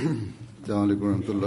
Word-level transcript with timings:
Selamun 0.66 0.84
Aleyküm 1.22 1.42
ve 1.42 1.46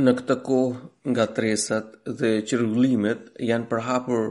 në 0.00 0.12
këtë 0.18 0.34
kohë 0.46 1.10
nga 1.12 1.24
tresat 1.36 1.96
dhe 2.20 2.28
qërgullimet 2.50 3.24
janë 3.48 3.66
përhapur 3.72 4.22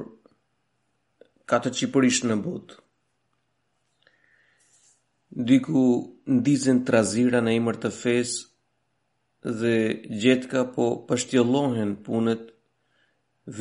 ka 1.52 1.60
të 1.64 1.72
qipërisht 1.80 2.26
në 2.30 2.38
botë. 2.46 2.80
Diku 5.52 5.84
ndizin 6.38 6.82
trazira 6.88 7.44
në 7.46 7.54
emër 7.60 7.78
të 7.84 7.92
fesë 8.00 9.52
dhe 9.62 9.76
gjetka 10.24 10.66
po 10.74 10.88
pështjelohen 11.08 11.94
punët 12.08 12.50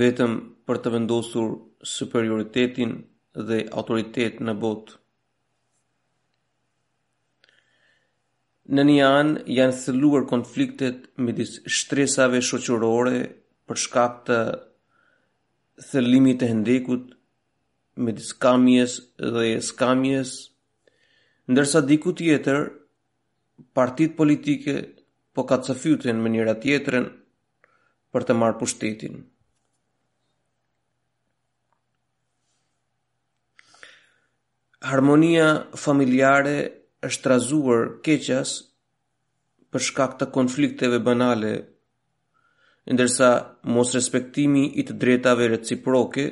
vetëm 0.00 0.34
për 0.66 0.80
të 0.82 0.94
vendosur 0.96 1.52
superioritetin 1.96 2.96
dhe 3.48 3.60
autoritet 3.82 4.40
në 4.46 4.56
botë. 4.64 4.96
Në 8.70 8.82
një 8.86 8.98
anë 9.04 9.40
janë 9.50 9.74
thëlluar 9.82 10.24
konfliktet 10.30 11.06
midis 11.26 11.56
shtresave 11.78 12.38
shoqërore 12.48 13.14
për 13.68 13.80
shkak 13.84 14.20
të 14.28 14.36
thëllimit 15.88 16.38
të 16.42 16.50
hendekut 16.52 17.08
midis 18.06 18.30
kamjes 18.44 18.94
dhe 19.36 19.46
skamjes, 19.70 20.36
ndërsa 21.50 21.82
diku 21.90 22.12
tjetër 22.20 22.60
partit 23.76 24.14
politike 24.20 24.76
po 25.34 25.48
ka 25.50 25.58
të 25.64 25.76
fytin 25.82 26.22
më 26.22 26.32
njëra 26.36 26.54
tjetërën 26.62 27.10
për 28.14 28.28
të 28.28 28.38
marrë 28.42 28.60
pushtetin. 28.62 29.18
Harmonia 34.92 35.50
familjare 35.86 36.56
është 37.08 37.30
razuar 37.32 37.86
keqas 38.04 38.50
për 39.72 39.84
shkak 39.88 40.16
të 40.20 40.26
konflikteve 40.34 40.98
banale, 41.06 41.52
ndërsa 42.92 43.28
mos 43.74 43.94
respektimi 43.96 44.64
i 44.80 44.84
të 44.88 44.96
drejtave 45.02 45.46
reciproke 45.52 46.24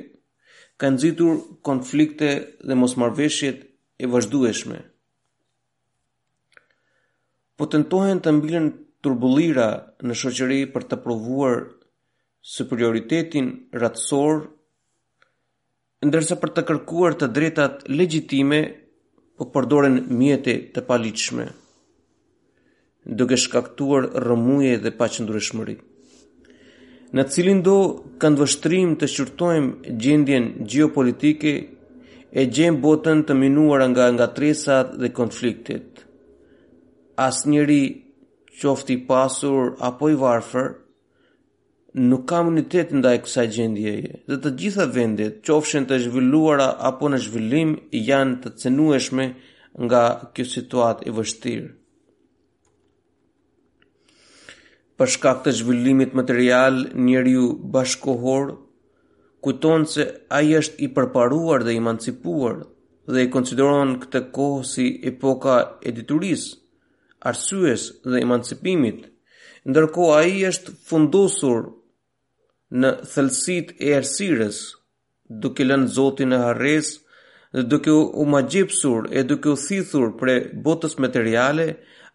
ka 0.81 0.87
nxitur 0.95 1.33
konflikte 1.69 2.29
dhe 2.67 2.75
mos 2.81 2.97
marrveshjet 3.01 3.59
e 3.99 4.11
vazhdueshme. 4.13 4.79
Po 7.57 7.67
tentohen 7.73 8.21
të 8.23 8.29
mbilen 8.37 8.67
turbullira 9.03 9.69
në 10.07 10.15
shoqëri 10.21 10.61
për 10.75 10.83
të 10.91 10.97
provuar 11.05 11.57
superioritetin 12.55 13.49
ratësor, 13.83 14.35
ndërsa 16.07 16.37
për 16.43 16.53
të 16.57 16.65
kërkuar 16.71 17.17
të 17.23 17.27
drejtat 17.39 17.89
legjitime 17.99 18.61
po 19.39 19.47
përdoren 19.55 20.01
mjeti 20.21 20.55
të 20.75 20.83
paliqme, 20.89 21.45
duke 23.21 23.37
shkaktuar 23.41 24.09
rëmuje 24.29 24.77
dhe 24.85 24.91
pa 24.99 25.07
Në 27.09 27.23
cilin 27.33 27.63
do 27.65 27.75
kanë 28.21 28.37
vështrim 28.43 28.91
të 29.01 29.07
shqyrtojmë 29.09 29.95
gjendjen 30.03 30.49
geopolitike 30.73 31.53
e 32.41 32.45
gjem 32.53 32.77
botën 32.83 33.23
të 33.25 33.35
minuar 33.41 33.87
nga 33.93 34.11
nga 34.13 34.27
tresat 34.37 34.93
dhe 35.01 35.09
konfliktit. 35.19 36.05
As 37.17 37.37
njëri 37.49 37.83
qofti 38.61 38.97
pasur 39.09 39.73
apo 39.89 40.11
i 40.11 40.15
varfër, 40.21 40.67
nuk 41.99 42.29
ka 42.31 42.41
imunitet 42.45 42.93
ndaj 42.95 43.17
kësaj 43.25 43.47
gjendjeje. 43.57 44.21
Dhe 44.31 44.37
të 44.43 44.53
gjitha 44.61 44.85
vendet, 44.95 45.41
qofshin 45.47 45.87
të 45.89 45.99
zhvilluara 46.05 46.69
apo 46.91 47.09
në 47.11 47.19
zhvillim, 47.25 47.75
janë 47.93 48.39
të 48.45 48.53
cenueshme 48.63 49.27
nga 49.89 50.05
kjo 50.35 50.45
situatë 50.53 51.09
e 51.11 51.15
vështirë. 51.19 51.67
Për 54.99 55.13
shkak 55.15 55.45
të 55.45 55.53
zhvillimit 55.61 56.15
material, 56.21 56.81
njeriu 56.99 57.51
bashkohor 57.77 58.49
kujton 59.45 59.85
se 59.91 60.07
ai 60.39 60.55
është 60.59 60.81
i 60.87 60.89
përparuar 60.97 61.63
dhe 61.67 61.75
i 61.75 61.79
emancipuar 61.83 62.57
dhe 63.11 63.23
i 63.25 63.29
konsideron 63.33 63.95
këtë 64.03 64.25
kohë 64.35 64.65
si 64.71 64.87
epoka 65.13 65.61
e 65.87 65.93
diturisë, 65.97 66.59
arsyes 67.31 67.85
dhe 68.05 68.19
emancipimit, 68.25 69.07
ndërko 69.69 70.11
a 70.17 70.19
i 70.29 70.43
është 70.51 70.75
fundosur 70.91 71.63
në 72.77 72.91
thëlsit 73.13 73.71
e 73.81 73.93
ersires, 73.99 74.57
duke 75.29 75.65
lënë 75.65 75.89
zotin 75.95 76.33
e 76.33 76.39
harres, 76.43 76.99
dhe 77.55 77.63
duke 77.71 77.93
u 78.21 78.25
ma 78.29 78.43
gjepsur 78.45 79.09
e 79.11 79.23
duke 79.25 79.49
u 79.49 79.57
thithur 79.57 80.11
pre 80.21 80.39
botës 80.65 80.99
materiale, 81.01 81.69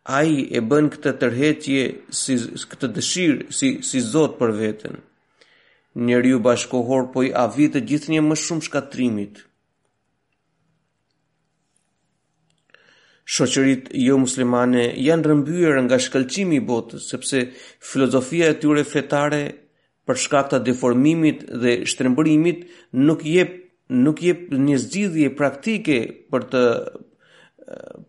a 0.04 0.20
i 0.28 0.44
e 0.52 0.60
bën 0.68 0.90
këtë 0.94 1.14
tërheqje 1.22 1.84
si 2.12 2.36
këtë 2.70 2.90
dëshirë 2.98 3.38
si, 3.56 3.70
si 3.90 4.00
zotë 4.04 4.38
për 4.40 4.54
vetën. 4.60 4.96
Njeri 6.08 6.34
u 6.36 6.42
bashkohor, 6.42 7.08
po 7.14 7.24
i 7.24 7.30
avitë 7.46 7.82
gjithë 7.88 8.12
një 8.14 8.22
më 8.26 8.38
shumë 8.44 8.66
shkatrimit. 8.68 9.40
Shoqërit 13.24 13.94
jo 14.04 14.18
muslimane 14.20 14.90
janë 15.00 15.30
rëmbyër 15.32 15.80
nga 15.86 16.02
shkëlqimi 16.06 16.58
i 16.60 16.66
botës, 16.68 17.08
sepse 17.14 17.46
filozofia 17.80 18.50
e 18.52 18.58
tyre 18.60 18.84
fetare 18.84 19.44
për 20.08 20.18
shkak 20.26 20.50
të 20.52 20.60
deformimit 20.68 21.46
dhe 21.64 21.76
shtrembërimit 21.90 22.64
nuk 23.08 23.24
jep 23.28 23.54
nuk 24.06 24.22
jep 24.26 24.52
një 24.66 24.78
zgjidhje 24.86 25.30
praktike 25.40 25.98
për 26.32 26.48
të 26.54 26.64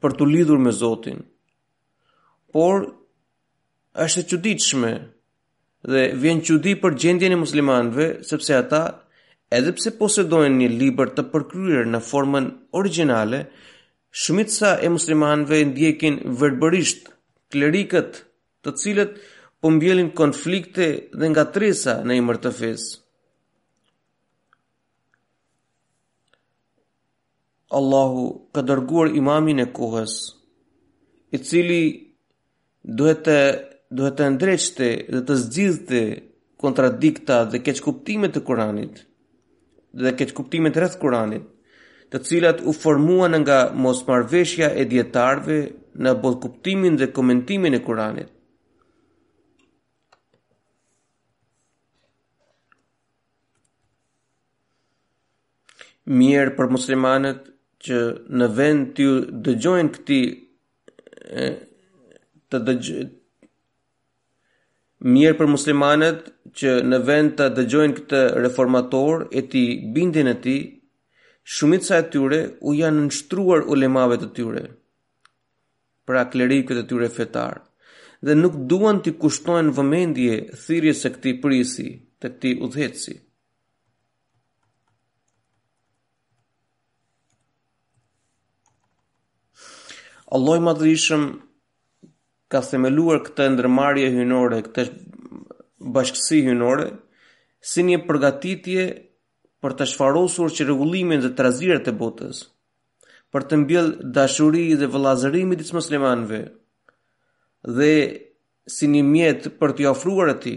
për 0.02 0.14
të 0.18 0.26
lidhur 0.30 0.58
me 0.62 0.72
Zotin. 0.74 1.22
Por 2.52 2.86
është 4.04 4.20
e 4.24 4.28
çuditshme 4.30 4.90
dhe 5.90 6.02
vjen 6.22 6.40
çudi 6.48 6.72
për 6.82 6.96
gjendjen 7.02 7.34
e 7.36 7.38
muslimanëve 7.38 8.06
sepse 8.30 8.56
ata 8.58 8.82
edhe 9.58 9.72
pse 9.76 9.92
posedojnë 9.98 10.56
një 10.62 10.70
libër 10.80 11.12
të 11.14 11.24
përkryer 11.32 11.86
në 11.90 12.00
formën 12.08 12.48
origjinale, 12.78 13.44
shumica 14.22 14.72
e 14.86 14.90
muslimanëve 14.94 15.60
ndjekin 15.70 16.18
verbërisht 16.40 17.12
klerikët 17.54 18.22
të 18.66 18.74
cilët 18.82 19.14
po 19.64 19.70
mbjelin 19.78 20.10
konflikte 20.20 20.86
dhe 21.20 21.26
nga 21.32 21.42
tresa 21.54 21.92
në 22.04 22.12
imër 22.20 22.38
të 22.44 22.50
fesë. 22.56 22.96
Allahu 27.78 28.24
ka 28.54 28.60
dërguar 28.70 29.08
imamin 29.20 29.62
e 29.64 29.66
kohës, 29.78 30.18
i 31.36 31.40
cili 31.48 31.80
duhet 32.98 33.24
të 33.30 33.38
duhet 33.96 34.18
të 34.20 34.28
ndreqte 34.36 34.90
dhe 35.16 35.22
të 35.26 35.34
zgjidhte 35.46 36.02
kontradikta 36.62 37.40
dhe 37.50 37.62
keq 37.64 37.80
kuptimet 37.88 38.36
të 38.36 38.44
Kuranit 38.48 38.94
dhe 40.02 40.12
keq 40.18 40.36
kuptimet 40.38 40.76
rreth 40.80 41.00
Kuranit, 41.02 41.48
të 42.12 42.20
cilat 42.28 42.60
u 42.68 42.76
formuan 42.84 43.34
nga 43.44 43.58
mosmarrveshja 43.84 44.68
e 44.80 44.84
dietarëve 44.92 45.58
në 46.02 46.16
botëkuptimin 46.22 46.94
dhe 47.00 47.12
komentimin 47.16 47.80
e 47.80 47.84
Kuranit. 47.88 48.30
mirë 56.12 56.50
për 56.56 56.68
muslimanët 56.70 57.46
që 57.84 58.00
në 58.36 58.48
vend 58.58 58.88
të 58.96 59.06
dëgjojnë 59.46 59.92
këti 59.98 60.18
të 62.52 62.60
dëgjojnë 62.68 63.10
mirë 65.14 65.36
për 65.40 65.50
muslimanët 65.56 66.28
që 66.60 66.74
në 66.90 66.98
vend 67.08 67.32
të 67.40 67.46
dëgjojnë 67.56 67.96
këtë 67.98 68.20
reformator 68.46 69.24
e 69.36 69.42
ti 69.52 69.62
bindin 69.94 70.28
e 70.30 70.34
ti, 70.44 70.56
shumica 71.56 71.98
e 72.02 72.06
tyre 72.12 72.40
u 72.68 72.72
janë 72.78 73.04
nështruar 73.08 73.64
ulemave 73.72 74.16
të 74.22 74.28
tyre, 74.38 74.62
pra 76.06 76.24
klerikët 76.32 76.82
e 76.84 76.86
tyre 76.88 77.10
fetar, 77.12 77.58
dhe 78.24 78.38
nuk 78.38 78.56
duan 78.70 79.02
të 79.04 79.16
kushtojnë 79.20 79.76
vëmendje 79.76 80.38
thirje 80.66 80.96
se 81.02 81.12
këti 81.16 81.36
prisi, 81.44 81.90
të 82.20 82.34
këti 82.36 82.54
udhetsi. 82.64 83.18
Allah 90.32 90.56
i 90.56 90.96
ka 92.48 92.60
themeluar 92.62 93.18
këtë 93.26 93.44
ndërmarje 93.52 94.10
hynore, 94.16 94.60
këtë 94.66 94.82
bashkësi 95.96 96.42
hynore, 96.46 96.86
si 97.64 97.82
një 97.84 97.98
përgatitje 98.06 98.84
për 99.64 99.72
të 99.78 99.84
shfarosur 99.90 100.52
që 100.56 100.66
regullimin 100.68 101.20
dhe 101.24 101.32
trazirët 101.38 101.88
e 101.88 101.92
botës, 102.02 102.42
për 103.32 103.42
të 103.48 103.56
mbjell 103.64 103.90
dashuri 104.16 104.66
dhe 104.80 104.86
vëlazërimi 104.94 105.56
të 105.60 105.74
muslimanve, 105.76 106.40
dhe 107.76 107.92
si 108.74 108.86
një 108.92 109.02
mjetë 109.12 109.52
për 109.60 109.74
të 109.76 109.88
ofruar 109.90 110.30
e 110.30 110.36
ti, 110.44 110.54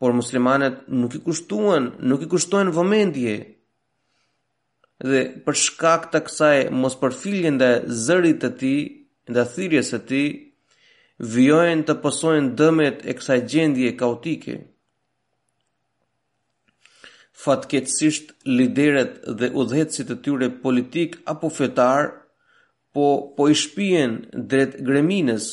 por 0.00 0.12
muslimanet 0.18 0.84
nuk 1.00 1.14
i 1.16 1.22
kushtuan, 1.26 1.90
nuk 2.10 2.26
i 2.26 2.28
kushtuan 2.32 2.74
vëmendje, 2.74 3.38
dhe 5.10 5.22
për 5.46 5.56
shkak 5.64 6.04
të 6.12 6.20
kësaj 6.28 6.56
mos 6.82 6.94
përfilje 7.00 7.50
nda 7.56 7.70
zërit 8.06 8.38
të 8.44 8.50
ti, 8.60 8.74
nda 9.30 9.44
thirjes 9.54 9.90
të 9.94 9.98
ti, 10.10 10.24
vjojnë 11.34 11.84
të 11.88 11.96
pësojnë 12.04 12.52
dëmet 12.60 13.02
e 13.10 13.16
kësaj 13.18 13.38
gjendje 13.54 13.92
kaotike. 14.02 14.56
Fatketësisht, 17.42 18.30
lideret 18.60 19.18
dhe 19.40 19.48
udhetsit 19.62 20.10
të 20.12 20.20
tyre 20.26 20.48
politik 20.64 21.16
apo 21.32 21.50
fetar, 21.50 22.12
po, 22.92 23.06
po 23.36 23.48
i 23.50 23.56
shpijen 23.58 24.18
dret 24.52 24.76
greminës. 24.86 25.46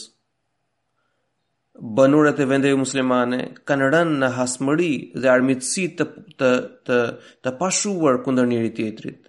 Banurët 1.97 2.41
e 2.43 2.45
vendeve 2.49 2.75
muslimane 2.77 3.39
kanë 3.67 3.89
rënë 3.95 4.17
në 4.21 4.29
hasmëri 4.35 4.91
dhe 5.17 5.29
armitësi 5.33 5.85
të, 5.99 6.07
të, 6.41 6.51
të, 6.89 6.99
të 7.45 7.53
pashuar 7.63 8.19
kundër 8.25 8.49
njëri 8.51 8.73
tjetrit 8.81 9.28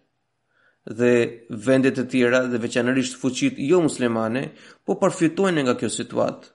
dhe 0.99 1.47
vendet 1.65 1.97
e 1.99 2.05
tjera 2.11 2.41
dhe 2.51 2.59
veçanërisht 2.65 3.15
fuqit 3.21 3.55
jo 3.71 3.81
muslimane 3.87 4.43
po 4.85 4.93
përfitojnë 5.01 5.63
nga 5.65 5.75
kjo 5.79 5.91
situatë. 5.99 6.47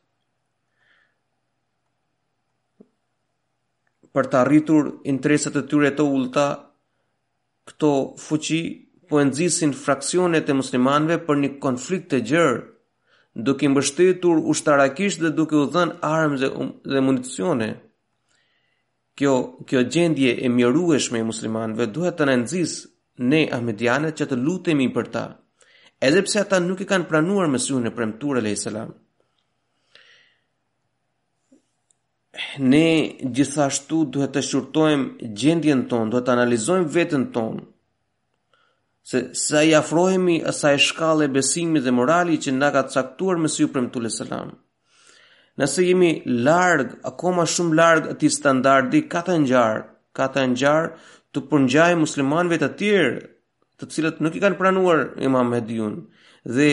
Për 4.16 4.26
të 4.32 4.38
arritur 4.44 4.84
interesat 5.12 5.56
e 5.60 5.64
tyre 5.70 5.92
të 5.98 6.04
ulta, 6.16 6.46
këto 7.68 7.90
fuqi 8.26 8.62
po 9.10 9.16
nxisin 9.28 9.74
fraksionet 9.84 10.50
e 10.50 10.54
muslimanëve 10.62 11.18
për 11.28 11.36
një 11.42 11.50
konflikt 11.64 12.08
të 12.12 12.20
gjërë, 12.32 12.62
duke 13.48 13.66
i 13.68 13.72
mbështetur 13.72 14.36
ushtarakisht 14.54 15.20
dhe 15.24 15.32
duke 15.40 15.56
u 15.60 15.66
dhënë 15.74 15.98
armë 16.18 16.38
dhe, 16.44 16.50
um-, 16.60 16.76
dhe 16.92 17.00
municione. 17.08 17.70
Kjo 19.18 19.34
kjo 19.68 19.80
gjendje 19.94 20.32
e 20.46 20.52
mjerueshme 20.52 21.20
e 21.24 21.28
muslimanëve 21.32 21.86
duhet 21.96 22.18
të 22.20 22.26
na 22.28 22.36
nxisë 22.44 22.95
ne 23.24 23.48
ahmedianet 23.52 24.18
që 24.20 24.26
të 24.32 24.40
lutemi 24.44 24.88
për 24.96 25.08
ta, 25.14 25.26
edhe 26.04 26.22
pse 26.26 26.40
ata 26.42 26.60
nuk 26.60 26.82
e 26.84 26.88
kanë 26.90 27.08
pranuar 27.12 27.48
mësuhën 27.54 27.88
e 27.90 27.94
premtuar 27.96 28.42
alayhis 28.42 28.66
salam. 28.68 28.90
Ne 32.60 32.88
gjithashtu 33.38 34.02
duhet 34.12 34.34
të 34.36 34.42
shurtojmë 34.44 35.32
gjendjen 35.40 35.86
tonë, 35.92 36.10
duhet 36.12 36.26
të 36.28 36.34
analizojmë 36.36 36.92
vetën 36.98 37.30
tonë. 37.38 37.64
Se 39.06 39.20
sa 39.38 39.62
i 39.64 39.74
afrohemi 39.78 40.40
asaj 40.52 40.74
shkallë 40.90 41.30
besimi 41.32 41.80
dhe 41.86 41.92
morali 41.94 42.40
që 42.42 42.52
na 42.60 42.72
ka 42.76 42.82
caktuar 42.96 43.38
me 43.38 43.48
siu 43.56 43.70
premtul 43.72 44.08
e 44.10 44.12
selam. 44.12 44.56
Nëse 45.62 45.84
jemi 45.88 46.10
larg, 46.48 46.98
akoma 47.12 47.46
shumë 47.48 47.78
larg 47.80 48.08
atij 48.14 48.32
standardi 48.36 49.04
të 49.04 49.22
katëngjar, 50.26 50.90
të 51.36 51.42
përngjaj 51.52 51.96
muslimanve 52.00 52.58
të 52.62 52.70
tjerë 52.82 53.22
të 53.82 53.90
cilët 53.94 54.22
nuk 54.24 54.36
i 54.38 54.42
kanë 54.44 54.60
pranuar 54.60 55.02
imam 55.28 55.54
Hedjun 55.58 55.96
dhe 56.58 56.68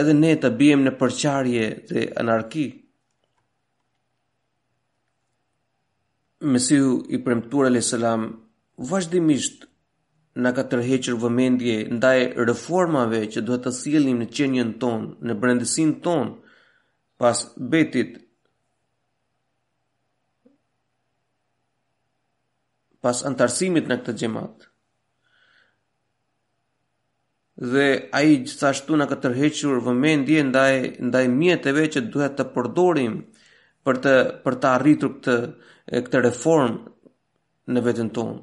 edhe 0.00 0.14
ne 0.22 0.32
të 0.42 0.50
bijem 0.60 0.84
në 0.86 0.92
përqarje 1.00 1.64
dhe 1.90 2.04
anarki. 2.22 2.66
Mesiu 6.54 6.92
i 7.16 7.18
premtuar 7.26 7.70
alayhis 7.70 7.90
salam 7.94 8.26
vazhdimisht 8.90 9.64
na 10.44 10.50
ka 10.56 10.62
tërhequr 10.72 11.16
vëmendje 11.24 11.76
ndaj 11.96 12.18
reformave 12.50 13.22
që 13.34 13.40
duhet 13.46 13.64
të 13.66 13.72
sillnim 13.80 14.18
në 14.20 14.26
qenjen 14.38 14.74
tonë, 14.82 15.08
në 15.26 15.36
brendësinë 15.42 15.96
tonë 16.06 17.18
pas 17.20 17.40
betit 17.72 18.18
pas 23.06 23.22
antarësimit 23.30 23.86
në 23.86 23.96
këtë 24.00 24.12
gjemat. 24.20 24.64
Dhe 27.72 27.84
a 28.18 28.22
i 28.30 28.40
gjithashtu 28.48 28.98
në 28.98 29.06
ka 29.12 29.16
tërhequr 29.22 29.78
vëmendje 29.86 30.40
ndaj, 30.48 30.74
ndaj 31.06 31.22
mjetëve 31.38 31.84
që 31.94 32.02
duhet 32.12 32.34
të 32.36 32.46
përdorim 32.56 33.14
për 33.86 34.00
të, 34.02 34.14
për 34.42 34.58
të 34.62 34.72
arritur 34.72 35.12
këtë, 35.20 35.36
këtë 36.08 36.22
reform 36.26 36.74
në 37.72 37.84
vetën 37.86 38.10
tonë. 38.18 38.40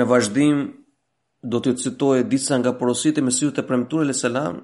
Në 0.00 0.04
vazhdim, 0.10 0.62
do 1.52 1.58
të 1.62 1.76
citoj 1.84 2.16
disa 2.32 2.56
nga 2.58 2.72
porositë 2.80 3.20
e 3.20 3.24
Mesihut 3.28 3.54
të 3.60 3.68
premtuar 3.68 4.08
e 4.10 4.16
selam, 4.18 4.56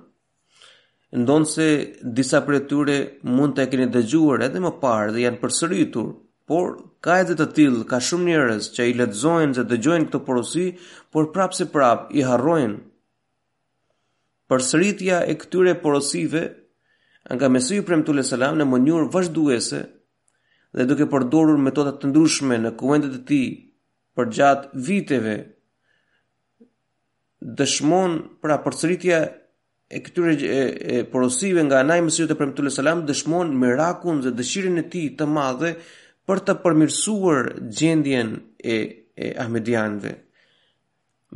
ndonë 1.18 1.48
se 1.50 1.66
disa 2.14 2.38
për 2.46 2.56
e 2.56 2.60
tyre 2.70 2.96
mund 3.26 3.56
të 3.56 3.64
e 3.64 3.70
keni 3.70 3.86
dëgjuar 3.94 4.44
edhe 4.46 4.60
më 4.62 4.70
parë 4.82 5.12
dhe 5.14 5.22
janë 5.24 5.40
përsëritur, 5.42 6.12
por 6.46 6.68
ka 7.02 7.16
edhe 7.22 7.34
të 7.38 7.46
tilë, 7.56 7.84
ka 7.90 7.98
shumë 8.06 8.28
njërës 8.28 8.68
që 8.76 8.86
i 8.88 8.96
letëzojnë 8.98 9.56
dhe 9.58 9.64
dëgjojnë 9.72 10.08
këto 10.08 10.20
porosi, 10.26 10.66
por 11.12 11.30
prapë 11.34 11.56
se 11.58 11.66
prapë 11.74 12.14
i 12.18 12.24
harrojnë. 12.26 12.78
Përsëritja 14.50 15.20
e 15.30 15.34
këtyre 15.38 15.76
porosive, 15.82 16.44
nga 17.30 17.48
mesu 17.54 17.76
i 17.78 17.84
premtu 17.86 18.14
le 18.16 18.24
salam 18.26 18.56
në 18.58 18.64
mënyur 18.66 19.04
vazhduese 19.14 19.80
dhe 20.74 20.86
duke 20.90 21.06
përdorur 21.12 21.58
metodat 21.62 22.00
të 22.02 22.08
ndryshme 22.10 22.56
në 22.58 22.70
kuendet 22.80 23.18
e 23.18 23.20
ti 23.28 23.42
për 24.16 24.30
gjatë 24.36 24.80
viteve, 24.88 25.36
dëshmon 27.58 28.16
pra 28.42 28.58
përsëritja 28.64 29.20
e 29.26 29.30
e 29.90 29.98
këtyre 30.06 31.04
porosive 31.10 31.64
nga 31.66 31.80
anaj 31.82 31.98
mesiu 32.06 32.26
të 32.30 32.36
premtu 32.38 32.62
le 32.62 32.70
salam 32.70 33.00
dëshmon 33.08 33.48
mirakun 33.62 34.20
dhe 34.24 34.30
dëshirin 34.38 34.76
e 34.82 34.84
ti 34.92 35.02
të 35.18 35.26
madhe 35.36 35.72
për 36.28 36.42
të 36.46 36.54
përmirësuar 36.64 37.48
gjendjen 37.78 38.28
e, 38.74 38.76
e 39.24 39.32
Ahmedianve. 39.44 40.12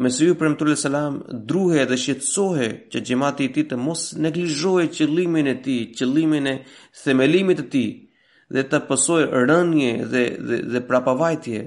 Mesiu 0.05 0.37
premtu 0.39 0.69
le 0.71 0.77
salam 0.79 1.19
druhe 1.51 1.83
dhe 1.91 1.99
shqetsohe 2.05 2.69
që 2.95 3.03
gjemati 3.09 3.49
i 3.49 3.53
ti 3.57 3.65
të 3.71 3.79
mos 3.87 4.07
neglizhoj 4.23 4.87
qëllimin 4.97 5.51
e 5.51 5.57
ti, 5.67 5.79
qëllimin 5.99 6.47
e 6.53 6.57
themelimit 7.03 7.65
e 7.65 7.69
ti 7.75 7.85
dhe 8.55 8.63
të 8.71 8.85
pësoj 8.91 9.23
rënje 9.51 9.93
dhe, 10.13 10.23
dhe, 10.49 10.57
dhe 10.75 10.85
prapavajtje 10.91 11.61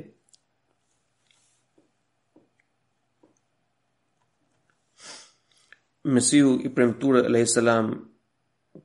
Mesiu 6.15 6.49
i 6.65 6.69
premtuar 6.75 7.19
alayhis 7.25 7.53
salam 7.57 7.87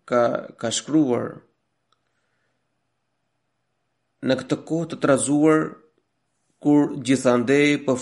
ka 0.08 0.20
ka 0.60 0.68
shkruar 0.76 1.28
në 4.26 4.36
këtë 4.40 4.56
kohë 4.70 4.88
të 4.90 4.96
trazuar 5.04 5.60
kur 6.64 6.82
gjithandej 7.06 7.76
po 7.86 7.94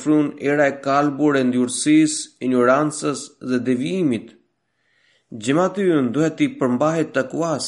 era 0.50 0.66
e 0.72 0.78
kalbur 0.86 1.34
e 1.36 1.42
ndyrësis, 1.48 2.14
ignorancës 2.46 3.20
dhe 3.48 3.58
devijimit 3.66 4.26
jemati 5.44 5.84
ju 5.88 5.98
duhet 6.14 6.36
të 6.38 6.48
përmbahet 6.60 7.12
takuas 7.18 7.66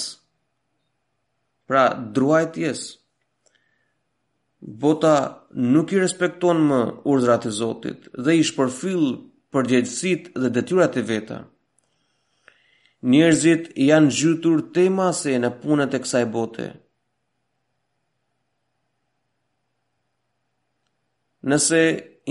pra 1.68 1.84
druajtjes 2.14 2.80
bota 4.82 5.14
nuk 5.74 5.92
i 5.94 6.00
respekton 6.04 6.58
më 6.70 6.80
urdhrat 7.12 7.42
e 7.46 7.52
Zotit 7.60 8.00
dhe 8.24 8.32
i 8.40 8.46
shpërfill 8.50 9.06
përgjegjësit 9.54 10.28
dhe 10.42 10.50
detyrat 10.58 10.94
e 10.96 11.02
veta. 11.08 11.38
Njerëzit 13.12 13.64
janë 13.88 14.12
gjytur 14.18 14.60
te 14.74 14.84
mase 14.96 15.32
në 15.42 15.48
punët 15.62 15.96
e 15.98 16.00
kësaj 16.04 16.22
bote. 16.36 16.68
Nëse 21.50 21.80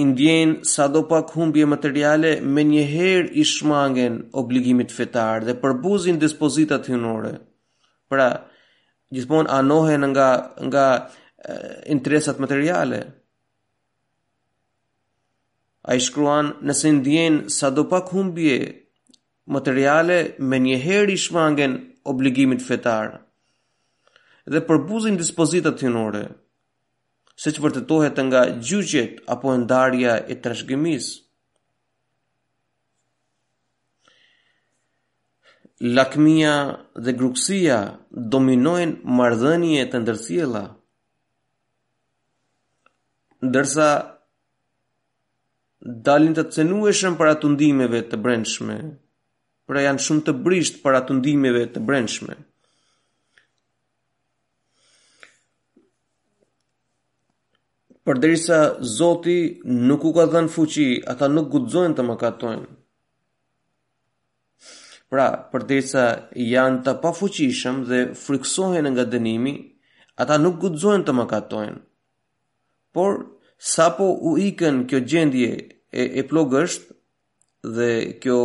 indjen 0.02 0.54
sa 0.74 0.86
do 0.94 1.02
pak 1.12 1.34
humbje 1.36 1.66
materiale 1.68 2.32
me 2.56 2.64
njëherë 2.72 3.34
i 3.42 3.44
shmangen 3.54 4.16
obligimit 4.42 4.94
fetar 4.98 5.44
dhe 5.48 5.58
përbuzin 5.62 6.22
dispozitat 6.22 6.88
hynore. 6.92 7.34
Pra, 8.10 8.30
gjithmonë 9.16 9.52
anohen 9.58 10.08
nga, 10.14 10.30
nga 10.72 10.86
e, 10.98 11.60
interesat 11.96 12.40
materiale. 12.40 13.02
A 15.90 15.96
i 15.98 16.02
shkruan 16.02 16.52
nëse 16.62 16.90
ndjenë 16.98 17.48
sa 17.56 17.72
do 17.74 17.88
pak 17.92 18.12
humbje, 18.14 18.58
materiale 19.56 20.18
me 20.50 20.60
njeheri 20.62 21.16
shmangen 21.18 21.74
obligimit 22.12 22.62
fetar. 22.62 23.08
Dhe 24.52 24.62
për 24.68 24.78
dispozitat 25.18 25.78
të 25.80 25.90
nore, 25.90 26.24
se 27.42 27.52
që 27.54 27.62
vërtetohet 27.64 28.18
nga 28.28 28.42
gjyqet 28.68 29.14
apo 29.34 29.48
ndarja 29.58 30.14
e 30.32 30.36
të 30.42 30.50
Lakmia 35.98 36.56
dhe 37.06 37.12
gruksia 37.20 37.78
dominojnë 38.34 39.00
mardhënje 39.18 39.84
të 39.92 39.98
ndërthjela. 40.04 40.62
Ndërsa 43.48 43.88
dalin 45.82 46.34
të 46.38 46.44
cenueshëm 46.56 47.16
për 47.20 47.30
atundimeve 47.36 48.02
të 48.12 48.18
brendshme, 48.22 48.76
pra 49.72 49.82
janë 49.88 50.04
shumë 50.06 50.26
të 50.28 50.36
brisht 50.46 50.82
për 50.84 50.98
atundimeve 51.00 51.64
të 51.74 51.82
brendshme. 51.90 52.36
Për 58.06 58.20
derisa 58.24 58.60
Zoti 58.96 59.36
nuk 59.90 60.06
u 60.06 60.12
ka 60.14 60.26
dhenë 60.34 60.50
fuqi, 60.54 60.88
ata 61.14 61.28
nuk 61.32 61.50
gudzojnë 61.54 61.96
të 61.98 62.06
më 62.08 62.16
katojnë. 62.24 62.68
Pra, 65.12 65.28
për 65.52 65.66
derisa 65.70 66.06
janë 66.40 66.82
të 66.86 66.94
pafuqishëm 67.04 67.82
dhe 67.90 68.00
friksohen 68.18 68.88
nga 68.94 69.06
dënimi, 69.12 69.54
ata 70.24 70.38
nuk 70.42 70.58
gudzojnë 70.64 71.06
të 71.08 71.16
më 71.18 71.26
katojnë. 71.36 71.78
Por, 72.98 73.20
sapo 73.64 74.06
u 74.22 74.38
ikën 74.38 74.86
kjo 74.90 75.00
gjendje 75.10 75.52
e, 76.02 76.04
e 76.20 76.22
plogësht 76.30 76.86
dhe 77.76 77.90
kjo 78.22 78.38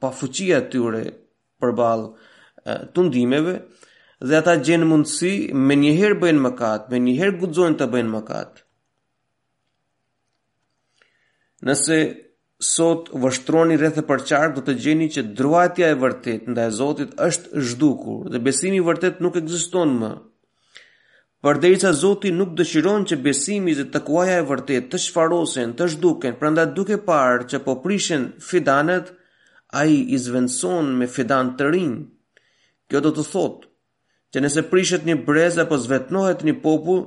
pafuqia 0.00 0.58
tyre 0.72 1.02
përball 1.60 2.02
tundimeve 2.96 3.54
dhe 4.28 4.34
ata 4.40 4.54
gjenë 4.68 4.86
mundësi 4.90 5.32
me 5.66 5.74
njëherë 5.82 6.16
bëjnë 6.22 6.42
mëkat, 6.46 6.88
me 6.90 6.98
njëherë 7.04 7.36
gudzojnë 7.42 7.76
të 7.80 7.86
bëjnë 7.92 8.12
mëkat. 8.16 8.50
Nëse 11.68 11.98
sot 12.72 13.12
vështroni 13.24 13.76
rrethë 13.78 14.02
për 14.08 14.24
qarë, 14.30 14.50
do 14.56 14.64
të 14.66 14.74
gjeni 14.84 15.10
që 15.14 15.26
druatja 15.38 15.92
e 15.92 15.98
vërtet 16.02 16.48
nda 16.50 16.66
e 16.70 16.74
Zotit 16.80 17.12
është 17.28 17.60
zhdukur 17.68 18.26
dhe 18.32 18.40
besimi 18.48 18.80
vërtet 18.88 19.20
nuk 19.22 19.36
egziston 19.42 19.94
më. 20.00 20.10
Por 21.42 21.54
derisa 21.62 21.92
Zoti 21.94 22.30
nuk 22.34 22.56
dëshiron 22.58 23.04
që 23.08 23.16
besimi 23.26 23.72
dhe 23.78 23.84
takuaja 23.94 24.36
e 24.40 24.46
vërtet 24.50 24.88
të 24.90 24.98
shfarosen, 25.04 25.74
të 25.78 25.86
zhduken, 25.94 26.34
prandaj 26.40 26.64
duke 26.78 26.96
parë 27.10 27.46
që 27.52 27.60
po 27.66 27.74
prishin 27.84 28.24
fidanet, 28.48 29.12
ai 29.80 29.92
i 30.14 30.18
zvendson 30.24 30.90
me 30.98 31.06
fidan 31.16 31.52
të 31.58 31.70
rinj. 31.70 31.94
Kjo 32.90 33.02
do 33.06 33.14
të 33.14 33.24
thotë 33.30 33.66
që 34.34 34.42
nëse 34.42 34.64
prishet 34.72 35.06
një 35.06 35.16
brez 35.28 35.60
apo 35.64 35.76
zvetnohet 35.84 36.42
një 36.48 36.56
popull, 36.64 37.02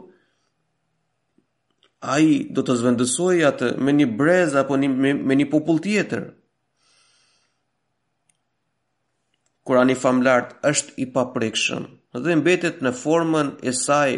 ai 2.16 2.26
do 2.56 2.64
të 2.64 2.80
zvendësojë 2.82 3.46
atë 3.52 3.74
me 3.84 3.94
një 4.00 4.08
brez 4.22 4.56
apo 4.64 4.78
një, 4.82 4.94
me, 5.04 5.12
me 5.30 5.38
një 5.42 5.50
popull 5.52 5.84
tjetër. 5.86 6.24
Kurani 9.68 9.98
famlart 10.06 10.56
është 10.72 10.96
i 11.06 11.10
paprekshëm 11.20 11.92
dhe 12.20 12.36
mbetet 12.36 12.82
në 12.84 12.92
formën 12.92 13.54
e 13.64 13.72
saj, 13.72 14.18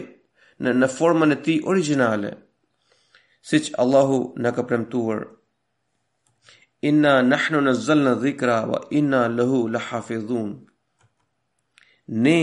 në 0.64 0.72
në 0.82 0.88
formën 0.90 1.36
e 1.36 1.40
tij 1.46 1.60
origjinale, 1.70 2.32
siç 3.50 3.72
Allahu 3.78 4.34
na 4.38 4.52
ka 4.56 4.64
premtuar. 4.66 5.28
Inna 6.82 7.22
nahnu 7.22 7.62
nazzalna 7.62 8.14
dhikra 8.22 8.66
wa 8.68 8.80
inna 8.92 9.28
lahu 9.30 9.68
lahafizun. 9.72 10.52
Ne 12.06 12.40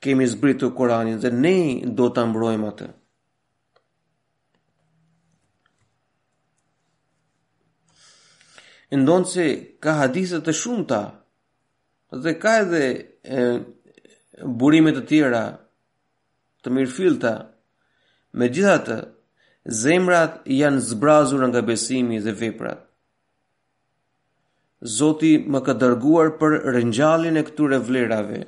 kemi 0.00 0.26
zbritur 0.26 0.72
Kur'anin 0.76 1.18
dhe 1.22 1.30
ne 1.42 1.58
do 1.96 2.08
ta 2.10 2.26
mbrojmë 2.26 2.68
atë. 2.72 2.88
Ndonëse 8.96 9.46
ka 9.82 9.92
hadisët 10.02 10.42
të 10.46 10.52
shumëta 10.60 11.00
dhe 12.22 12.30
ka 12.42 12.52
edhe 12.62 12.84
burimet 14.44 14.96
të 14.98 15.04
tjera, 15.08 15.44
të 16.64 16.72
mirëfilta, 16.74 17.30
me 18.36 18.48
gjithatë, 18.52 18.98
zemrat 19.82 20.42
janë 20.56 20.82
zbrazur 20.90 21.46
nga 21.48 21.62
besimi 21.66 22.18
dhe 22.24 22.32
veprat. 22.40 22.82
Zoti 24.96 25.32
më 25.52 25.60
ka 25.66 25.74
dërguar 25.80 26.28
për 26.40 26.58
rëngjallin 26.76 27.38
e 27.40 27.44
këture 27.48 27.78
vlerave. 27.82 28.42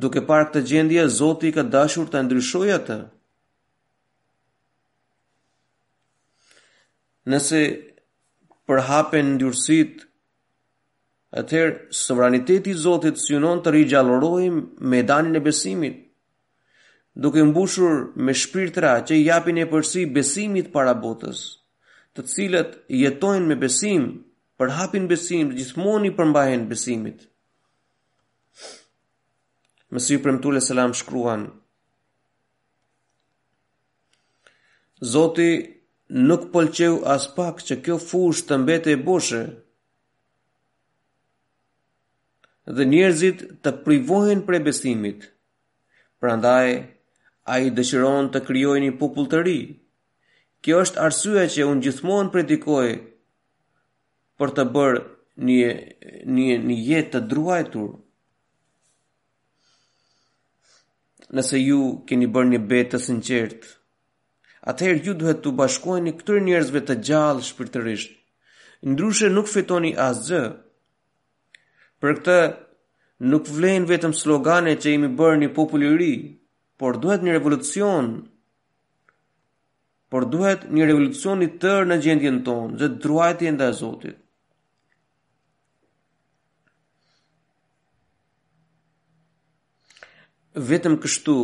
Duke 0.00 0.20
parë 0.28 0.48
këtë 0.50 0.62
gjendje, 0.70 1.06
Zoti 1.18 1.50
ka 1.56 1.62
dashur 1.76 2.06
të 2.10 2.20
ndryshoj 2.26 2.68
atë. 2.76 2.98
Nëse 7.32 7.60
përhapen 8.68 9.26
ndyrësit 9.34 10.04
Atëherë, 11.34 11.76
sovraniteti 11.90 12.70
i 12.70 12.76
Zotit 12.78 13.18
synon 13.18 13.62
të 13.64 13.72
rigjallërojmë 13.74 14.60
ميدanin 14.92 15.34
e 15.34 15.40
besimit, 15.46 15.96
duke 17.24 17.42
mbushur 17.48 17.96
me 18.26 18.32
shpirtra 18.34 18.92
që 19.08 19.14
i 19.18 19.24
japin 19.26 19.58
epërsi 19.64 20.04
besimit 20.18 20.70
para 20.72 20.94
botës, 21.02 21.40
të 22.14 22.26
cilët 22.34 22.76
jetojnë 23.02 23.46
me 23.50 23.56
besim, 23.64 24.06
përhapin 24.58 25.08
besim, 25.10 25.50
gjithmonë 25.58 26.06
i 26.10 26.14
përmbajnë 26.20 26.68
besimit. 26.70 27.26
Mesiu 29.94 30.18
premtuesi 30.22 30.66
selam 30.66 30.92
shkruan 30.98 31.46
Zoti 35.04 35.50
nuk 36.28 36.48
pëlqeu 36.54 37.00
as 37.14 37.26
pak 37.36 37.60
që 37.68 37.76
kjo 37.84 37.96
fushë 38.08 38.46
të 38.48 38.56
mbetej 38.62 38.96
boshe, 39.06 39.40
dhe 42.74 42.84
njerëzit 42.84 43.42
të 43.62 43.72
privohen 43.84 44.40
prej 44.46 44.60
besimit. 44.68 45.26
Prandaj 46.20 46.70
ai 47.54 47.70
dëshiron 47.76 48.30
të 48.34 48.40
krijojë 48.46 48.80
një 48.84 48.96
popull 49.00 49.28
të 49.30 49.42
ri. 49.46 49.60
Kjo 50.64 50.80
është 50.84 51.00
arsyeja 51.08 51.48
që 51.56 51.66
un 51.70 51.82
gjithmonë 51.84 52.32
predikoj 52.34 52.88
për 54.40 54.50
të 54.58 54.64
bërë 54.74 55.00
një 55.46 55.70
një 56.36 56.58
një 56.68 56.76
jetë 56.88 57.10
të 57.14 57.20
druajtur. 57.30 57.88
Nëse 61.36 61.56
ju 61.68 61.80
keni 62.08 62.26
bërë 62.34 62.48
një 62.54 62.58
betë 62.70 62.90
të 62.92 63.00
sinqert, 63.06 63.62
atëherë 64.70 65.02
ju 65.06 65.14
duhet 65.20 65.40
të 65.42 65.52
bashkoheni 65.58 66.12
këtër 66.18 66.38
njerëzve 66.46 66.82
të 66.88 66.94
gjallë 67.08 67.46
shpirtërisht. 67.48 68.12
Ndryshe 68.90 69.28
nuk 69.34 69.48
fitoni 69.54 69.90
asgjë, 70.08 70.42
Për 72.04 72.14
këtë 72.18 72.32
nuk 73.32 73.46
vlen 73.56 73.86
vetëm 73.90 74.12
slogane 74.16 74.72
që 74.82 74.90
jemi 74.94 75.08
bërë 75.18 75.38
një 75.42 75.48
popull 75.58 75.84
ri, 76.00 76.10
por 76.82 76.98
duhet 77.04 77.22
një 77.26 77.36
revolucion. 77.38 78.08
Por 80.14 80.26
duhet 80.34 80.66
një 80.76 80.88
revolucion 80.90 81.42
i 81.42 81.48
tërë 81.62 81.88
në 81.88 81.98
gjendjen 82.06 82.42
tonë, 82.48 82.76
që 82.82 82.88
druajti 83.04 83.48
e 83.48 83.52
ndaj 83.56 83.70
Zotit. 83.78 84.20
Vetëm 90.68 90.94
kështu 91.04 91.36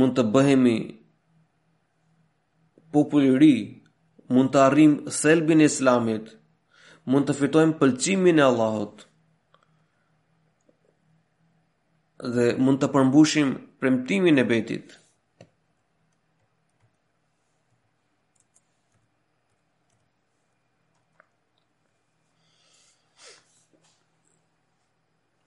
mund 0.00 0.14
të 0.16 0.22
bëhemi 0.34 0.76
populli 2.96 3.32
ri, 3.42 3.54
mund 4.34 4.52
të 4.54 4.62
arrijm 4.68 4.94
selbin 5.20 5.60
e 5.64 5.68
islamit, 5.72 6.30
mund 7.12 7.28
të 7.28 7.36
fitojm 7.40 7.74
pëlqimin 7.80 8.40
e 8.40 8.44
Allahut. 8.46 9.04
dhe 12.24 12.44
mund 12.58 12.80
të 12.80 12.88
përmbushim 12.92 13.50
premtimin 13.80 14.38
e 14.38 14.44
betit. 14.48 14.94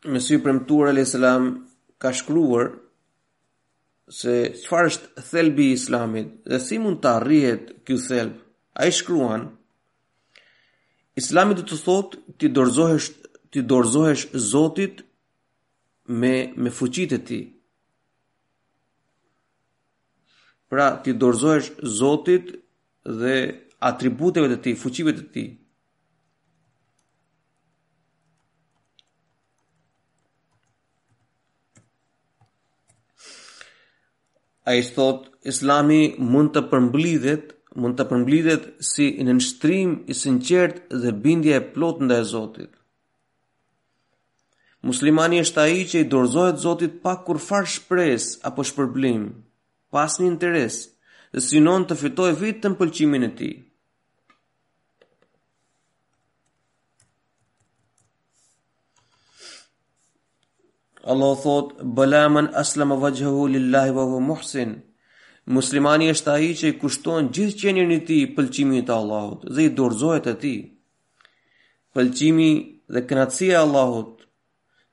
Mesiu 0.07 0.37
i 0.39 0.43
premtuar 0.43 0.87
alayhis 0.91 1.15
salam 1.17 1.43
ka 1.99 2.11
shkruar 2.19 2.67
se 4.19 4.35
çfarë 4.61 4.87
është 4.91 5.23
thelbi 5.31 5.65
i 5.71 5.75
Islamit 5.79 6.27
dhe 6.49 6.59
si 6.65 6.77
mund 6.83 7.01
të 7.03 7.09
arrihet 7.17 7.63
ky 7.87 7.95
thelb. 8.07 8.35
Ai 8.79 8.89
shkruan 8.99 9.43
Islami 11.17 11.53
do 11.57 11.63
të 11.65 11.77
thotë 11.89 12.15
ti 12.37 12.47
dorëzohesh 12.55 13.09
ti 13.55 13.59
dorëzohesh 13.73 14.25
Zotit 14.53 15.01
me, 16.07 16.53
me 16.55 16.69
fuqit 16.69 17.11
e 17.11 17.19
ti. 17.29 17.41
Pra, 20.67 20.87
ti 21.03 21.13
dorëzohesh 21.19 21.69
Zotit 21.99 22.47
dhe 23.21 23.35
atributeve 23.91 24.49
të 24.51 24.57
ti, 24.65 24.71
fuqive 24.81 25.13
të 25.15 25.25
ti. 25.35 25.45
A 34.67 34.73
i 34.75 34.81
thot, 34.91 35.29
islami 35.47 36.01
mund 36.27 36.51
të 36.51 36.65
përmblidhet, 36.71 37.53
mund 37.79 37.95
të 37.99 38.05
përmblidhet 38.09 38.65
si 38.83 39.07
në 39.23 39.37
nështrim 39.37 39.93
i 40.11 40.15
sinqert 40.23 40.81
dhe 41.03 41.13
bindje 41.23 41.55
e 41.59 41.63
plot 41.75 42.03
nda 42.03 42.17
e 42.19 42.25
Zotit. 42.33 42.73
Muslimani 44.85 45.39
është 45.41 45.61
ai 45.61 45.83
që 45.89 45.99
i 46.03 46.07
dorëzohet 46.11 46.59
Zotit 46.61 46.99
pa 47.03 47.15
kurfar 47.25 47.65
shpresë 47.65 48.41
apo 48.49 48.63
shpërblim, 48.63 49.23
pa 49.91 50.03
asnjë 50.05 50.27
interes, 50.29 50.81
dhe 51.33 51.41
synon 51.41 51.85
të 51.87 51.97
fitojë 52.01 52.37
vetëm 52.41 52.75
pëlqimin 52.79 53.25
e 53.25 53.31
tij. 53.39 53.55
Allah 61.11 61.35
thot, 61.39 61.69
Bëlamën 61.97 62.49
aslamë 62.61 62.95
vajhëhu 63.01 63.43
lillahi 63.53 63.91
wa 63.95 64.19
muhsin, 64.29 64.73
muslimani 65.55 66.09
është 66.11 66.31
aji 66.33 66.53
që 66.61 66.67
i 66.71 66.75
kushton 66.81 67.29
gjithë 67.33 67.57
qenjën 67.61 67.93
i 67.95 67.99
ti 68.09 68.17
pëlqimi 68.37 68.81
të 68.89 68.93
Allahut 68.99 69.45
dhe 69.55 69.65
i 69.69 69.73
dorzohet 69.77 70.27
e 70.27 70.35
ti. 70.41 70.55
Pëlqimi 71.95 72.49
dhe 72.93 73.05
kënatësia 73.09 73.61
Allahut 73.61 74.16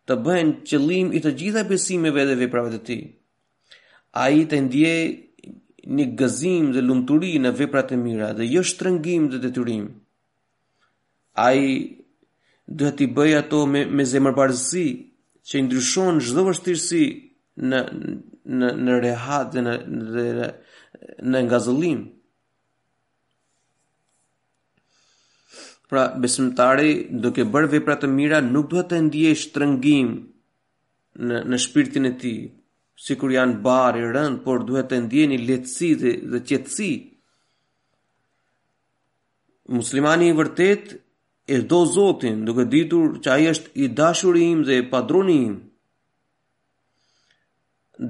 të 0.09 0.15
bëhen 0.25 0.49
qëllim 0.69 1.09
i 1.17 1.21
të 1.25 1.31
gjitha 1.41 1.63
besimeve 1.69 2.25
dhe 2.29 2.35
veprave 2.41 2.71
të 2.75 2.81
tij. 2.89 3.03
Ai 4.25 4.37
të 4.51 4.57
ndje 4.67 4.95
një 5.97 6.07
gëzim 6.21 6.65
dhe 6.75 6.83
lumturi 6.89 7.33
në 7.43 7.51
veprat 7.61 7.89
e 7.95 7.99
mira 8.05 8.29
dhe 8.39 8.45
jo 8.55 8.63
shtrëngim 8.71 9.25
dhe 9.33 9.39
detyrim. 9.45 9.85
Ai 11.47 11.63
do 12.79 12.87
t'i 12.97 13.07
bëj 13.17 13.33
ato 13.41 13.61
me 13.73 13.81
me 13.97 14.05
zemërbardhësi 14.13 14.87
që 15.49 15.55
i 15.61 15.65
ndryshon 15.65 16.15
çdo 16.27 16.43
vështirësi 16.49 17.05
në 17.71 17.79
në 18.59 18.69
në 18.85 18.95
rehat 19.05 19.49
dhe 19.55 19.63
në 19.67 19.75
dhe 20.15 20.27
në 21.33 21.39
ngazëllim. 21.47 22.01
Pra 25.89 26.07
besimtari 26.17 26.93
duke 27.25 27.45
bërë 27.55 27.69
vepra 27.75 27.95
të 28.03 28.09
mira 28.11 28.39
nuk 28.45 28.71
duhet 28.71 28.89
të 28.93 29.01
ndiejë 29.07 29.39
shtrëngim 29.41 30.13
në 31.29 31.41
në 31.51 31.59
shpirtin 31.65 32.09
e 32.09 32.13
tij, 32.23 32.39
sikur 33.07 33.35
janë 33.35 33.59
barë 33.67 34.01
i 34.01 34.07
rënd, 34.17 34.41
por 34.47 34.65
duhet 34.71 34.89
të 34.93 35.03
ndjeni 35.05 35.39
lehtësi 35.43 35.91
dhe, 36.03 36.13
dhe 36.33 36.41
qetësi. 36.49 36.93
Muslimani 39.77 40.31
i 40.33 40.37
vërtet 40.39 40.95
e 41.49 41.59
do 41.73 41.83
Zotin, 41.95 42.41
duke 42.49 42.65
ditur 42.75 43.19
që 43.23 43.29
ai 43.35 43.47
është 43.53 43.71
i 43.85 43.89
dashuri 44.01 44.43
im 44.55 44.63
dhe 44.69 44.81
padroni 44.93 45.37
im. 45.51 45.55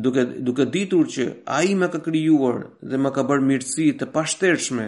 Duke 0.06 0.22
duke 0.46 0.68
ditur 0.74 1.04
që 1.16 1.26
ai 1.58 1.74
më 1.80 1.87
ka 1.92 1.98
krijuar 2.06 2.58
dhe 2.88 2.96
më 3.02 3.10
ka 3.18 3.22
bërë 3.28 3.46
mirësi 3.50 3.88
të 3.98 4.06
pashtershme, 4.14 4.87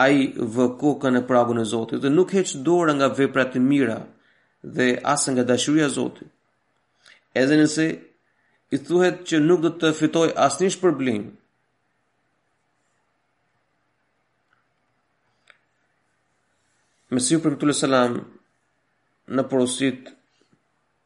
a 0.00 0.08
i 0.12 0.26
vë 0.56 0.66
kokën 0.80 1.16
në 1.16 1.20
pragun 1.28 1.60
e 1.60 1.66
Zotit, 1.68 2.00
dhe 2.00 2.10
nuk 2.12 2.30
heqë 2.32 2.60
dorë 2.66 2.94
nga 2.98 3.08
veprat 3.18 3.56
e 3.58 3.60
mira 3.60 3.98
dhe 4.64 4.86
asë 5.14 5.34
nga 5.34 5.44
dashuria 5.50 5.88
Zotit. 5.92 6.28
Edhe 7.40 7.58
nëse 7.60 7.86
i 8.76 8.78
thuhet 8.88 9.22
që 9.28 9.40
nuk 9.46 9.60
do 9.66 9.72
të 9.82 9.90
fitoj 10.00 10.28
asë 10.48 10.66
një 10.66 10.74
shpërblim, 10.78 11.30
Mesiu 17.12 17.42
për 17.44 17.58
këtullë 17.58 17.74
salam 17.76 18.14
në 19.36 19.42
porosit 19.50 20.06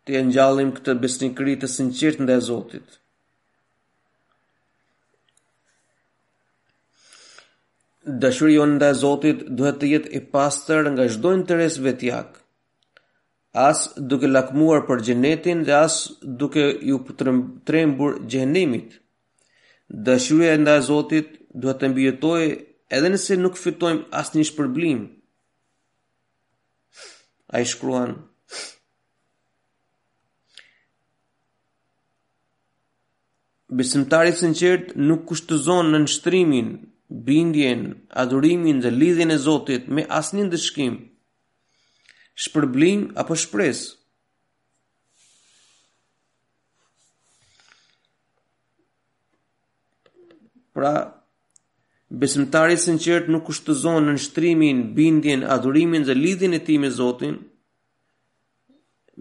të 0.07 0.15
e 0.21 0.21
njallim 0.29 0.69
këtë 0.77 0.93
besnikri 1.03 1.57
të 1.59 1.71
sinqirt 1.73 2.21
në 2.23 2.29
dhe 2.29 2.37
Zotit, 2.49 3.01
dashuri 8.07 8.55
jonë 8.55 8.77
nda 8.77 8.91
Zotit 8.95 9.41
duhet 9.49 9.81
të 9.83 9.89
jetë 9.93 10.13
e 10.15 10.21
pastër 10.35 10.87
nga 10.95 11.07
gjdoj 11.11 11.35
interes 11.35 11.77
të 11.79 11.83
vetjak. 11.89 12.37
As 13.53 13.83
duke 13.97 14.29
lakmuar 14.31 14.85
për 14.87 15.03
gjenetin 15.09 15.65
dhe 15.67 15.73
as 15.75 15.95
duke 16.39 16.63
ju 16.87 16.99
trembur 17.67 18.19
gjenimit. 18.31 18.99
Dashuri 20.07 20.47
e 20.53 20.57
nda 20.63 20.79
Zotit 20.87 21.35
duhet 21.55 21.81
të 21.83 21.91
mbjetoj 21.93 22.45
edhe 22.97 23.09
nëse 23.13 23.39
nuk 23.43 23.59
fitojmë 23.59 24.07
as 24.21 24.33
një 24.35 24.45
shpërblim. 24.53 25.03
A 27.49 27.61
i 27.61 27.67
shkruan... 27.67 28.15
Besimtarit 33.77 34.37
sinqert 34.39 34.93
nuk 34.97 35.25
kushtozon 35.29 35.89
në 35.91 35.99
nështrimin 36.05 36.69
bindjen, 37.11 38.01
adhurimin 38.11 38.81
dhe 38.83 38.91
lidhjen 38.91 39.31
e 39.31 39.39
Zotit 39.47 39.85
me 39.95 40.03
asnjë 40.19 40.45
ndëshkim, 40.49 40.95
shpërblim 42.43 43.01
apo 43.21 43.35
shpresë. 43.43 43.87
Pra, 50.77 50.95
besimtari 52.23 52.75
i 52.77 52.81
sinqert 52.83 53.31
nuk 53.33 53.47
kushtozon 53.47 54.03
në 54.07 54.17
nështrimin, 54.17 54.81
bindjen, 54.97 55.45
adhurimin 55.55 56.05
dhe 56.07 56.15
lidhjen 56.17 56.57
e 56.59 56.65
tij 56.67 56.79
me 56.83 56.91
Zotin 56.99 57.37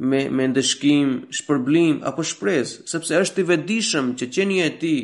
me 0.10 0.20
me 0.36 0.44
ndëshkim, 0.52 1.10
shpërblim 1.38 2.02
apo 2.10 2.22
shpresë, 2.32 2.82
sepse 2.92 3.22
është 3.24 3.42
i 3.46 3.48
vetëdijshëm 3.54 4.06
që 4.20 4.26
qenia 4.34 4.66
e 4.74 4.76
tij 4.82 5.00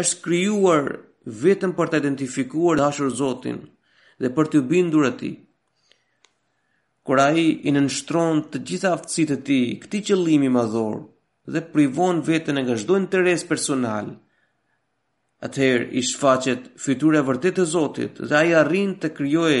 është 0.00 0.20
krijuar 0.24 0.84
vetëm 1.26 1.72
për 1.76 1.88
të 1.92 1.98
identifikuar 2.02 2.78
dashur 2.80 3.10
Zotin 3.12 3.58
dhe 4.20 4.30
për 4.36 4.48
të 4.52 4.60
bindur 4.70 5.04
e 5.06 5.12
ti. 5.20 5.30
Kur 7.04 7.18
a 7.20 7.28
i 7.34 7.44
i 7.68 7.72
nënështron 7.72 8.42
të 8.52 8.60
gjitha 8.68 8.92
aftësit 8.94 9.30
e 9.30 9.36
ti, 9.44 9.60
këti 9.82 10.00
qëllimi 10.10 10.48
madhor 10.52 11.02
dhe 11.52 11.62
privon 11.72 12.22
vetën 12.26 12.56
e 12.56 12.62
nga 12.62 12.76
shdo 12.78 12.96
interes 12.96 13.44
personal, 13.48 14.14
atëherë 15.46 15.90
i 15.96 16.02
shfaqet 16.04 16.72
fytyra 16.84 17.20
e 17.20 17.26
vërtetë 17.28 17.62
e 17.64 17.70
Zotit 17.74 18.20
dhe 18.28 18.34
ai 18.40 18.54
arrin 18.60 18.96
të 19.00 19.12
krijojë 19.16 19.60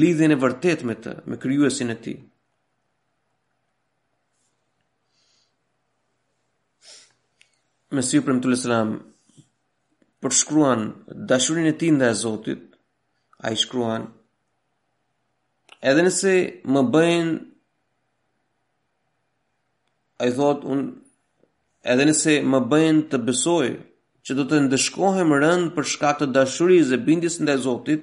lidhjen 0.00 0.32
e 0.34 0.38
vërtetë 0.44 0.84
me 0.88 0.94
të, 1.02 1.12
me 1.28 1.36
krijuesin 1.42 1.90
e 1.92 1.96
tij. 2.06 2.16
Mesiu 7.96 8.22
premtul 8.26 8.56
selam 8.60 8.96
për 10.24 10.34
shkruan 10.40 10.82
dashurin 11.30 11.66
e 11.70 11.74
ti 11.80 11.88
nda 11.92 12.06
e 12.10 12.14
Zotit, 12.22 12.62
a 13.44 13.52
i 13.52 13.56
shkruan, 13.62 14.02
edhe 15.88 16.00
nëse 16.06 16.34
më 16.72 16.80
bëjnë, 16.94 17.34
a 20.24 20.30
i 20.30 20.34
thot, 20.38 20.60
edhe 21.92 22.04
nëse 22.10 22.32
më 22.54 22.58
bëjnë 22.72 23.02
të 23.12 23.20
besoj, 23.28 23.68
që 24.26 24.32
do 24.38 24.44
të 24.48 24.56
ndëshkohem 24.66 25.30
rënd 25.42 25.66
për 25.76 25.84
shkak 25.92 26.16
të 26.20 26.26
dashurisë 26.36 26.96
e 26.96 27.02
bindis 27.08 27.36
nda 27.42 27.52
e 27.56 27.62
Zotit, 27.68 28.02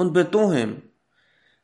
unë 0.00 0.14
betohem, 0.18 0.76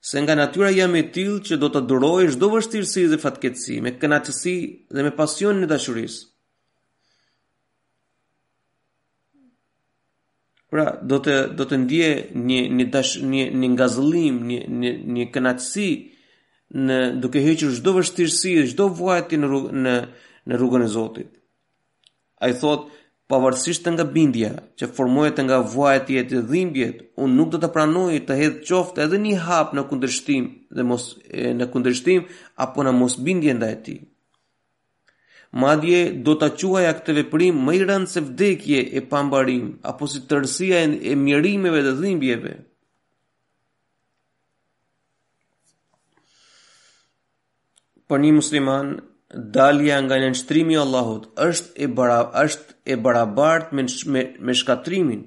se 0.09 0.17
nga 0.23 0.35
natyra 0.39 0.73
jam 0.79 0.93
e 1.01 1.05
tilë 1.15 1.43
që 1.47 1.55
do 1.63 1.69
të 1.75 1.83
duroj 1.91 2.25
shdo 2.35 2.49
vështirësi 2.55 3.05
dhe 3.13 3.21
fatkecësi, 3.27 3.77
me 3.85 3.93
kënatësi 4.01 4.57
dhe 4.95 5.01
me 5.07 5.13
pasion 5.21 5.61
në 5.61 5.69
dashurisë. 5.75 6.21
Pra, 10.69 10.85
do 11.11 11.17
të 11.25 11.35
do 11.59 11.65
të 11.69 11.77
ndje 11.85 12.09
një 12.49 12.57
një 12.79 12.85
dash 12.95 13.13
një 13.35 13.45
një 13.61 13.69
ngazëllim, 13.75 14.39
një 14.51 14.59
një 14.83 14.91
një 15.19 15.25
kënaqësi 15.37 15.87
në 16.89 16.99
duke 17.23 17.41
hequr 17.47 17.71
çdo 17.79 17.95
vështirësi, 17.99 18.53
çdo 18.75 18.89
vuajtje 19.01 19.39
në 19.41 19.47
rrug, 19.49 19.71
në 19.85 19.95
në 20.53 20.59
rrugën 20.61 20.85
e 20.85 20.89
Zotit. 20.95 21.31
Ai 22.45 22.51
thot, 22.61 22.85
pavarësisht 23.33 23.89
nga 23.95 24.05
bindja 24.17 24.51
që 24.79 24.91
formohet 24.99 25.41
nga 25.47 25.63
vuajtje 25.73 26.27
të 26.31 26.45
dhimbjet, 26.51 27.01
unë 27.25 27.35
nuk 27.39 27.49
do 27.55 27.63
të 27.65 27.73
pranoj 27.79 28.13
të 28.29 28.39
hedh 28.43 28.61
qoftë 28.69 29.07
edhe 29.07 29.23
një 29.25 29.39
hap 29.49 29.73
në 29.77 29.87
kundërshtim 29.91 30.53
dhe 30.77 30.85
mos 30.91 31.09
e, 31.33 31.49
në 31.59 31.71
kundërshtim 31.73 32.29
apo 32.67 32.85
në 32.87 32.93
mos 33.01 33.17
bindje 33.29 33.57
ndaj 33.59 33.75
tij 33.89 33.99
madje 35.57 36.13
do 36.27 36.35
të 36.43 36.49
quaj 36.61 36.87
a 36.89 36.93
këtë 37.01 37.15
veprim 37.21 37.61
më 37.65 37.75
i 37.77 37.83
rëndë 37.85 38.11
se 38.13 38.21
vdekje 38.21 38.81
e 38.93 39.01
pambarim, 39.09 39.77
apo 39.89 40.07
si 40.07 40.21
tërësia 40.29 40.83
e 41.13 41.15
mjerimeve 41.17 41.83
dhe 41.83 41.93
dhimbjeve. 42.01 42.55
Për 48.09 48.19
një 48.21 48.33
musliman, 48.35 48.93
dalja 49.53 49.99
nga 50.01 50.17
një 50.17 50.29
nështrimi 50.33 50.77
Allahot 50.81 51.25
është 51.45 51.75
e, 51.77 51.87
barab, 51.89 52.33
e 52.85 52.95
barabartë 52.97 53.77
me, 53.77 54.23
me 54.41 54.55
shkatrimin, 54.57 55.25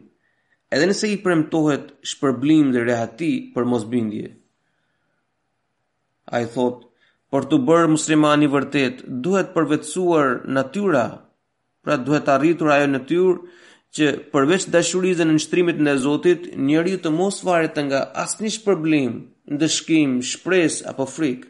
edhe 0.73 0.87
nëse 0.89 1.09
i 1.13 1.19
premtohet 1.21 1.91
shpërblim 2.09 2.71
dhe 2.73 2.81
rehati 2.85 3.33
për 3.53 3.67
mosbindje. 3.73 4.31
A 6.33 6.39
i 6.41 6.47
thotë, 6.53 6.90
Por 7.31 7.45
të 7.47 7.57
bërë 7.63 7.89
muslimani 7.93 8.47
vërtet, 8.51 8.97
duhet 9.23 9.53
përvetësuar 9.55 10.41
natyra, 10.51 11.03
pra 11.85 11.95
duhet 11.97 12.27
arritur 12.33 12.71
ajo 12.75 12.89
natyrë 12.89 13.37
që 13.95 14.09
përveç 14.33 14.65
dashurisë 14.73 15.23
në 15.29 15.37
nështrimit 15.37 15.79
në 15.85 15.93
Zotit, 16.03 16.49
njeri 16.67 16.97
të 17.05 17.11
mos 17.15 17.37
varet 17.47 17.79
nga 17.85 18.01
asë 18.25 18.51
shpërblim, 18.57 19.15
ndëshkim, 19.55 20.17
shpres 20.31 20.81
apo 20.91 21.07
frikë. 21.13 21.47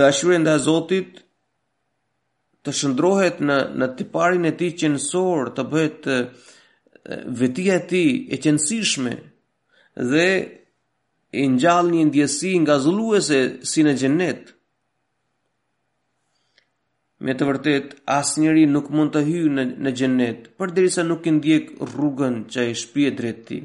Dashurin 0.00 0.46
nda 0.46 0.56
Zotit 0.64 1.20
të 2.64 2.72
shëndrohet 2.80 3.44
në, 3.44 3.58
në 3.82 3.90
tiparin 4.00 4.48
e 4.48 4.54
ti 4.60 4.72
qenësor, 4.80 5.52
të 5.58 5.68
bëhet 5.74 6.10
vetia 7.40 7.76
e 7.82 7.86
ti 7.90 8.04
e 8.34 8.40
qenësishme 8.44 9.12
dhe 10.12 10.26
i 11.40 11.46
njallë 11.48 11.92
një 11.96 12.04
ndjesi 12.10 12.50
nga 12.62 12.74
zulluese 12.84 13.38
si 13.70 13.80
në 13.86 13.94
gjennet. 14.00 14.42
Me 17.24 17.34
të 17.38 17.46
vërtet, 17.48 17.94
asë 18.18 18.40
njëri 18.42 18.64
nuk 18.68 18.90
mund 18.94 19.12
të 19.14 19.22
hyjë 19.28 19.52
në, 19.56 19.64
në 19.84 19.92
gjennet, 19.98 20.46
për 20.58 20.72
diri 20.76 20.90
sa 20.92 21.04
nuk 21.06 21.22
i 21.26 21.32
ndjek 21.36 21.70
rrugën 21.94 22.36
që 22.52 22.60
e 22.70 22.74
shpje 22.80 23.10
dretti. 23.18 23.58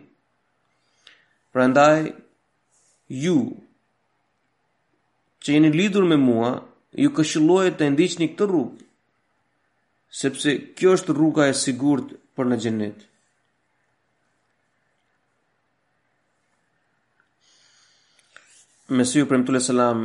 Pra 1.51 1.65
ndaj, 1.71 1.99
ju, 3.25 3.39
që 5.41 5.47
jeni 5.57 5.71
lidur 5.77 6.05
me 6.07 6.17
mua, 6.27 6.51
ju 7.03 7.09
këshillohet 7.17 7.75
të 7.81 7.89
ndiqni 7.95 8.25
këtë 8.31 8.45
rrugë, 8.49 8.85
sepse 10.21 10.49
kjo 10.77 10.95
është 11.01 11.17
rruga 11.19 11.49
e 11.51 11.57
sigurt 11.65 12.07
për 12.37 12.45
në 12.51 12.57
gjennetë. 12.63 13.03
Mesiu 18.87 19.25
premtule 19.29 19.59
selam 19.59 20.03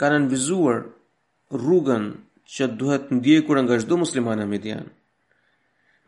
kanë 0.00 0.16
nënvizuar 0.18 0.80
rrugën 1.54 2.06
që 2.54 2.66
duhet 2.80 3.04
ndjekur 3.14 3.56
nga 3.62 3.76
çdo 3.82 3.94
musliman 4.02 4.42
në 4.42 4.78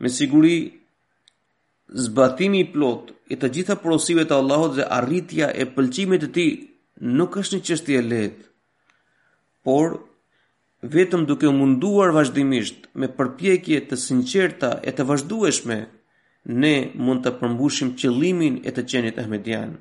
Me 0.01 0.09
siguri 0.09 0.55
zbatimi 2.05 2.59
i 2.63 2.67
plot 2.73 3.03
i 3.29 3.35
të 3.41 3.47
gjitha 3.55 3.75
porosive 3.81 4.25
të 4.29 4.33
Allahut 4.37 4.75
dhe 4.77 4.85
arritja 4.97 5.47
e 5.55 5.63
pëlqimit 5.75 6.21
të 6.23 6.29
Tij 6.35 6.51
nuk 7.17 7.31
është 7.39 7.55
një 7.55 7.65
çështje 7.67 7.95
e 7.97 8.03
lehtë, 8.11 8.45
por 9.65 9.87
vetëm 10.93 11.23
duke 11.27 11.47
munduar 11.57 12.09
vazhdimisht 12.17 12.85
me 12.99 13.07
përpjekje 13.17 13.81
të 13.87 13.95
sinqerta 14.05 14.69
e 14.83 14.89
të 14.95 15.07
vazhdueshme 15.09 15.77
ne 16.61 16.75
mund 17.03 17.23
të 17.25 17.31
përmbushim 17.39 17.89
qëllimin 17.99 18.55
e 18.67 18.69
të 18.75 18.81
qenit 18.91 19.17
ahmedian 19.23 19.71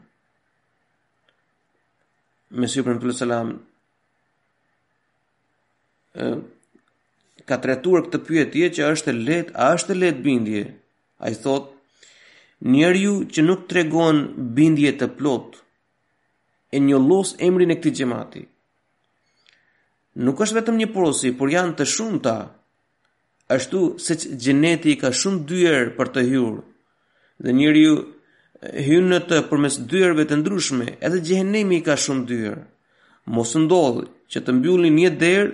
me 2.55 2.69
si 2.71 2.83
përmë 2.83 3.07
ka 7.47 7.57
të 7.63 7.69
retuar 7.69 8.03
këtë 8.07 8.19
pyetje 8.27 8.53
tje 8.69 8.69
që 8.77 8.87
është 8.95 9.13
let, 9.15 9.51
a 9.55 9.67
është 9.77 9.95
let 9.95 10.23
bindje, 10.25 10.63
a 11.23 11.29
i 11.31 11.37
thot, 11.39 11.69
njerë 12.75 13.03
ju 13.03 13.13
që 13.31 13.45
nuk 13.45 13.67
të 13.69 13.77
regon 13.77 14.23
bindje 14.57 14.91
të 14.99 15.07
plot, 15.19 15.61
e 16.75 16.81
një 16.83 16.99
los 17.07 17.35
emrin 17.49 17.71
e 17.71 17.77
këti 17.79 17.93
gjemati, 18.01 18.43
nuk 20.27 20.43
është 20.43 20.59
vetëm 20.59 20.81
një 20.81 20.89
porosi, 20.97 21.35
por 21.39 21.53
janë 21.53 21.77
të 21.79 21.87
shumë 21.95 22.23
ta, 22.27 22.37
ashtu 23.55 23.85
se 24.03 24.19
që 24.25 24.35
gjeneti 24.47 24.97
ka 25.03 25.13
shumë 25.15 25.45
dyer 25.53 25.93
për 26.01 26.11
të 26.17 26.27
hyur, 26.33 26.59
dhe 27.45 27.55
njerë 27.61 27.85
ju 27.85 27.95
hynë 28.63 29.09
në 29.13 29.19
të 29.29 29.39
përmes 29.51 29.77
dyerve 29.91 30.25
të 30.29 30.37
ndryshme, 30.41 30.87
edhe 31.05 31.21
gjehenemi 31.27 31.81
ka 31.87 31.97
shumë 32.01 32.27
dyer. 32.31 32.57
Mos 33.35 33.53
ndodh 33.59 34.05
që 34.33 34.39
të 34.45 34.55
mbyllin 34.57 34.97
një 34.97 35.11
derë, 35.23 35.51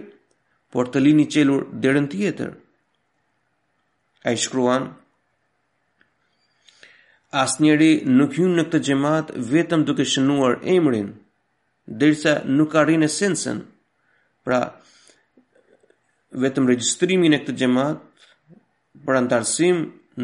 por 0.72 0.88
të 0.88 1.02
lini 1.04 1.26
qelur 1.34 1.66
derën 1.82 2.06
tjetër. 2.12 2.50
A 4.24 4.28
i 4.32 4.38
shkruan, 4.40 4.92
As 7.32 7.54
njeri 7.64 8.02
nuk 8.04 8.34
hynë 8.36 8.56
në 8.58 8.62
këtë 8.66 8.78
gjemat 8.86 9.30
vetëm 9.52 9.86
duke 9.88 10.04
shënuar 10.04 10.58
emrin, 10.68 11.06
dërsa 12.00 12.32
nuk 12.44 12.74
arrin 12.76 13.06
esensen, 13.06 13.62
pra 14.44 14.58
vetëm 16.44 16.68
registrimin 16.68 17.32
e 17.32 17.38
këtë 17.40 17.54
gjemat, 17.62 18.02
pra 19.06 19.22
në 19.24 19.40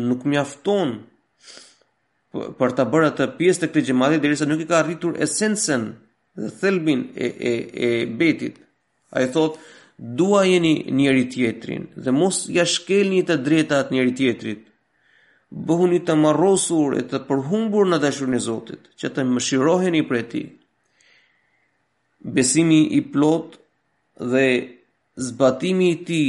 nuk 0.08 0.26
mjafton 0.28 0.88
për 2.58 2.72
ta 2.78 2.84
bërë 2.92 3.08
atë 3.12 3.26
pjesë 3.38 3.62
të 3.62 3.68
këtij 3.70 3.86
xhamati 3.88 4.18
derisa 4.22 4.46
nuk 4.48 4.62
i 4.62 4.66
ka 4.70 4.78
arritur 4.82 5.16
esencën 5.26 5.84
dhe 6.42 6.50
thelbin 6.62 7.00
e 7.16 7.28
e 7.50 7.52
e 7.88 7.90
betit. 8.20 8.56
Ai 9.16 9.26
thotë, 9.34 9.58
dua 10.18 10.40
jeni 10.50 10.74
njëri 10.96 11.24
tjetrin 11.32 11.84
dhe 12.04 12.10
mos 12.20 12.36
ja 12.56 12.64
shkelni 12.74 13.20
të 13.26 13.36
drejtat 13.46 13.86
njëri 13.94 14.12
tjetrit. 14.20 14.62
Bëhuni 15.66 15.98
të 16.06 16.12
marrosur 16.24 16.90
e 17.00 17.06
të 17.10 17.18
përhumbur 17.28 17.86
në 17.90 17.98
dashurinë 18.04 18.36
e 18.40 18.44
Zotit, 18.48 18.82
që 19.00 19.06
të 19.14 19.20
mëshiroheni 19.34 20.02
për 20.08 20.18
ti. 20.32 20.42
Besimi 22.34 22.80
i 22.98 23.00
plot 23.12 23.48
dhe 24.30 24.46
zbatimi 25.28 25.86
i 25.94 25.98
tij 26.06 26.28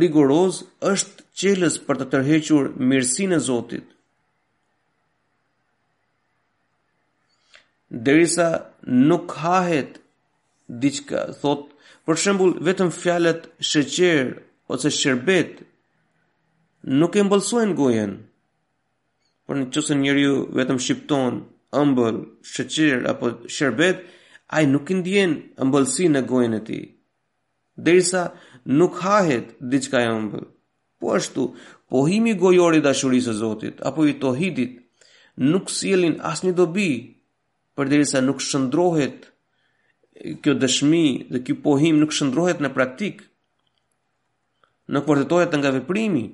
rigoroz 0.00 0.54
është 0.92 1.20
çelës 1.42 1.74
për 1.86 1.96
të 2.00 2.06
tërhequr 2.14 2.64
mirësinë 2.88 3.36
e 3.36 3.42
Zotit. 3.50 3.86
derisa 8.04 8.66
nuk 9.08 9.30
hahet 9.44 9.90
diçka 10.82 11.20
thot 11.42 11.62
për 12.06 12.16
shembull 12.22 12.52
vetëm 12.68 12.90
fjalët 13.02 13.42
sheqer 13.70 14.26
ose 14.72 14.90
sherbet 15.00 15.52
nuk 17.00 17.12
e 17.20 17.26
mbulsojnë 17.26 17.76
gojen 17.80 18.12
por 19.46 19.56
në 19.60 19.64
çësën 19.74 20.00
njeriu 20.04 20.34
vetëm 20.58 20.78
shqipton 20.84 21.34
ëmbël 21.82 22.16
sheqer 22.54 22.98
apo 23.12 23.28
sherbet 23.56 23.98
ai 24.56 24.64
nuk 24.72 24.86
i 24.92 25.00
ndjen 25.00 25.32
ëmbëlsinë 25.62 26.14
në 26.16 26.26
gojen 26.30 26.54
e 26.60 26.62
tij 26.68 26.84
derisa 27.84 28.22
nuk 28.78 28.94
hahet 29.04 29.46
diçka 29.72 29.98
e 30.06 30.10
ëmbël 30.18 30.46
po 31.00 31.04
ashtu 31.18 31.42
pohimi 31.92 32.32
gojor 32.42 32.72
i 32.78 32.84
dashurisë 32.86 33.32
së 33.34 33.38
Zotit 33.42 33.76
apo 33.88 34.06
i 34.10 34.14
tohidit 34.22 34.72
nuk 35.52 35.66
sjellin 35.78 36.16
asnjë 36.30 36.56
dobi 36.60 36.90
për 37.76 37.90
diri 37.92 38.06
sa 38.08 38.20
nuk 38.24 38.40
shëndrohet 38.40 39.28
kjo 40.42 40.54
dëshmi 40.56 41.02
dhe 41.32 41.42
kjo 41.44 41.56
pohim 41.62 42.00
nuk 42.00 42.14
shëndrohet 42.16 42.62
në 42.64 42.70
praktik, 42.74 43.20
nuk 44.94 45.08
vërtetohet 45.10 45.54
nga 45.60 45.72
veprimi, 45.76 46.24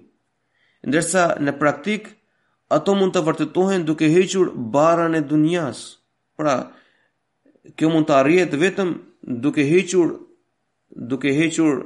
ndërsa 0.89 1.25
në 1.43 1.55
praktik 1.61 2.07
ato 2.77 2.95
mund 2.95 3.15
të 3.17 3.23
vërtetohen 3.27 3.85
duke 3.89 4.09
hequr 4.15 4.53
barën 4.75 5.19
e 5.19 5.25
dunjas, 5.31 5.83
pra 6.39 6.55
kjo 7.79 7.91
mund 7.93 8.07
të 8.09 8.17
arrijet 8.23 8.55
vetëm 8.63 8.95
duke 9.45 9.67
hequr 9.73 10.15
duke 11.13 11.35
hequr 11.41 11.83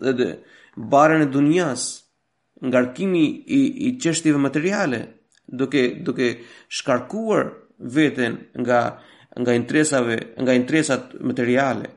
dhe, 0.00 0.12
dhe 0.18 0.28
barën 0.92 1.26
e 1.26 1.28
dunjas 1.34 1.84
ngarkimi 2.64 3.24
i, 3.28 3.60
i 3.88 3.92
qeshtive 4.00 4.38
materiale 4.38 5.04
duke 5.60 5.82
duke 6.06 6.28
shkarkuar 6.68 7.50
veten 7.82 8.46
nga 8.54 8.98
nga 9.36 9.52
interesave, 9.56 10.36
nga 10.36 10.52
interesat 10.52 11.16
materiale. 11.20 11.88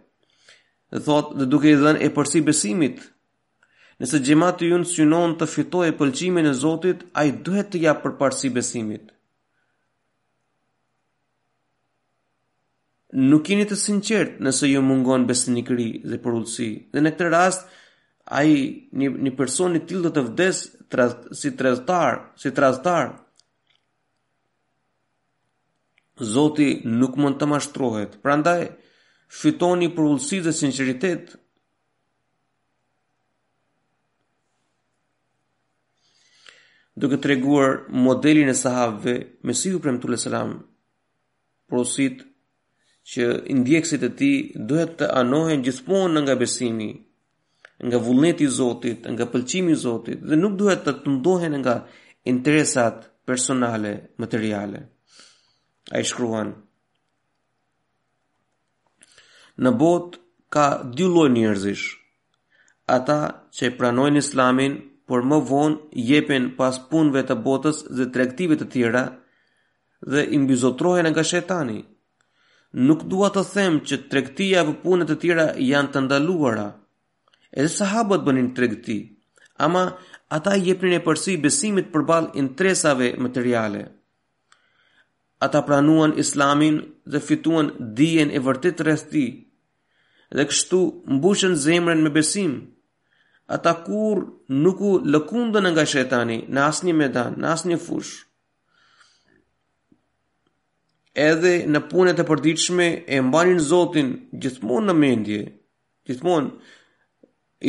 Dhe 0.91 0.99
thotë 1.03 1.35
dhe 1.39 1.45
duke 1.51 1.67
i 1.67 1.75
dhënë 1.75 1.99
e 2.07 2.11
përsi 2.15 2.39
besimit, 2.47 3.01
nëse 3.99 4.21
xhamati 4.23 4.69
ju 4.71 4.79
synon 4.87 5.33
të 5.35 5.47
fitojë 5.55 5.95
pëlqimin 5.99 6.47
e 6.47 6.53
Zotit, 6.55 7.03
ai 7.19 7.29
duhet 7.45 7.73
të 7.73 7.81
ja 7.83 7.93
përparësi 8.03 8.53
besimit. 8.55 9.11
Nuk 13.15 13.43
jeni 13.51 13.67
të 13.67 13.77
sinqert 13.83 14.39
nëse 14.43 14.71
ju 14.71 14.81
mungon 14.87 15.27
besnikëri 15.27 15.89
dhe 16.07 16.21
përullësi, 16.23 16.71
Dhe 16.93 16.99
në 17.03 17.11
këtë 17.17 17.29
rast, 17.35 17.67
ai 18.39 18.49
një, 18.99 19.07
një 19.25 19.35
person 19.37 19.75
i 19.75 19.83
tillë 19.87 20.05
do 20.07 20.11
të 20.15 20.23
vdes 20.29 20.63
si 21.41 21.51
tradhtar, 21.59 22.23
si 22.41 22.49
tradhtar, 22.55 23.05
Zoti 26.23 26.81
nuk 26.85 27.17
mund 27.19 27.35
të 27.39 27.47
mashtrohet. 27.51 28.13
Prandaj 28.23 28.65
fitoni 29.39 29.87
për 29.95 30.03
ulësi 30.03 30.39
dhe 30.45 30.51
sinqeritet. 30.55 31.33
Duke 37.03 37.17
treguar 37.25 37.81
modelin 38.05 38.47
e 38.49 38.53
sahabëve, 38.55 39.15
Mesihu 39.43 39.79
premtule 39.83 40.15
selam 40.17 40.53
prosit 41.67 42.21
që 43.11 43.27
ndjekësit 43.59 44.07
e 44.07 44.11
ti 44.21 44.31
duhet 44.69 44.95
të 45.01 45.11
anohen 45.21 45.63
gjithmonë 45.65 46.21
nga 46.23 46.35
besimi, 46.39 46.89
nga 47.87 47.97
vullneti 48.05 48.43
i 48.47 48.53
Zotit, 48.59 49.01
nga 49.13 49.25
pëlqimi 49.31 49.71
i 49.75 49.81
Zotit 49.83 50.19
dhe 50.29 50.35
nuk 50.39 50.55
duhet 50.59 50.85
të 50.87 50.93
tundohen 51.03 51.59
nga 51.59 51.75
interesat 52.31 53.03
personale, 53.25 53.93
materiale. 54.17 54.79
A 55.93 55.99
i 56.01 56.07
shkruan. 56.07 56.49
Në 59.61 59.71
bot 59.79 60.15
ka 60.53 60.63
dy 60.97 61.05
loj 61.15 61.29
njërzish. 61.35 61.85
Ata 62.95 63.17
që 63.57 63.69
pranojnë 63.77 64.21
islamin, 64.23 64.79
por 65.05 65.21
më 65.29 65.37
vonë 65.49 66.01
jepen 66.09 66.45
pas 66.57 66.77
punve 66.89 67.21
të 67.29 67.35
botës 67.45 67.83
dhe 67.97 68.07
trektive 68.15 68.57
të 68.57 68.65
tjera 68.73 69.03
dhe 70.13 70.23
imbizotrohen 70.39 71.09
nga 71.11 71.23
shetani. 71.31 71.83
Nuk 72.87 73.03
dua 73.11 73.29
të 73.35 73.43
them 73.53 73.77
që 73.89 73.99
trektia 74.13 74.63
vë 74.67 74.73
punet 74.85 75.09
të 75.11 75.17
tjera 75.21 75.45
janë 75.69 75.93
të 75.93 76.01
ndaluara. 76.07 76.65
Edhe 77.53 77.69
sahabët 77.77 78.25
bënin 78.25 78.49
trekti, 78.57 78.97
ama 79.65 79.83
ata 80.39 80.57
jepnin 80.67 80.97
e 80.97 81.03
përsi 81.05 81.37
besimit 81.45 81.93
përbal 81.93 82.31
interesave 82.41 83.11
materiale 83.27 83.83
ata 85.45 85.59
pranuan 85.69 86.13
islamin 86.23 86.75
dhe 87.11 87.19
fituan 87.27 87.67
dijen 87.97 88.29
e 88.37 88.39
vërtetë 88.47 88.81
rreth 88.85 89.05
tij. 89.11 89.29
Dhe 90.35 90.43
kështu 90.49 90.79
mbushën 91.15 91.53
zemrën 91.65 92.01
me 92.05 92.09
besim. 92.19 92.53
Ata 93.55 93.71
kur 93.85 94.17
nuk 94.63 94.77
u 94.89 94.91
lëkundën 95.11 95.67
nga 95.73 95.83
shetani 95.91 96.37
në 96.53 96.59
asnjë 96.71 96.93
medan, 97.01 97.31
në 97.41 97.45
asnjë 97.55 97.77
fush. 97.87 98.13
Edhe 101.29 101.53
në 101.73 101.79
punët 101.89 102.19
e 102.23 102.29
përditshme 102.29 102.87
e 103.15 103.17
mbanin 103.27 103.61
Zotin 103.71 104.09
gjithmon 104.41 104.83
në 104.87 104.93
mendje, 105.03 105.41
gjithmon 106.07 106.45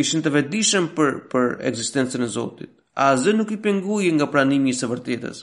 ishën 0.03 0.21
të 0.25 0.31
vedishëm 0.37 0.87
për, 0.97 1.11
për 1.33 1.45
eksistencën 1.69 2.25
e 2.27 2.33
Zotit. 2.39 2.73
A 3.03 3.05
zë 3.23 3.33
nuk 3.39 3.51
i 3.57 3.61
pengujë 3.65 4.11
nga 4.17 4.27
pranimi 4.35 4.73
së 4.79 4.87
vërtetës, 4.93 5.39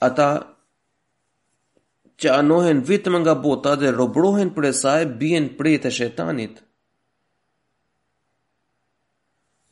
ata 0.00 0.28
që 2.18 2.28
anohen 2.40 2.80
vitëm 2.88 3.16
nga 3.22 3.34
bota 3.46 3.72
dhe 3.80 3.88
robrohen 4.00 4.50
për 4.54 4.64
e 4.70 4.72
saj 4.82 5.02
bjen 5.20 5.44
e 5.74 5.78
të 5.82 5.90
shetanit. 5.98 6.54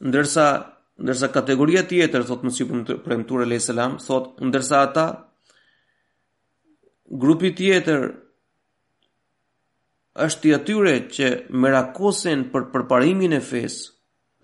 Ndërsa, 0.09 0.47
ndërsa 1.05 1.27
kategoria 1.37 1.83
tjetër, 1.91 2.23
thotë 2.29 2.45
më 2.47 2.53
sipër 2.57 2.79
e 2.95 2.99
premtur 3.07 3.41
e 3.43 3.47
lejselam, 3.51 3.93
thotë 4.07 4.45
ndërsa 4.49 4.77
ata, 4.87 5.07
grupi 7.23 7.49
tjetër 7.59 8.03
është 10.27 10.47
i 10.49 10.55
atyre 10.59 10.95
që 11.15 11.27
merakosen 11.63 12.41
për 12.53 12.63
përparimin 12.73 13.35
e 13.37 13.41
fesë 13.51 13.89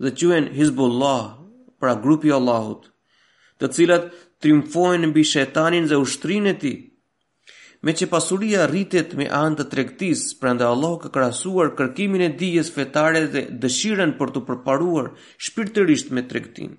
dhe 0.03 0.09
quen 0.19 0.45
Hizbullah, 0.57 1.23
pra 1.79 1.93
grupi 2.03 2.31
Allahut, 2.31 2.85
të 3.59 3.65
cilat 3.75 4.03
triumfojnë 4.43 5.07
mbi 5.11 5.23
shetanin 5.27 5.85
dhe 5.89 5.97
ushtrinë 6.03 6.51
e 6.53 6.57
tij. 6.63 6.77
Me 7.83 7.91
që 7.99 8.07
pasuria 8.13 8.65
rritet 8.69 9.13
me 9.19 9.25
anë 9.41 9.57
të 9.59 9.65
tregtis, 9.73 10.21
prende 10.39 10.67
Allah 10.67 10.93
ka 11.03 11.09
krasuar 11.15 11.73
kërkimin 11.77 12.23
e 12.27 12.31
dijes 12.41 12.69
fetare 12.75 13.23
dhe 13.33 13.43
dëshiren 13.63 14.13
për 14.19 14.31
të 14.35 14.43
përparuar 14.47 15.09
shpirtërisht 15.47 16.11
me 16.15 16.23
trektin. 16.31 16.75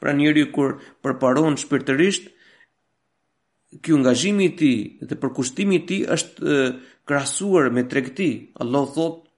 Pra 0.00 0.14
njëri 0.18 0.48
kur 0.54 0.78
përparon 1.04 1.58
shpirtërisht, 1.64 2.24
kjo 3.82 3.98
ngazhimi 4.02 4.48
ti 4.58 4.72
dhe 5.08 5.18
përkushtimi 5.22 5.78
ti 5.88 6.00
është 6.16 6.58
krasuar 7.08 7.70
me 7.72 7.86
tregti. 7.90 8.30
Allah 8.62 8.88
thotë, 8.98 9.31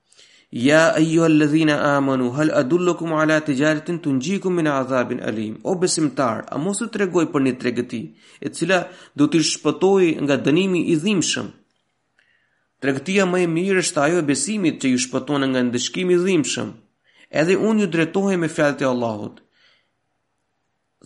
يا 0.62 0.96
أيها 0.96 1.26
الذين 1.26 1.70
آمنوا 1.70 2.36
هل 2.36 2.50
أدلكم 2.50 3.12
على 3.12 3.40
تجارة 3.40 3.78
تنجيكم 3.78 4.52
من 4.52 4.66
عذاب 4.68 5.12
أليم 5.12 5.58
أو 5.66 5.74
بسمتار 5.74 6.46
أموس 6.54 6.78
ترغوي 6.78 7.26
پر 7.26 7.38
نترغتي 7.42 8.14
اتسلا 8.44 8.88
دو 9.16 9.26
تشبطوي 9.26 10.14
نغا 10.14 10.34
دنيمي 10.36 10.82
إذيم 10.92 11.20
شم 11.20 11.50
ترغتيا 12.80 13.24
مي 13.24 13.46
مير 13.46 13.78
اشتايو 13.78 14.22
بسيمت 14.22 14.82
چه 14.82 14.86
يشبطون 14.86 15.50
نغا 15.52 15.62
ندشكيم 15.62 16.10
إذيم 16.10 16.42
شم 16.42 16.72
edhe 17.40 17.56
unë 17.58 17.80
ju 17.82 17.86
drejtohem 17.90 18.40
me 18.44 18.48
fjalët 18.56 18.82
e 18.82 18.86
Allahut. 18.86 19.40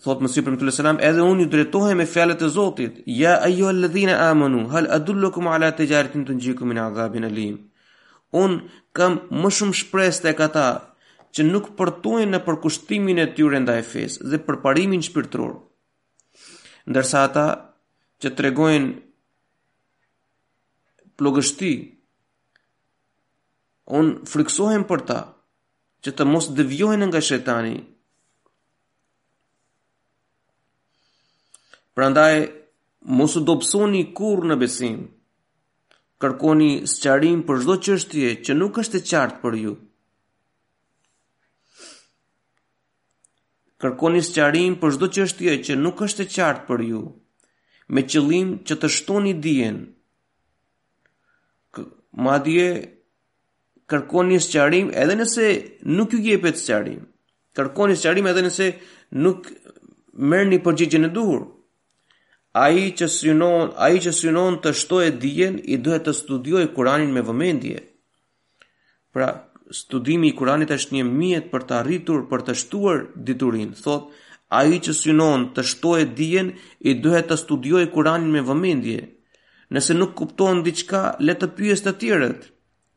Thot 0.05 0.21
Mesih 0.21 0.43
për 0.45 0.57
mëtullë 0.59 0.75
selam, 0.77 0.99
edhe 1.09 1.25
unë 1.25 1.47
ju 1.47 1.49
drejtohem 1.55 1.97
me 2.03 2.05
fjalët 2.15 2.45
e 2.45 2.51
Zotit, 2.57 2.99
ja 3.21 3.39
ajo 3.49 3.71
allëdhina 3.71 4.19
amanu, 4.27 4.67
hal 4.75 4.91
adullukum 4.99 5.49
ala 5.55 5.71
të 5.79 5.89
gjarëtin 5.95 6.29
të 6.29 6.37
njikum 6.37 6.75
in 6.77 6.83
alim. 7.31 7.57
Unë 8.31 8.85
kam 8.93 9.15
më 9.41 9.51
shumë 9.57 9.77
shpresë 9.83 10.29
e 10.31 10.35
kata 10.37 10.67
që 11.35 11.43
nuk 11.49 11.71
përtojnë 11.79 12.31
në 12.33 12.41
përkushtimin 12.47 13.21
e 13.23 13.27
tyre 13.37 13.59
nda 13.61 13.75
e 13.81 13.85
fesë 13.93 14.29
dhe 14.31 14.41
përparimin 14.47 15.05
shpirtror. 15.05 15.53
Ndërsa 16.91 17.23
ata 17.29 17.47
që 18.23 18.29
të 18.33 18.45
regojnë 18.47 18.91
plogështi, 21.19 21.73
unë 23.99 24.15
friksohen 24.29 24.85
për 24.91 25.01
ta 25.11 25.19
që 26.05 26.11
të 26.17 26.25
mos 26.31 26.51
dëvjojnë 26.57 27.09
nga 27.09 27.21
shetani. 27.29 27.77
Prandaj 31.97 32.35
mos 33.19 33.35
u 33.37 33.41
dopsoni 33.49 34.05
kur 34.15 34.45
në 34.47 34.57
besimë, 34.61 35.07
kërkoni 36.23 36.71
sqarim 36.91 37.43
për 37.49 37.61
çdo 37.63 37.75
çështje 37.87 38.31
që 38.45 38.53
nuk 38.61 38.79
është 38.83 39.01
e 39.01 39.05
qartë 39.11 39.39
për 39.43 39.57
ju. 39.63 39.73
Kërkoni 43.83 44.23
sqarim 44.27 44.75
për 44.83 44.97
çdo 44.97 45.07
çështje 45.17 45.53
që 45.65 45.77
nuk 45.83 46.03
është 46.07 46.25
e 46.27 46.31
qartë 46.35 46.65
për 46.69 46.83
ju, 46.91 47.03
me 47.95 48.03
qëllim 48.11 48.49
që 48.67 48.75
të 48.83 48.89
shtoni 48.99 49.33
dijen. 49.45 49.79
Madje 52.25 52.67
kërkoni 53.91 54.41
sqarim 54.49 54.91
edhe 55.03 55.15
nëse 55.21 55.47
nuk 55.97 56.09
ju 56.15 56.19
jepet 56.27 56.57
sqarim. 56.59 57.05
Kërkoni 57.57 57.95
sqarim 58.01 58.27
edhe 58.33 58.43
nëse 58.49 58.67
nuk 59.23 59.41
merrni 60.31 60.59
përgjigjen 60.67 61.07
e 61.09 61.13
duhur 61.15 61.43
ai 62.53 62.93
që 62.97 63.07
synon, 63.13 63.73
ai 63.77 63.99
që 64.01 64.13
synon 64.19 64.57
të 64.63 64.73
shtojë 64.81 65.11
dijen 65.21 65.59
i 65.63 65.77
duhet 65.85 66.05
të 66.07 66.13
studiojë 66.17 66.71
Kur'anin 66.75 67.13
me 67.13 67.21
vëmendje. 67.23 67.83
Pra, 69.13 69.29
studimi 69.81 70.29
i 70.29 70.33
Kur'anit 70.39 70.71
është 70.71 70.95
një 70.97 71.05
mjet 71.09 71.51
për 71.53 71.63
të 71.69 71.75
arritur, 71.79 72.23
për 72.31 72.41
të 72.47 72.55
shtuar 72.63 73.03
diturinë. 73.29 73.77
Thot, 73.83 74.09
ai 74.61 74.79
që 74.87 74.93
synon 75.03 75.51
të 75.55 75.63
shtojë 75.73 76.05
dijen 76.17 76.53
i 76.89 76.95
duhet 77.05 77.29
të 77.29 77.37
studiojë 77.43 77.91
Kur'anin 77.93 78.31
me 78.33 78.41
vëmendje. 78.49 79.03
Nëse 79.75 79.95
nuk 79.99 80.15
kupton 80.17 80.63
diçka, 80.65 81.03
le 81.21 81.35
të 81.37 81.49
pyes 81.59 81.85
të 81.85 81.93
tjerët. 82.01 82.49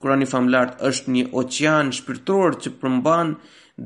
Kurani 0.01 0.25
famlart 0.25 0.79
është 0.87 1.11
një 1.13 1.23
oqean 1.41 1.91
shpirtëror 1.93 2.55
që 2.63 2.71
përmban 2.81 3.35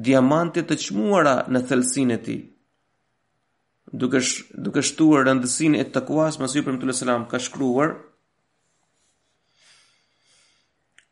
diamante 0.08 0.62
të 0.64 0.76
çmuara 0.84 1.34
në 1.52 1.64
thellësinë 1.68 2.14
e 2.16 2.20
tij 2.28 2.40
duke 4.02 4.20
sh, 4.22 4.44
duke 4.64 4.82
shtuar 4.84 5.26
rëndësinë 5.28 5.80
e 5.80 5.88
takuas 5.96 6.38
me 6.40 6.50
Sipërmit 6.52 6.84
Allahu 6.84 7.00
selam 7.02 7.26
ka 7.32 7.40
shkruar 7.40 7.94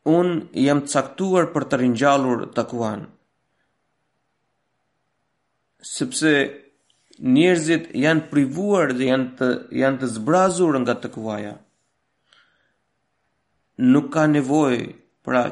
un 0.04 0.32
jam 0.64 0.82
caktuar 0.92 1.48
për 1.54 1.68
të 1.70 1.80
ringjallur 1.82 2.44
takuan 2.58 3.06
sepse 5.94 6.34
njerëzit 7.36 7.90
janë 8.04 8.26
privuar 8.32 8.92
dhe 8.98 9.08
janë 9.10 9.30
të, 9.38 9.50
janë 9.80 10.02
të 10.02 10.12
zbrazur 10.18 10.78
nga 10.84 10.98
takuaja 11.06 11.54
nuk 13.94 14.12
ka 14.14 14.26
nevojë 14.34 14.84
pra 15.24 15.44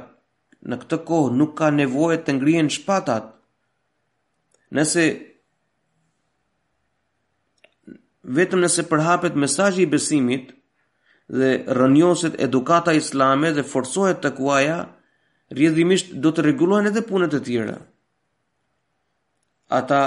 në 0.69 0.83
këtë 0.85 1.01
kohë 1.11 1.33
nuk 1.41 1.57
ka 1.59 1.73
nevojë 1.81 2.21
të 2.27 2.37
ngrihen 2.39 2.73
shpatat 2.77 3.33
nëse 4.77 5.05
vetëm 8.23 8.61
nëse 8.63 8.85
përhapet 8.89 9.35
mesajji 9.35 9.83
i 9.83 9.87
besimit 9.91 10.53
dhe 11.33 11.51
rënjonset 11.79 12.37
edukata 12.47 12.93
islame 12.95 13.51
dhe 13.53 13.63
forsohet 13.67 14.21
të 14.23 14.31
kuaja, 14.37 14.79
do 16.23 16.31
të 16.33 16.43
regulohen 16.47 16.87
edhe 16.87 17.03
punët 17.09 17.35
e 17.35 17.41
tjera. 17.45 17.77
Ata 19.69 20.01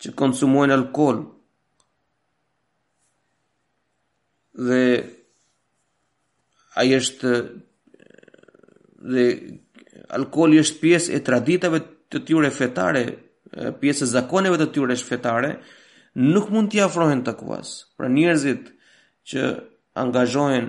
që 0.00 0.12
konsumohen 0.16 0.72
alkohol 0.72 1.18
dhe 4.66 4.82
ai 6.80 6.88
është 6.96 7.30
dhe 9.12 9.24
alkooli 10.16 10.58
është 10.62 10.80
pjesë 10.80 11.16
e 11.16 11.20
traditave 11.24 11.80
të 12.12 12.22
tyre 12.28 12.50
fetare, 12.50 13.02
pjesë 13.80 14.04
e 14.04 14.08
zakoneve 14.14 14.56
të 14.60 14.66
tyre 14.76 14.96
fetare, 14.96 15.50
nuk 16.16 16.48
mund 16.50 16.70
t'i 16.72 16.80
afrohen 16.80 17.22
takuas. 17.24 17.68
Pra 17.96 18.08
njerëzit 18.08 18.70
që 19.28 19.42
angazhohen 20.00 20.64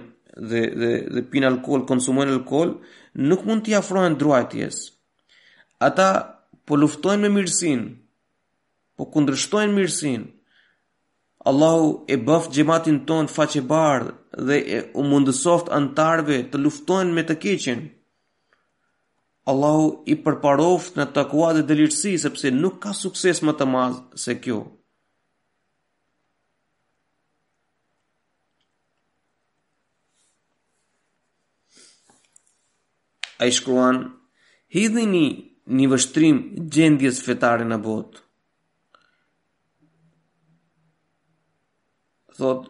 dhe 0.50 0.62
dhe 0.80 0.92
dhe 1.14 1.22
pin 1.32 1.44
alkool, 1.48 1.82
konsumojnë 1.88 2.34
alkool, 2.36 2.70
nuk 3.16 3.46
mund 3.48 3.64
t'i 3.64 3.76
afrohen 3.78 4.18
druajtjes. 4.20 4.76
Ata 5.88 6.10
po 6.66 6.76
luftojnë 6.76 7.22
me 7.24 7.30
mirësinë, 7.38 7.88
po 9.00 9.06
kundërshtojnë 9.14 9.76
mirësinë. 9.78 10.28
Allahu 11.48 11.92
e 12.14 12.18
bëf 12.28 12.50
gjematin 12.52 13.00
ton 13.08 13.30
faqe 13.32 13.62
bardhë 13.70 14.16
dhe 14.48 14.58
e 14.60 14.80
u 15.00 15.06
mundësoft 15.10 15.70
antarve 15.72 16.42
të 16.52 16.60
luftojnë 16.60 17.14
me 17.16 17.24
të 17.24 17.38
keqen. 17.46 17.86
Allahu 19.48 19.88
i 20.12 20.18
përparoft 20.26 21.00
në 21.00 21.06
takua 21.16 21.54
dhe 21.56 21.64
delirësi 21.70 22.18
sepse 22.26 22.52
nuk 22.52 22.82
ka 22.84 22.92
sukses 22.94 23.40
më 23.48 23.54
të 23.56 23.70
mazë 23.74 24.02
se 24.26 24.36
kjo. 24.44 24.60
A 33.40 33.46
i 33.48 33.52
shkruan, 33.54 33.98
hidhi 34.74 35.06
një 35.12 35.26
një 35.78 35.88
vështrim 35.92 36.38
gjendjes 36.76 37.20
fetare 37.26 37.66
në 37.68 37.78
botë. 37.86 38.22
Thot, 42.38 42.68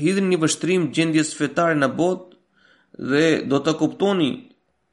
hidhi 0.00 0.24
një 0.26 0.38
vështrim 0.44 0.88
gjendjes 0.96 1.30
fetare 1.38 1.76
në 1.78 1.88
botë 2.00 3.08
dhe 3.12 3.24
do 3.52 3.60
të 3.64 3.74
kuptoni 3.82 4.30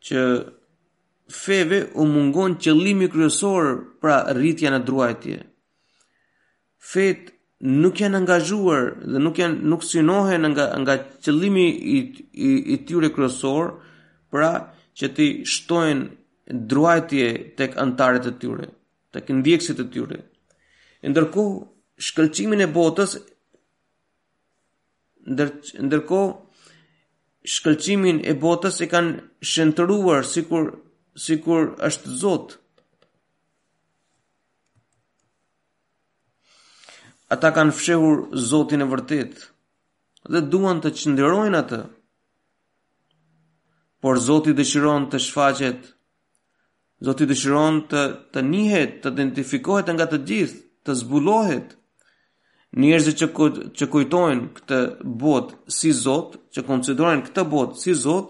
që 0.08 0.24
feve 1.40 1.80
u 2.02 2.06
mungon 2.08 2.56
qëllimi 2.64 3.08
kryesor 3.12 3.72
pra 4.02 4.20
rritja 4.38 4.72
në 4.72 4.82
druajtje. 4.88 5.38
Fet 6.92 7.34
nuk 7.84 8.00
janë 8.04 8.22
angazhuar 8.22 8.84
dhe 9.12 9.20
nuk 9.24 9.42
janë 9.42 9.60
nuk 9.74 9.84
synohen 9.84 10.48
nga 10.54 10.66
nga 10.84 10.96
qëllimi 11.26 11.66
i 11.68 11.98
i, 12.00 12.50
i 12.74 12.78
tyre 12.88 13.10
kryesor, 13.16 13.72
pra 14.32 14.52
që 14.98 15.08
ti 15.16 15.26
shtojnë 15.54 16.58
druajtje 16.72 17.28
tek 17.60 17.76
antarët 17.84 18.28
e 18.30 18.34
tyre, 18.42 18.66
tek 19.14 19.28
ndjekësit 19.40 19.82
e 19.84 19.88
tyre. 19.94 20.18
Ndërko, 21.10 21.44
shkëlqimin 22.08 22.64
e 22.66 22.70
botës, 22.74 23.14
ndër, 25.34 25.52
ndërko, 25.88 26.22
shkëlqimin 27.54 28.24
e 28.26 28.34
botës 28.44 28.80
e 28.82 28.88
kanë 28.94 29.14
shëntëruar 29.52 30.26
si 30.32 30.42
kur, 30.50 30.72
si 31.26 31.38
kur 31.46 31.76
është 31.90 32.16
zotë. 32.24 32.58
Ata 37.36 37.52
kanë 37.56 37.76
fshehur 37.76 38.26
zotin 38.50 38.86
e 38.86 38.88
vërtit 38.88 39.40
dhe 40.32 40.42
duan 40.52 40.80
të 40.84 40.94
qëndërojnë 41.00 41.60
atë 41.62 41.80
por 44.08 44.22
Zoti 44.24 44.54
dëshiron 44.56 45.10
të 45.12 45.20
shfaqet. 45.20 45.80
Zoti 47.06 47.26
dëshiron 47.28 47.78
të 47.92 48.02
të 48.34 48.42
njihet, 48.50 48.92
të 49.04 49.12
identifikohet 49.14 49.90
nga 49.96 50.06
të 50.08 50.20
gjithë, 50.30 50.60
të 50.88 50.94
zbulohet. 51.02 51.74
Njerëzit 52.80 53.18
që 53.20 53.28
ku, 53.36 53.46
që 53.78 53.86
kujtojnë 53.94 54.46
këtë 54.60 54.78
botë 55.24 55.56
si 55.78 55.92
Zot, 56.04 56.38
që 56.54 56.64
konsiderojnë 56.70 57.26
këtë 57.26 57.44
botë 57.54 57.80
si 57.84 57.96
Zot, 58.04 58.30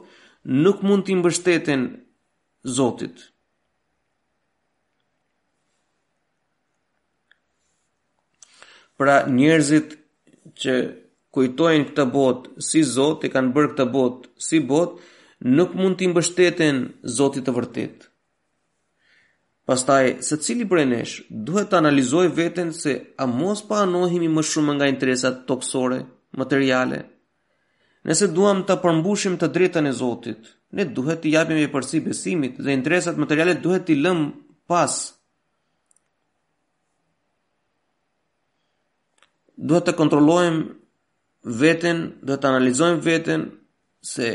nuk 0.64 0.80
mund 0.88 1.06
të 1.06 1.18
mbështeten 1.20 1.82
Zotit. 2.78 3.22
Pra 8.98 9.20
njerëzit 9.38 9.94
që 10.62 10.74
kujtojnë 11.38 11.86
këtë 11.92 12.08
botë 12.18 12.66
si 12.70 12.82
Zot, 12.96 13.28
e 13.28 13.32
kanë 13.38 13.54
bërë 13.56 13.70
këtë 13.76 13.88
botë 13.94 14.34
si 14.48 14.64
botë, 14.74 15.14
nuk 15.38 15.74
mund 15.76 15.98
t'i 15.98 16.08
mbështeten 16.08 16.84
Zotit 17.06 17.46
të 17.46 17.54
vërtit. 17.54 18.08
Pastaj, 19.68 20.22
se 20.24 20.38
cili 20.40 20.66
për 20.66 20.80
e 20.82 20.86
nesh, 20.88 21.18
duhet 21.30 21.70
të 21.70 21.78
analizoj 21.82 22.28
veten 22.36 22.70
se 22.74 22.94
a 23.20 23.26
mos 23.28 23.66
pa 23.68 23.82
anohimi 23.84 24.30
më 24.32 24.44
shumë 24.50 24.76
nga 24.78 24.88
interesat 24.88 25.42
toksore, 25.48 26.00
materiale. 26.38 27.02
Nëse 28.08 28.30
duham 28.32 28.62
të 28.64 28.78
përmbushim 28.82 29.36
të 29.38 29.50
drejtën 29.56 29.90
e 29.90 29.92
Zotit, 29.92 30.50
ne 30.72 30.86
duhet 30.86 31.22
të 31.24 31.34
japim 31.34 31.58
e 31.60 31.68
përsi 31.74 32.00
besimit 32.06 32.58
dhe 32.64 32.72
interesat 32.74 33.18
materiale 33.20 33.58
duhet 33.60 33.86
t'i 33.90 33.96
lëm 34.00 34.30
pas. 34.72 34.96
Duhet 39.58 39.84
të 39.88 39.98
kontrollojmë 39.98 40.66
veten, 41.60 42.02
duhet 42.22 42.40
të 42.42 42.50
analizojmë 42.54 43.04
veten 43.06 43.48
se 44.00 44.32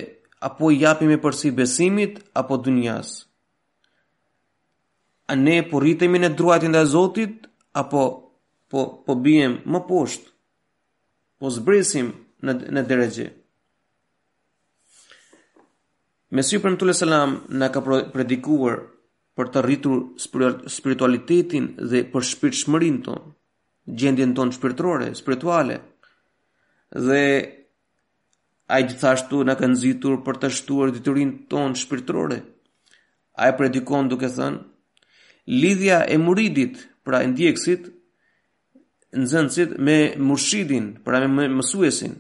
apo 0.49 0.71
i 0.75 0.81
japim 0.83 1.11
e 1.15 1.19
përsi 1.23 1.53
besimit, 1.55 2.19
apo 2.37 2.57
dunjas. 2.59 3.11
A 5.31 5.37
ne 5.39 5.61
po 5.69 5.81
rritemi 5.85 6.19
në 6.19 6.33
druajtë 6.39 6.71
dhe 6.75 6.83
Zotit, 6.95 7.47
apo 7.79 8.03
po, 8.71 8.81
po 9.07 9.15
bijem 9.27 9.61
më 9.73 9.81
poshtë, 9.89 10.27
po 11.39 11.53
zbresim 11.55 12.11
në, 12.43 12.57
në 12.75 12.83
deregje. 12.91 13.29
Mesiu 16.33 16.63
për 16.65 16.75
mëtule 16.75 16.95
selam 16.97 17.39
në 17.61 17.69
ka 17.75 17.83
predikuar 17.87 18.81
për 19.37 19.49
të 19.53 19.63
rritur 19.65 20.03
spiritualitetin 20.21 21.71
dhe 21.93 22.03
për 22.13 22.27
shpirt 22.33 22.57
shmërin 22.65 22.99
ton, 23.07 23.31
gjendjen 24.01 24.33
ton 24.37 24.51
shpirtrore, 24.55 25.11
spirituale, 25.19 25.79
dhe 27.07 27.23
A 28.73 28.81
i 28.81 28.87
gjithashtu 28.89 29.43
në 29.45 29.55
kanë 29.61 29.77
zitur 29.83 30.15
për 30.25 30.39
të 30.43 30.49
shtuar 30.57 30.93
diturin 30.95 31.33
ton 31.53 31.75
shpirtrore. 31.77 32.39
A 33.43 33.49
i 33.51 33.57
predikon 33.59 34.07
duke 34.09 34.31
thënë, 34.33 34.63
lidhja 35.63 35.99
e 36.09 36.17
muridit 36.25 36.79
pra 37.05 37.21
ndjekësit, 37.29 37.83
nëzënësit 39.23 39.75
me 39.85 39.97
mërshidin, 40.31 40.87
pra 41.05 41.21
me 41.37 41.49
mësuesin. 41.59 42.15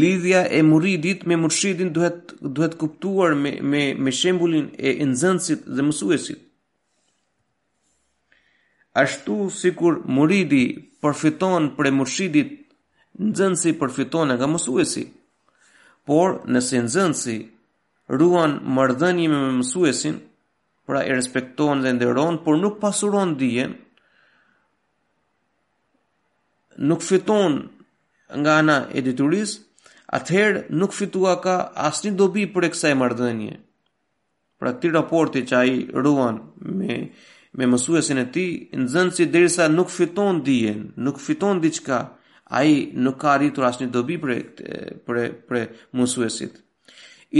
Lidhja 0.00 0.40
e 0.46 0.60
muridit 0.72 1.22
me 1.28 1.36
mërshidin 1.44 1.90
duhet, 1.94 2.34
duhet 2.56 2.74
kuptuar 2.82 3.34
me, 3.42 3.52
me, 3.70 3.82
me 4.02 4.10
shembulin 4.18 4.66
e 4.78 4.90
nëzënësit 5.14 5.60
dhe 5.76 5.82
mësuesit. 5.90 6.40
Ashtu 9.04 9.38
si 9.60 9.70
kur 9.78 10.02
muridi 10.16 10.64
përfiton 11.02 11.70
për 11.76 11.88
e 11.88 11.94
mërshidit, 12.00 12.50
përfiton 13.80 14.34
e 14.34 14.36
nga 14.36 14.48
mësuesit 14.56 15.18
por 16.08 16.30
nëse 16.54 16.76
nxënësi 16.86 17.36
ruan 18.18 18.52
marrëdhënien 18.76 19.30
me, 19.34 19.38
me 19.46 19.52
mësuesin, 19.60 20.16
pra 20.86 21.00
e 21.08 21.12
respektojnë 21.18 21.82
dhe 21.84 21.90
nderon, 21.96 22.34
por 22.44 22.56
nuk 22.62 22.74
pasuron 22.82 23.30
dijen, 23.42 23.72
nuk 26.88 27.00
fiton 27.08 27.52
nga 28.40 28.52
ana 28.60 28.76
e 28.96 29.00
detyrisë, 29.06 29.56
atëherë 30.18 30.60
nuk 30.80 30.92
fitua 30.98 31.32
ka 31.44 31.56
asnjë 31.88 32.16
dobi 32.20 32.42
për 32.54 32.64
kësaj 32.72 32.92
marrëdhënie. 33.00 33.54
Pra 34.60 34.70
ti 34.78 34.86
raporti 34.96 35.40
që 35.48 35.54
ai 35.62 35.72
ruan 36.04 36.36
me 36.78 36.96
me 37.56 37.64
mësuesin 37.72 38.18
e 38.22 38.22
tij, 38.34 38.52
nxënësi 38.82 39.24
derisa 39.32 39.64
nuk 39.68 39.88
fiton 39.98 40.34
dijen, 40.48 40.80
nuk 41.04 41.16
fiton 41.26 41.56
diçka, 41.62 41.98
ai 42.58 42.90
nuk 43.04 43.16
ka 43.22 43.30
arritur 43.36 43.64
asnjë 43.70 43.88
dobi 43.94 44.18
për 44.22 44.32
për 45.06 45.18
për 45.50 45.60
mësuesit. 46.00 46.58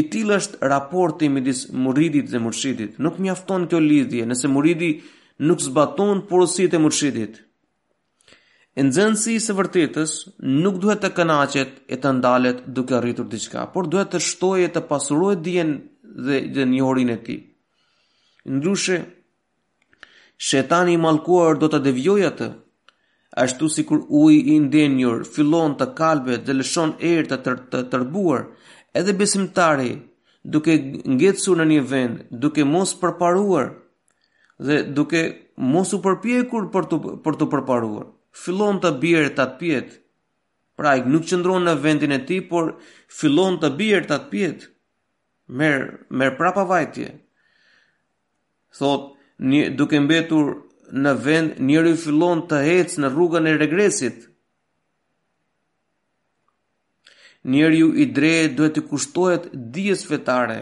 I 0.01 0.03
tillë 0.13 0.37
është 0.41 0.69
raporti 0.73 1.29
midis 1.33 1.67
muridit 1.85 2.31
dhe 2.33 2.41
murshidit. 2.41 2.93
Nuk 3.07 3.19
mjafton 3.21 3.67
kjo 3.69 3.81
lidhje 3.89 4.25
nëse 4.31 4.49
muridi 4.49 4.89
nuk 5.51 5.61
zbaton 5.67 6.25
porositë 6.31 6.79
e 6.79 6.83
murshidit. 6.87 7.35
E 8.79 8.83
nxënësi 8.89 9.35
së 9.45 9.57
vërtetës 9.59 10.13
nuk 10.65 10.79
duhet 10.81 11.03
të 11.05 11.11
kënaqet 11.19 11.75
e 11.93 11.99
të 12.03 12.13
ndalet 12.19 12.63
duke 12.77 12.97
arritur 12.97 13.29
diçka, 13.29 13.67
por 13.75 13.91
duhet 13.93 14.15
të 14.15 14.21
shtojë 14.31 14.71
të 14.73 14.83
pasurohet 14.89 15.43
dijen 15.45 15.75
dhe 16.27 16.39
dënjorin 16.57 17.13
e 17.13 17.19
tij. 17.27 17.43
Ndryshe 18.55 18.97
shetani 20.49 20.97
i 20.97 21.03
mallkuar 21.05 21.61
do 21.61 21.69
të 21.69 21.83
devijojë 21.91 22.31
atë 22.33 22.49
ashtu 23.37 23.69
si 23.69 23.85
kur 23.87 24.01
uj 24.23 24.35
i 24.55 24.59
ndenjur, 24.61 25.25
fillon 25.35 25.75
të 25.81 25.87
kalbet 25.99 26.45
dhe 26.47 26.57
lëshon 26.59 26.91
erë 27.13 27.39
të 27.45 27.85
tërbuar, 27.95 28.43
edhe 29.01 29.15
besimtari, 29.21 29.93
duke 30.45 30.75
ngecu 31.17 31.55
në 31.59 31.67
një 31.71 31.85
vend, 31.93 32.19
duke 32.45 32.65
mos 32.75 32.95
përparuar, 33.01 33.71
dhe 34.67 34.83
duke 34.99 35.23
mos 35.77 35.95
u 35.97 36.03
përpjekur 36.05 36.69
për 36.75 36.91
të, 36.91 36.99
për 37.25 37.41
të 37.41 37.49
përparuar, 37.55 38.07
fillon 38.45 38.81
të 38.83 38.91
bjerë 39.05 39.33
të 39.37 39.43
atë 39.47 39.59
pjetë, 39.63 39.97
prajkë 40.83 41.11
nuk 41.15 41.25
qëndron 41.31 41.65
në 41.69 41.75
vendin 41.87 42.13
e 42.17 42.21
ti, 42.29 42.41
por 42.53 42.75
fillon 43.21 43.57
të 43.63 43.73
bjerë 43.81 44.09
të 44.11 44.15
atë 44.19 44.31
pjetë, 44.35 44.69
merë 45.59 45.89
mer 46.23 46.37
prapavajtje, 46.41 47.09
thotë, 48.81 49.11
Një, 49.51 49.63
duke 49.75 49.99
mbetur 49.99 50.51
në 51.01 51.13
vend 51.25 51.57
njëri 51.65 51.95
fillon 51.97 52.43
të 52.51 52.59
hecë 52.67 53.01
në 53.03 53.09
rrugën 53.15 53.47
e 53.49 53.55
regresit. 53.57 54.27
Njëri 57.51 57.79
ju 57.81 57.89
i 58.05 58.07
drejë 58.17 58.51
duhet 58.57 58.77
të 58.77 58.85
kushtohet 58.91 59.49
dijes 59.75 60.05
vetare 60.11 60.59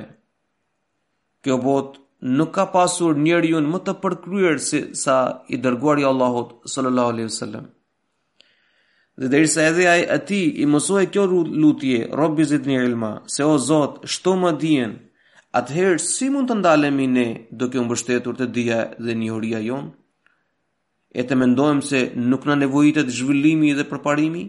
Kjo 1.45 1.57
bot 1.63 1.99
nuk 2.37 2.51
ka 2.55 2.65
pasur 2.73 3.17
njëri 3.21 3.51
ju 3.53 3.61
më 3.67 3.79
të 3.85 3.95
përkryer 4.03 4.57
si 4.61 4.79
sa 5.03 5.17
i 5.49 5.59
dërguari 5.65 6.05
Allahot 6.05 6.55
sallallahu 6.69 7.09
alaihi 7.15 7.31
sallam. 7.33 7.67
Dhe 9.21 9.29
derisa 9.29 9.63
edhe 9.69 9.87
ai 9.89 10.05
ati 10.17 10.41
i 10.63 10.67
mësoj 10.67 11.07
kjo 11.13 11.25
lutje, 11.29 12.07
robbi 12.13 12.45
një 12.45 12.83
ilma, 12.85 13.13
se 13.27 13.45
o 13.45 13.57
zot, 13.59 14.03
shto 14.05 14.35
më 14.37 14.53
dijen, 14.61 14.95
atëherë 15.53 15.99
si 16.01 16.31
mund 16.31 16.49
të 16.49 16.55
ndalemi 16.61 17.07
ne 17.07 17.29
duke 17.51 17.79
u 17.81 17.85
mbështetur 17.85 18.37
te 18.37 18.47
dija 18.47 18.79
dhe 18.99 19.15
njohuria 19.15 19.59
jonë? 19.69 19.89
e 21.19 21.25
të 21.27 21.37
mendojmë 21.39 21.83
se 21.87 22.01
nuk 22.31 22.45
në 22.47 22.55
nevojitet 22.65 23.11
zhvillimi 23.11 23.73
dhe 23.79 23.85
përparimi? 23.91 24.45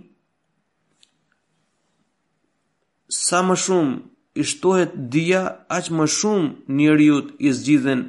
Sa 3.12 3.42
më 3.46 3.56
shumë 3.60 4.44
ishtohet 4.46 4.94
dhja, 5.14 5.42
aqë 5.78 5.96
më 6.00 6.06
shumë 6.18 6.52
njëriut 6.78 7.32
i 7.48 7.52
zgjithen 7.58 8.04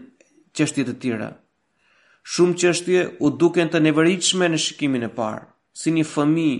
qështjet 0.56 0.92
e 0.92 0.98
tira. 1.04 1.30
Shumë 2.32 2.58
qështje 2.62 3.00
u 3.26 3.30
duken 3.42 3.72
të 3.72 3.80
nevërriqme 3.82 4.46
në 4.52 4.60
shikimin 4.64 5.08
e 5.08 5.10
parë, 5.16 5.42
si 5.74 5.90
një 5.90 6.04
fëmi 6.12 6.50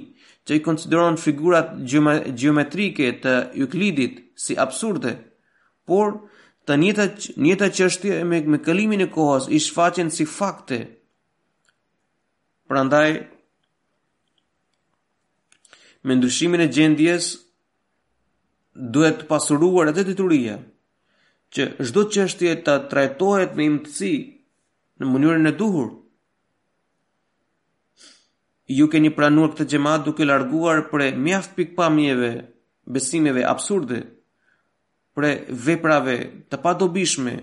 që 0.49 0.57
i 0.59 0.63
konsideron 0.65 1.21
figurat 1.25 1.77
geometrike 2.41 3.13
të 3.23 3.37
juklidit 3.61 4.17
si 4.43 4.57
absurde, 4.59 5.13
por 5.87 6.17
të 6.67 6.81
njëta 7.45 7.69
qështje 7.77 8.17
me, 8.27 8.41
me 8.55 8.59
këlimin 8.65 9.05
e 9.07 9.11
kohës 9.15 9.47
i 9.55 9.61
shfaqen 9.63 10.11
si 10.15 10.27
fakte 10.27 10.81
Prandaj 12.73 13.09
me 16.05 16.15
ndryshimin 16.17 16.63
e 16.65 16.69
gjendjes, 16.73 17.27
duhet 18.97 19.19
të 19.21 19.27
pasuruar 19.29 19.91
edhe 19.93 20.07
të 20.09 20.15
të 20.17 20.29
rria, 20.31 20.55
që 21.53 21.67
çdo 21.91 22.07
çështje 22.17 22.49
është 22.55 22.71
të 22.71 22.77
trajtohet 22.95 23.53
me 23.59 23.67
imtësi 23.73 24.13
në 25.01 25.11
mënyrën 25.11 25.51
e 25.51 25.55
duhur. 25.61 25.91
Ju 28.79 28.89
ke 28.89 29.03
një 29.05 29.13
pranur 29.19 29.53
këtë 29.53 29.69
gjemat 29.75 30.09
duke 30.09 30.25
larguar 30.31 30.81
për 30.93 31.05
mjaft 31.27 31.53
pikpa 31.61 31.91
mjeve, 31.99 32.33
besimeve 32.95 33.45
absurde, 33.53 34.01
për 35.13 35.29
veprave 35.69 36.17
të 36.49 36.63
pa 36.65 36.73
dobishme, 36.81 37.37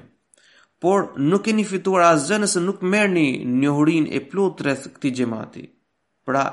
por 0.79 1.13
nuk 1.29 1.43
keni 1.47 1.65
fituar 1.67 2.05
asgjë 2.13 2.37
nëse 2.41 2.61
nuk 2.63 2.81
merrni 2.91 3.27
njohurinë 3.59 4.13
e 4.17 4.21
plotë 4.31 4.61
rreth 4.65 4.85
këtij 4.95 5.13
xhamati. 5.17 5.63
Pra, 6.25 6.43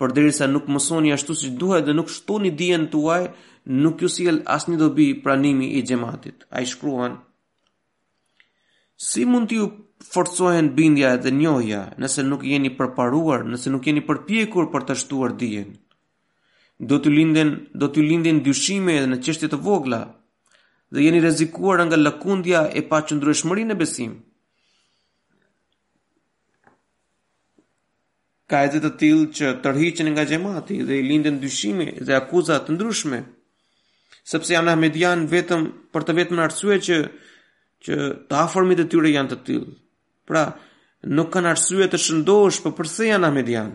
përderisa 0.00 0.46
nuk 0.48 0.68
mësoni 0.74 1.12
ashtu 1.16 1.34
si 1.40 1.50
duhet 1.60 1.84
dhe 1.86 1.94
nuk 1.98 2.08
shtoni 2.16 2.50
dijen 2.60 2.86
tuaj, 2.92 3.24
nuk 3.82 3.96
ju 4.02 4.08
sjell 4.14 4.40
asnjë 4.56 4.78
dobi 4.82 5.06
pranimi 5.24 5.68
i 5.78 5.82
xhamatit. 5.88 6.38
Ai 6.56 6.64
shkruan: 6.72 7.12
Si 9.08 9.22
mund 9.30 9.48
t'ju 9.48 9.66
forcohen 10.12 10.68
bindja 10.76 11.10
dhe 11.24 11.30
njohja 11.42 11.82
nëse 12.00 12.20
nuk 12.30 12.42
jeni 12.50 12.70
përparuar, 12.78 13.40
nëse 13.52 13.68
nuk 13.70 13.84
jeni 13.86 14.02
përpjekur 14.08 14.66
për 14.72 14.82
të 14.86 14.94
shtuar 15.02 15.32
dijen? 15.40 15.70
Do 16.88 16.96
t'ju 16.98 17.10
linden, 17.18 17.50
do 17.80 17.86
të 17.92 18.00
lindin 18.08 18.40
dyshime 18.46 18.92
edhe 18.98 19.08
në 19.12 19.18
çështje 19.24 19.48
të 19.52 19.58
vogla, 19.66 20.00
dhe 20.94 21.00
jeni 21.06 21.20
rezikuar 21.26 21.78
nga 21.86 21.98
lakundja 22.06 22.60
e 22.78 22.80
pa 22.90 22.98
qëndru 23.06 23.30
e 23.34 23.38
e 23.72 23.74
besim. 23.82 24.12
Ka 28.50 28.56
e 28.64 28.68
të 28.72 28.78
të 28.84 28.90
tilë 29.00 29.26
që 29.36 29.46
tërhiqen 29.64 30.08
nga 30.12 30.24
gjemati 30.30 30.76
dhe 30.86 30.94
i 31.00 31.06
linden 31.10 31.40
dyshimi 31.44 31.86
dhe 32.06 32.12
akuzat 32.20 32.62
të 32.66 32.70
ndryshme, 32.74 33.18
sepse 34.30 34.50
janë 34.56 34.70
ahmedian 34.74 35.20
vetëm 35.34 35.62
për 35.92 36.02
të 36.04 36.12
vetëm 36.18 36.36
në 36.38 36.44
arsue 36.46 36.76
që, 36.86 36.96
që 37.84 37.92
të 38.28 38.34
aformit 38.44 38.82
e 38.84 38.86
tyre 38.92 39.10
janë 39.16 39.30
të 39.30 39.38
tilë. 39.46 39.70
Pra, 40.28 40.42
nuk 41.16 41.28
kanë 41.34 41.50
arsue 41.54 41.88
të 41.88 41.98
shëndosh 42.04 42.58
për 42.62 42.72
po 42.72 42.78
përse 42.84 43.08
janë 43.12 43.26
ahmedian. 43.28 43.70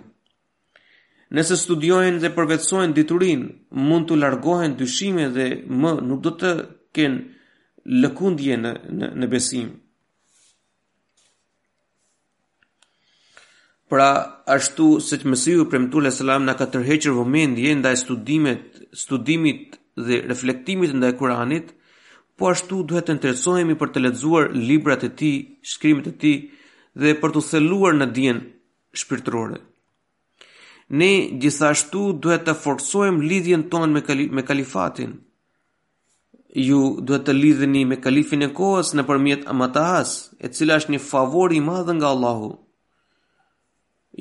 Nëse 1.35 1.57
studiojnë 1.65 2.21
dhe 2.23 2.31
përvetsojnë 2.37 2.93
diturin, 2.97 3.43
mund 3.87 4.07
të 4.09 4.17
largohen 4.23 4.77
dyshime 4.79 5.25
dhe 5.35 5.47
më 5.81 5.91
nuk 6.09 6.21
do 6.25 6.31
të 6.41 6.51
kënë 6.95 7.93
lëkundje 8.03 8.57
në, 8.61 8.71
në, 8.99 9.07
në 9.19 9.27
besim. 9.31 9.67
Pra, 13.89 14.09
ashtu 14.59 14.89
se 15.01 15.17
të 15.17 15.29
mësiju 15.31 15.63
për 15.71 15.81
mëtu 15.85 16.03
le 16.05 16.11
salam 16.13 16.43
në 16.45 16.53
ka 16.59 16.65
tërheqër 16.73 17.15
vëmendje 17.17 17.71
ndaj 17.79 17.95
studimet, 18.03 18.67
studimit 19.03 19.79
dhe 20.05 20.19
reflektimit 20.29 20.91
ndaj 20.93 21.11
Kuranit, 21.21 21.71
po 22.37 22.51
ashtu 22.53 22.83
duhet 22.87 23.07
të 23.09 23.15
interesohemi 23.17 23.75
për 23.81 23.89
të 23.93 24.03
ledzuar 24.05 24.51
librat 24.69 25.01
e 25.03 25.09
ti, 25.21 25.31
shkrimit 25.71 26.05
e 26.11 26.13
ti, 26.21 26.33
dhe 27.01 27.15
për 27.21 27.33
të 27.33 27.41
theluar 27.49 27.97
në 27.97 28.07
djen 28.15 28.37
shpirtërore. 29.01 29.57
Ne 30.99 31.09
gjithashtu 31.41 32.01
duhet 32.23 32.45
të 32.47 32.53
forcojmë 32.63 33.25
lidhjen 33.29 33.65
tonë 33.73 34.05
me, 34.37 34.45
kalifatin, 34.49 35.11
ju 36.55 36.97
duhet 37.01 37.25
të 37.27 37.33
lidheni 37.33 37.83
me 37.85 37.95
kalifin 38.01 38.41
e 38.41 38.47
kohës 38.59 38.93
në 38.97 39.03
përmjet 39.07 39.43
amatahas, 39.51 40.09
e 40.41 40.47
cila 40.55 40.79
është 40.81 40.91
një 40.95 41.01
favor 41.09 41.51
i 41.53 41.59
madhë 41.61 41.93
nga 41.99 42.07
Allahu. 42.09 42.49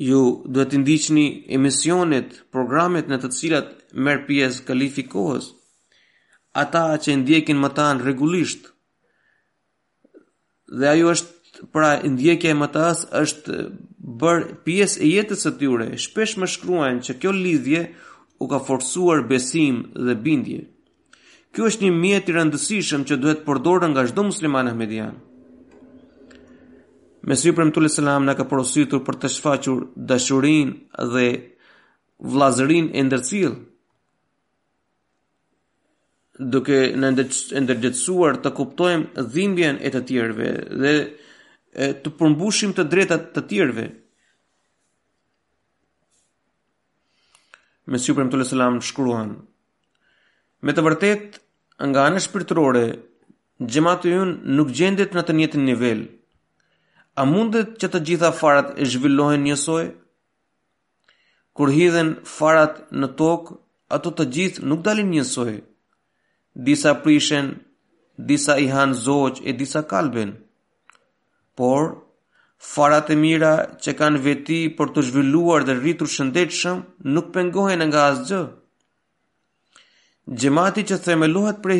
Ju 0.09 0.21
duhet 0.53 0.69
të 0.73 0.77
ndiqni 0.83 1.25
emisionet, 1.57 2.29
programet 2.51 3.07
në 3.09 3.17
të 3.21 3.31
cilat 3.37 3.67
merë 4.05 4.25
pjes 4.27 4.61
kalifi 4.67 5.03
kohës. 5.13 5.51
Ata 6.53 6.85
që 7.03 7.11
ndjekin 7.23 7.57
më 7.61 7.69
tanë 7.73 8.15
dhe 10.79 10.85
ajo 10.87 11.09
është 11.09 11.29
pra 11.73 11.89
ndjekja 12.13 12.51
e 12.51 12.53
më 12.59 12.67
është 13.21 13.53
bërë 14.21 14.53
pjesë 14.65 15.01
e 15.01 15.07
jetës 15.15 15.39
së 15.43 15.51
tyre. 15.59 15.87
Shpesh 16.03 16.35
më 16.39 16.47
shkruajnë 16.53 17.01
që 17.05 17.13
kjo 17.19 17.31
lidhje 17.43 17.81
u 18.39 18.45
ka 18.51 18.59
forcuar 18.67 19.19
besim 19.29 19.75
dhe 20.05 20.13
bindje. 20.23 20.61
Kjo 21.55 21.65
është 21.71 21.85
një 21.87 21.91
mjet 21.97 22.27
i 22.29 22.33
rëndësishëm 22.35 23.03
që 23.09 23.15
duhet 23.23 23.39
përdorë 23.47 23.87
nga 23.91 24.03
çdo 24.09 24.25
musliman 24.27 24.69
ahmedian. 24.71 25.15
Mesiu 27.29 27.53
premtul 27.57 27.89
selam 27.91 28.23
na 28.25 28.35
ka 28.37 28.45
porositur 28.47 29.01
për 29.07 29.17
të 29.23 29.31
shfaqur 29.35 29.87
dashurinë 30.11 31.09
dhe 31.15 31.25
vllazërin 32.31 32.91
e 32.99 33.03
ndërcill 33.07 33.57
duke 36.53 36.77
në 37.01 37.09
ndërgjëtsuar 37.65 38.39
të 38.45 38.53
kuptojmë 38.59 39.25
dhimbjen 39.33 39.81
e 39.85 39.91
të 39.91 40.01
tjerve 40.11 40.51
dhe 40.83 40.93
të 42.05 42.13
përmbushim 42.21 42.71
të 42.77 42.85
drejtat 42.93 43.27
të 43.35 43.43
tjerve. 43.51 43.89
Me 47.89 47.97
si 47.99 48.13
u 48.13 48.15
të 48.15 48.39
lësëlam 48.43 48.79
shkruan, 48.85 49.33
Me 50.67 50.73
të 50.75 50.83
vërtet, 50.83 51.35
nga 51.89 52.01
anë 52.09 52.21
shpirtërore, 52.25 52.81
gjematë 53.71 54.09
të 54.11 54.25
nuk 54.57 54.73
gjendit 54.79 55.13
në 55.15 55.21
të 55.27 55.35
njëtën 55.37 55.63
nivel. 55.67 56.01
A 57.19 57.23
mundet 57.29 57.77
që 57.81 57.89
të 57.93 58.01
gjitha 58.09 58.31
farat 58.39 58.73
e 58.83 58.87
zhvillohen 58.91 59.45
njësoj? 59.47 59.85
Kur 61.57 61.71
hidhen 61.77 62.11
farat 62.33 62.81
në 62.99 63.09
tokë, 63.21 63.55
ato 63.97 64.11
të 64.19 64.27
gjithë 64.35 64.67
nuk 64.71 64.83
dalin 64.85 65.09
njësoj. 65.15 65.53
Disa 66.67 66.93
prishen, 67.07 67.53
disa 68.31 68.57
i 68.59 68.67
hanë 68.73 68.99
zoq 69.07 69.39
e 69.49 69.55
disa 69.63 69.81
kalben. 69.91 70.35
Por, 71.55 71.89
farat 72.75 73.11
e 73.15 73.21
mira 73.23 73.53
që 73.83 73.95
kanë 74.01 74.21
veti 74.27 74.61
për 74.79 74.93
të 74.95 75.07
zhvilluar 75.09 75.63
dhe 75.67 75.79
rritur 75.79 76.11
shëndetshëm 76.17 76.83
nuk 77.15 77.31
pengohen 77.37 77.85
nga 77.89 78.09
asgjë. 78.11 78.29
gjë. 78.29 78.58
Gjemati 80.29 80.83
që 80.85 80.97
themelohet 81.01 81.63
për 81.63 81.71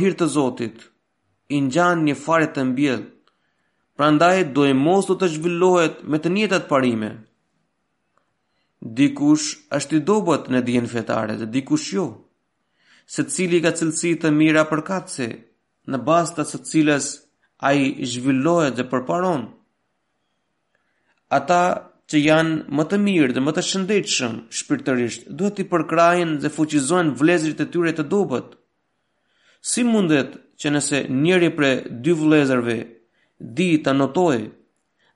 hirtë 0.00 0.18
të 0.22 0.26
Zotit, 0.34 0.82
i 1.48 1.60
ngjan 1.64 2.02
një 2.04 2.14
fare 2.20 2.50
të 2.52 2.64
mbjet, 2.70 3.06
pra 3.96 4.10
ndaj 4.12 4.42
do 4.56 4.66
e 4.68 4.74
mos 4.76 5.06
të 5.08 5.16
të 5.22 5.28
zhvillohet 5.38 6.02
me 6.12 6.20
të 6.20 6.32
njëjtat 6.34 6.66
parime. 6.68 7.08
Dikush 8.98 9.46
është 9.78 9.96
i 9.96 10.02
dobët 10.10 10.50
në 10.52 10.60
djenë 10.66 10.92
fetare 10.92 11.38
dhe 11.40 11.48
dikush 11.54 11.94
jo, 11.94 12.04
se 13.12 13.24
cili 13.32 13.62
ka 13.64 13.72
cilësi 13.78 14.12
të 14.20 14.32
mira 14.36 14.66
për 14.68 14.84
katëse, 14.90 15.30
në 15.88 16.00
basta 16.10 16.44
se 16.44 16.60
cilës 16.74 17.08
a 17.56 17.72
i 17.80 17.88
zhvillohet 18.12 18.76
dhe 18.76 18.86
përparon. 18.92 19.46
Ata 21.40 21.62
që 22.12 22.20
janë 22.20 22.56
më 22.76 22.84
të 22.90 22.98
mirë 23.04 23.34
dhe 23.36 23.42
më 23.44 23.52
të 23.56 23.62
shëndetshëm 23.68 24.34
shpirtërisht, 24.58 25.28
duhet 25.38 25.60
i 25.62 25.68
përkrahen 25.70 26.34
dhe 26.42 26.50
fuqizojnë 26.56 27.14
vlezrit 27.20 27.60
e 27.60 27.66
tyre 27.72 27.94
të 27.96 28.04
dobët. 28.12 28.50
Si 29.70 29.84
mundet 29.88 30.34
që 30.60 30.74
nëse 30.74 30.98
njëri 31.22 31.48
prej 31.58 31.76
dy 32.04 32.12
vlezërve 32.22 32.76
di 33.56 33.70
ta 33.84 33.92
notojë 33.96 34.44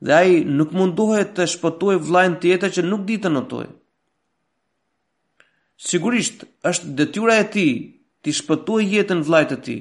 dhe 0.06 0.12
ai 0.22 0.32
nuk 0.60 0.70
mundohet 0.78 1.34
të 1.36 1.48
shpëtojë 1.54 2.00
vllajën 2.08 2.38
tjetër 2.42 2.70
që 2.78 2.82
nuk 2.88 3.02
di 3.10 3.16
ta 3.22 3.30
notojë? 3.34 3.68
Sigurisht, 5.88 6.38
është 6.70 6.94
detyra 6.98 7.36
e 7.42 7.44
tij 7.54 7.70
të 8.22 8.28
shpëtojë 8.40 8.88
jetën 8.96 9.20
vllajtë 9.28 9.52
të 9.56 9.64
tij. 9.68 9.80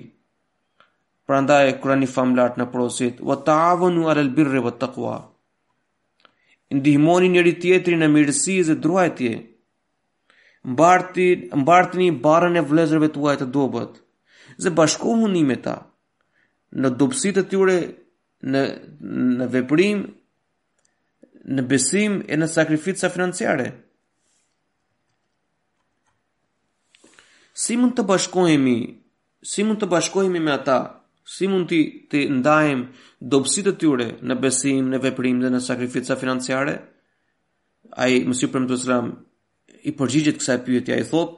Prandaj 1.28 1.80
Kurani 1.82 2.08
famlart 2.16 2.60
në 2.60 2.68
porositë 2.72 3.24
wa 3.28 3.36
ta'awunu 3.47 4.03
'alal 4.08 4.30
birri 4.38 4.60
wat 4.66 4.78
taqwa 4.84 5.16
ndihmoni 6.76 7.30
njëri 7.32 7.53
tjetëri 7.61 7.97
në 8.01 8.07
mirësi 8.11 8.57
dhe 8.68 8.76
druajtje. 8.84 9.32
Mbarti, 10.68 11.28
mbarti 11.55 12.09
barën 12.22 12.59
e 12.59 12.63
vlezërve 12.68 13.07
të 13.13 13.20
uajtë 13.24 13.47
dobet, 13.55 14.01
dhe 14.61 14.74
bashkohu 14.80 15.28
një 15.32 15.43
me 15.47 15.55
ta. 15.63 15.78
Në 16.82 16.89
dobësitë 16.99 17.43
të 17.43 17.49
tyre 17.51 17.78
në, 18.51 18.61
në 19.38 19.47
veprim, 19.53 20.01
në 21.55 21.61
besim 21.72 22.20
e 22.28 22.36
në 22.36 22.49
sakrifica 22.51 23.07
financiare. 23.09 23.70
Si 27.57 27.78
mund 27.80 27.95
të 27.97 28.03
bashkohemi, 28.05 28.78
si 29.49 29.63
mund 29.63 29.80
të 29.82 29.88
bashkohemi 29.89 30.39
me 30.43 30.51
ata, 30.51 30.78
Si 31.28 31.43
mund 31.51 31.67
të 31.67 31.78
të 32.07 32.19
ndajmë 32.38 33.05
dobësit 33.34 33.65
të 33.67 33.73
tyre 33.82 34.05
në 34.30 34.38
besim, 34.39 34.86
në 34.93 35.01
veprim 35.03 35.41
dhe 35.43 35.49
në 35.51 35.59
sakrifica 35.65 36.15
financiare? 36.21 36.75
A 37.99 38.05
i 38.15 38.21
mësirë 38.30 38.53
për 38.53 38.63
më 38.63 38.69
të 38.69 38.78
sëram 38.86 39.09
i 39.89 39.93
përgjigjet 39.99 40.39
kësa 40.39 40.55
e 40.55 40.63
pyetja 40.69 40.99
i 41.01 41.09
thot, 41.09 41.34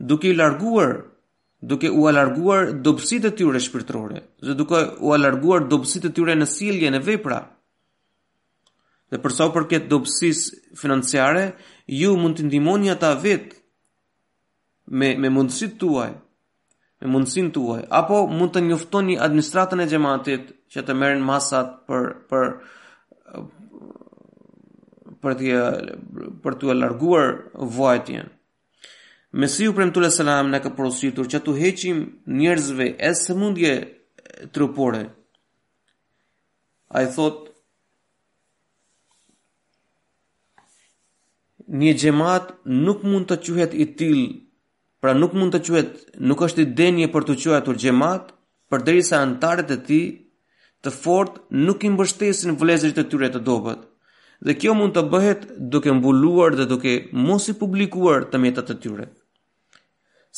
duke 0.00 0.30
i 0.30 0.36
larguar, 0.38 0.94
duke 1.60 1.90
u 1.92 2.06
alarguar 2.08 2.72
dobësit 2.86 3.26
të 3.26 3.34
tyre 3.42 3.60
shpirtrore, 3.60 4.22
dhe 4.40 4.56
duke 4.62 4.80
u 5.04 5.12
alarguar 5.18 5.68
dobësit 5.68 6.06
të 6.06 6.14
tyre 6.16 6.36
në 6.40 6.48
silje, 6.54 6.90
në 6.96 7.02
vepra, 7.10 7.40
dhe 9.12 9.20
përsa 9.26 9.50
u 9.50 9.54
përket 9.58 9.88
dobësis 9.92 10.46
financiare, 10.80 11.50
ju 11.92 12.16
mund 12.16 12.40
të 12.40 12.48
ndimoni 12.48 12.90
ata 12.94 13.12
vetë 13.26 13.60
me, 14.96 15.12
me 15.20 15.28
mundësit 15.28 15.76
tuaj, 15.80 16.14
me 17.00 17.08
mundësin 17.12 17.50
apo 18.00 18.20
mund 18.38 18.52
të 18.54 18.60
njëftoni 18.68 19.16
administratën 19.26 19.80
e 19.80 19.86
gjematit 19.90 20.44
që 20.72 20.82
të 20.86 20.92
merën 20.96 21.20
masat 21.28 21.68
për, 21.86 22.06
për, 22.30 22.44
për, 25.22 25.34
të 25.34 26.40
për 26.44 26.52
të 26.62 26.72
larguar 26.80 27.34
vojtjen. 27.76 28.30
Mesiu 29.42 29.74
prem 29.76 29.90
të 29.92 30.00
lësëlam 30.06 30.48
në 30.54 30.62
ka 30.64 30.70
porositur 30.78 31.28
që 31.28 31.40
të 31.44 31.52
heqim 31.60 31.98
njerëzve 32.40 32.86
e 32.98 33.10
së 33.20 33.36
mundje 33.36 33.74
trupore. 34.56 35.02
A 36.88 37.04
thot, 37.12 37.50
një 41.68 41.92
gjemat 42.00 42.52
nuk 42.86 43.02
mund 43.04 43.26
të 43.28 43.36
quhet 43.48 43.74
i 43.74 43.86
tilë 43.98 44.28
pra 45.04 45.14
nuk 45.18 45.32
mund 45.36 45.54
të 45.54 45.60
quhet, 45.66 45.92
nuk 46.30 46.42
është 46.46 46.62
i 46.64 46.70
denjë 46.78 47.10
për 47.14 47.26
të 47.28 47.36
quajtur 47.42 47.80
xhamat, 47.82 48.30
përderisa 48.70 49.20
antarët 49.24 49.70
e 49.74 49.78
tij 49.88 50.06
të 50.84 50.92
fort 51.02 51.34
nuk 51.66 51.80
i 51.84 51.90
mbështesin 51.94 52.56
vëllezërit 52.60 53.00
e 53.02 53.04
tyre 53.10 53.28
të 53.34 53.40
dobët. 53.48 53.80
Dhe 54.44 54.52
kjo 54.60 54.74
mund 54.76 54.92
të 54.96 55.02
bëhet 55.12 55.44
duke 55.72 55.92
mbuluar 55.96 56.52
dhe 56.58 56.66
duke 56.72 56.92
mos 57.26 57.44
i 57.52 57.54
publikuar 57.60 58.26
të 58.30 58.36
mjetat 58.42 58.74
e 58.74 58.76
tyre. 58.82 59.06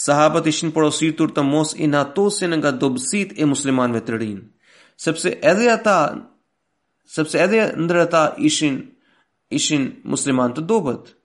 Sahabët 0.05 0.47
ishin 0.47 0.71
porositur 0.77 1.33
të 1.35 1.43
mos 1.43 1.73
i 1.85 1.89
natosin 1.91 2.55
nga 2.61 2.71
dobësit 2.83 3.33
e 3.43 3.49
muslimanve 3.53 4.05
të 4.07 4.21
rinë, 4.21 4.45
sepse 5.05 5.33
edhe 5.53 5.67
ata 5.75 5.99
sepse 7.15 7.41
edhe 7.47 7.65
ndër 7.85 7.99
ata 8.07 8.23
ishin 8.51 8.77
ishin 9.61 9.87
musliman 10.13 10.55
të 10.55 10.63
dobët. 10.71 11.18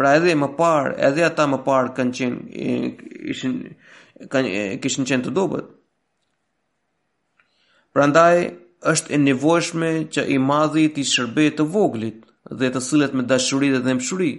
Pra 0.00 0.14
edhe 0.16 0.32
më 0.34 0.46
parë, 0.56 0.94
edhe 1.10 1.24
ata 1.26 1.44
më 1.52 1.58
parë 1.66 1.90
kanë 1.96 2.16
qenë 2.18 3.16
ishin 3.32 3.56
kanë 4.32 4.52
kishin 4.80 5.04
qenë 5.10 5.26
të 5.26 5.32
dobët. 5.38 5.66
Prandaj 7.92 8.38
është 8.92 9.12
e 9.12 9.18
nevojshme 9.26 9.90
që 10.16 10.24
i 10.38 10.38
madhi 10.46 10.86
të 10.96 11.04
shërbejë 11.10 11.52
të 11.58 11.66
voglit 11.76 12.24
dhe 12.62 12.70
të 12.72 12.82
sillet 12.88 13.12
me 13.18 13.26
dashuri 13.34 13.68
dhe 13.74 13.82
dëmshuri. 13.90 14.30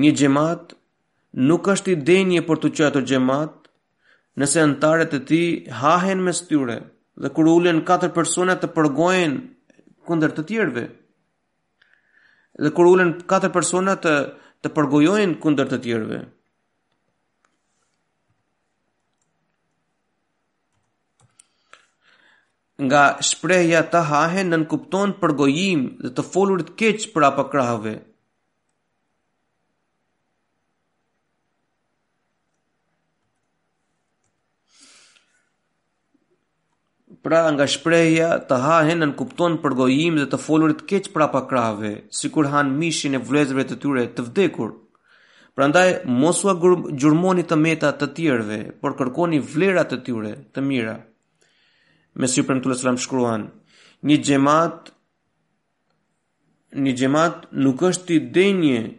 Një 0.00 0.14
xhamat 0.20 0.72
nuk 1.52 1.68
është 1.76 1.92
i 1.98 2.00
denjë 2.08 2.46
për 2.48 2.62
të 2.64 2.72
qetur 2.80 3.04
xhamat 3.10 3.68
nëse 4.40 4.64
antarët 4.66 5.18
e 5.20 5.24
tij 5.28 5.48
hahen 5.84 6.24
mes 6.26 6.40
tyre 6.48 6.78
dhe 7.20 7.28
kur 7.36 7.52
ulen 7.58 7.84
katër 7.92 8.16
persona 8.16 8.56
të 8.58 8.72
përgojnë 8.80 9.44
kundër 10.08 10.38
të 10.38 10.48
tjerëve 10.50 10.88
dhe 12.62 12.70
kur 12.74 12.86
ulen 12.92 13.10
katër 13.32 13.50
persona 13.56 13.94
të 14.06 14.14
të 14.64 14.70
përgojojnë 14.76 15.34
kundër 15.44 15.66
të 15.70 15.78
tjerëve. 15.84 16.18
Nga 22.84 23.02
shprehja 23.30 23.80
ta 23.94 24.00
hahe 24.10 24.42
nën 24.46 24.64
kupton 24.70 25.12
përgojim 25.20 25.82
dhe 26.02 26.14
të 26.16 26.24
folurit 26.30 26.72
keq 26.82 27.04
për 27.14 27.28
apakrahëve. 27.32 27.44
krahëve, 27.56 27.92
pra 37.24 37.40
nga 37.56 37.64
shprejja 37.72 38.28
të 38.50 38.56
hahen 38.66 39.00
në 39.02 39.06
kupton 39.18 39.54
për 39.62 39.74
gojim 39.78 40.18
dhe 40.20 40.26
të 40.30 40.38
folurit 40.44 40.82
keq 40.90 41.06
pra 41.14 41.26
pakrave, 41.32 41.92
sikur 42.12 42.20
si 42.20 42.30
kur 42.34 42.50
han 42.52 42.72
mishin 42.80 43.16
e 43.16 43.20
vlezëve 43.30 43.64
të 43.70 43.78
tyre 43.82 44.04
të 44.18 44.26
vdekur. 44.28 44.74
Prandaj, 45.56 45.88
mosua 46.20 46.52
gjurmoni 47.00 47.44
të 47.48 47.56
meta 47.64 47.92
të 47.98 48.08
tjerve, 48.16 48.58
por 48.82 48.96
kërkoni 48.98 49.40
vlerat 49.54 49.92
të 49.94 49.98
tyre 50.06 50.32
të 50.52 50.64
mira. 50.68 50.96
Me 52.18 52.28
si 52.28 52.44
përmë 52.46 52.64
të 52.64 52.96
shkruan, 53.06 53.48
një 54.04 54.16
gjemat, 54.26 54.90
një 56.84 56.92
gjemat 56.98 57.46
nuk 57.64 57.86
është 57.90 58.18
i 58.18 58.20
denjë 58.36 58.82
një 58.82 58.82
gjemat 58.82 58.98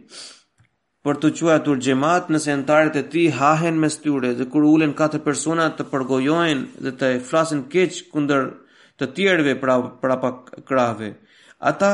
për 1.06 1.18
të 1.22 1.28
qua 1.38 1.54
atur 1.60 1.78
gjemat 1.86 2.30
nëse 2.34 2.50
entarët 2.50 2.96
e 2.98 3.02
ti 3.12 3.20
hahen 3.38 3.76
me 3.82 3.90
styre 3.94 4.32
dhe 4.40 4.46
kur 4.50 4.64
ulen 4.74 4.94
4 5.00 5.20
persona 5.26 5.66
të 5.78 5.84
përgojojnë 5.92 6.82
dhe 6.86 6.92
të 7.02 7.10
flasin 7.28 7.60
keq 7.74 8.00
kunder 8.14 8.48
të 8.98 9.08
tjerve 9.18 9.54
pra, 9.62 9.76
pra 10.02 10.16
pa 10.22 10.30
krave. 10.68 11.12
Ata 11.70 11.90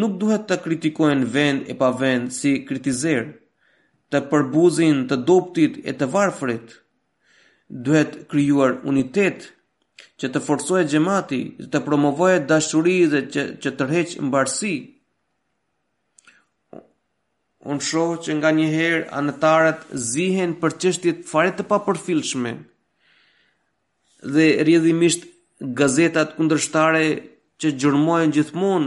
nuk 0.00 0.14
duhet 0.20 0.46
të 0.48 0.60
kritikojnë 0.68 1.26
vend 1.36 1.66
e 1.74 1.74
pa 1.80 1.90
vend 2.04 2.30
si 2.38 2.52
kritizerë 2.68 3.26
të 4.14 4.20
përbuzin 4.30 5.02
të 5.10 5.18
doptit 5.28 5.80
e 5.90 5.96
të 5.98 6.06
varfrit, 6.14 6.76
duhet 7.86 8.18
kryuar 8.30 8.76
unitet 8.90 9.48
që 10.22 10.30
të 10.32 10.44
forsojë 10.46 10.86
gjemati, 10.92 11.42
të 11.72 11.82
promovojë 11.88 12.44
dashuri 12.52 12.98
dhe 13.12 13.24
që, 13.32 13.42
që 13.62 13.74
tërheqë 13.80 14.22
mbarsi, 14.30 14.72
unë 17.72 17.86
shohë 17.90 18.16
që 18.24 18.34
nga 18.38 18.50
një 18.56 18.66
herë 18.74 19.02
anëtarët 19.20 19.86
zihen 20.10 20.54
për 20.62 20.74
qështjet 20.82 21.22
fare 21.30 21.52
të 21.58 21.66
pa 21.70 21.78
përfilshme 21.86 22.52
dhe 24.34 24.46
rjedhimisht 24.68 25.26
gazetat 25.80 26.36
kundërshtare 26.38 27.02
që 27.62 27.72
gjërmojnë 27.82 28.36
gjithmon 28.36 28.86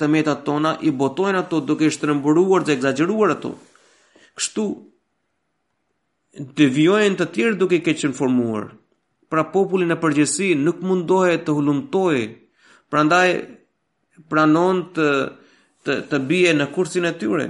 të 0.00 0.08
metat 0.14 0.44
tona 0.46 0.74
i 0.88 0.92
botojnë 1.02 1.40
ato 1.44 1.60
duke 1.68 1.88
i 1.88 1.94
shtërëmburuar 1.94 2.66
dhe 2.66 2.76
egzageruar 2.76 3.34
ato 3.36 3.54
kështu 4.38 4.64
devjojnë 6.60 7.18
të 7.20 7.28
tjerë 7.36 7.58
duke 7.62 7.78
i 7.80 7.84
keqë 7.88 8.08
informuar 8.10 8.68
pra 9.32 9.46
popullin 9.54 9.94
e 9.94 10.00
përgjësi 10.02 10.50
nuk 10.66 10.82
mundohet 10.90 11.46
të 11.46 11.56
hulumtoj 11.56 12.18
pra 12.92 13.02
ndaj 13.08 13.28
pranon 14.30 14.84
të 14.98 15.06
të, 15.86 15.92
të 16.10 16.16
bije 16.28 16.50
në 16.56 16.66
kursin 16.74 17.06
e 17.08 17.12
tyre. 17.20 17.44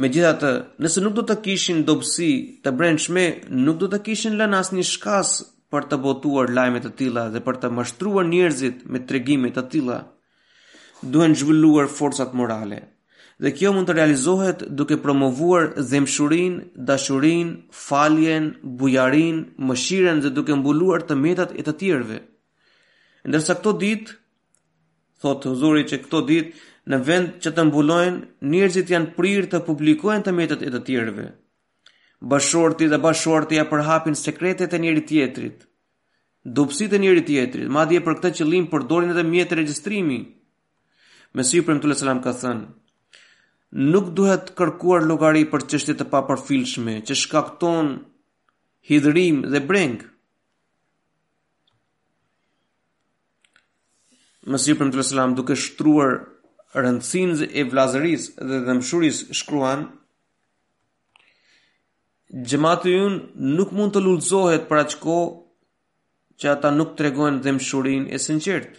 Me 0.00 0.08
gjitha 0.08 0.30
të, 0.40 0.50
nëse 0.80 1.00
nuk 1.04 1.12
do 1.18 1.22
të 1.28 1.34
kishin 1.44 1.80
dobësi 1.88 2.26
të 2.64 2.70
brendshme, 2.80 3.24
nuk 3.64 3.76
do 3.82 3.88
të 3.92 3.98
kishin 4.06 4.38
lën 4.40 4.54
asë 4.58 4.76
një 4.78 4.84
shkas 4.90 5.32
për 5.70 5.88
të 5.90 5.98
botuar 6.06 6.48
lajmet 6.56 6.86
të 6.86 6.92
tila 7.00 7.26
dhe 7.34 7.42
për 7.48 7.58
të 7.64 7.70
mashtruar 7.78 8.24
njerëzit 8.30 8.86
me 8.94 9.02
tregimet 9.10 9.58
të 9.58 9.64
tila, 9.74 9.98
duhen 11.16 11.36
zhvilluar 11.42 11.90
forcat 11.98 12.32
morale. 12.40 12.78
Dhe 13.44 13.52
kjo 13.58 13.74
mund 13.76 13.90
të 13.90 13.98
realizohet 13.98 14.64
duke 14.80 14.96
promovuar 15.04 15.68
zemshurin, 15.92 16.56
dashurin, 16.92 17.52
faljen, 17.82 18.48
bujarin, 18.80 19.44
mëshiren 19.70 20.24
dhe 20.24 20.32
duke 20.38 20.56
mbuluar 20.62 21.04
të 21.10 21.18
metat 21.26 21.52
e 21.60 21.66
të 21.68 21.76
tjerve. 21.84 22.22
Ndërsa 23.28 23.58
këto 23.60 23.76
ditë, 23.84 24.16
thotë 25.26 25.52
huzuri 25.52 25.84
që 25.92 26.00
këto 26.06 26.24
ditë 26.32 26.68
në 26.88 26.98
vend 27.04 27.32
që 27.44 27.50
të 27.56 27.64
mbulojnë, 27.68 28.20
njerëzit 28.52 28.92
janë 28.94 29.12
prirë 29.16 29.50
të 29.52 29.60
publikojnë 29.66 30.24
të 30.26 30.34
mjetët 30.36 30.62
e 30.64 30.70
të 30.74 30.82
tjerëve. 30.86 31.26
Bashorti 32.30 32.88
dhe 32.88 32.98
bashorti 33.00 33.56
ja 33.56 33.66
përhapin 33.68 34.16
sekretet 34.16 34.74
e 34.76 34.80
njëri 34.80 35.04
tjetrit, 35.08 35.62
dopsit 36.44 36.92
e 36.92 36.98
njëri 37.00 37.22
tjetrit, 37.24 37.68
ma 37.72 37.84
dje 37.88 38.00
për 38.04 38.18
këtë 38.18 38.34
qëllim 38.40 38.68
përdorin 38.72 39.14
edhe 39.14 39.24
mjetë 39.24 39.58
registrimi. 39.62 40.20
Me 41.32 41.42
për 41.44 41.74
më 41.74 41.80
të 41.84 42.20
ka 42.24 42.32
thënë, 42.42 42.66
nuk 43.92 44.08
duhet 44.18 44.48
kërkuar 44.58 45.02
logari 45.06 45.44
për 45.46 45.62
qështet 45.70 45.98
të 46.00 46.04
papërfilshme, 46.12 46.96
që 47.06 47.14
shkakton 47.14 47.92
hidrim 48.90 49.42
dhe 49.46 49.60
brengë. 49.60 50.08
Mësiu 54.50 54.74
për 54.76 54.86
më 54.88 54.92
të 54.94 54.98
lësëlam 54.98 55.36
duke 55.38 55.54
shtruar 55.54 56.16
rëndësin 56.78 57.30
e 57.60 57.64
vlazëris 57.66 58.26
dhe 58.48 58.58
dëmshurisë 58.66 59.34
shkruan, 59.40 59.84
gjëmatë 62.46 62.84
të 62.86 63.40
nuk 63.58 63.72
mund 63.74 63.92
të 63.96 64.02
lullëzohet 64.04 64.68
për 64.68 64.80
aqko 64.84 65.16
që 66.40 66.50
ata 66.54 66.70
nuk 66.76 66.92
të 66.96 67.04
regojnë 67.08 68.06
e 68.14 68.18
sinqertë. 68.26 68.78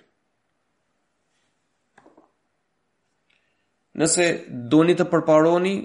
Nëse 4.00 4.28
doni 4.72 4.94
të 4.96 5.06
përparoni, 5.12 5.76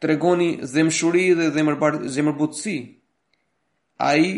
të 0.00 0.08
regoni 0.10 0.50
dhe 0.72 0.84
zemërbutësi, 2.12 2.76
a 4.08 4.12
i 4.18 4.28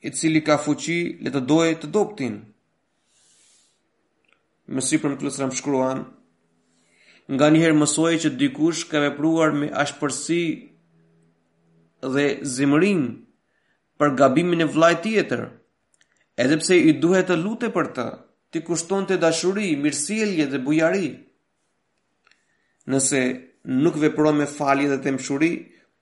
e 0.00 0.10
cili 0.18 0.40
ka 0.46 0.56
fuqi 0.64 1.00
le 1.24 1.30
të 1.34 1.40
dojë 1.52 1.76
të 1.84 1.92
doptinë 1.96 2.40
me 4.72 4.80
si 4.80 4.96
për 5.00 5.12
më 5.14 5.20
të 5.20 5.26
lësërëm 5.26 5.50
shkruan, 5.58 6.04
nga 7.36 7.46
njëherë 7.52 7.76
mësoj 7.78 8.14
që 8.24 8.30
dikush 8.40 8.84
ka 8.90 9.00
vepruar 9.00 9.52
me 9.56 9.68
ashpërsi 9.82 10.40
dhe 12.14 12.24
zimërin 12.54 13.02
për 14.00 14.14
gabimin 14.18 14.64
e 14.64 14.68
vlajt 14.74 15.02
tjetër, 15.06 15.44
edhepse 16.44 16.76
i 16.76 16.92
duhet 17.00 17.28
të 17.30 17.36
lute 17.44 17.70
për 17.76 17.90
të, 17.96 18.06
ti 18.52 18.62
kushton 18.66 19.06
të 19.08 19.18
dashuri, 19.22 19.68
mirësilje 19.80 20.46
dhe 20.52 20.58
bujari. 20.66 21.08
Nëse 22.92 23.20
nuk 23.82 23.96
vepro 24.02 24.32
me 24.36 24.46
falje 24.46 24.88
dhe 24.92 25.00
të 25.02 25.14
mshuri, 25.16 25.52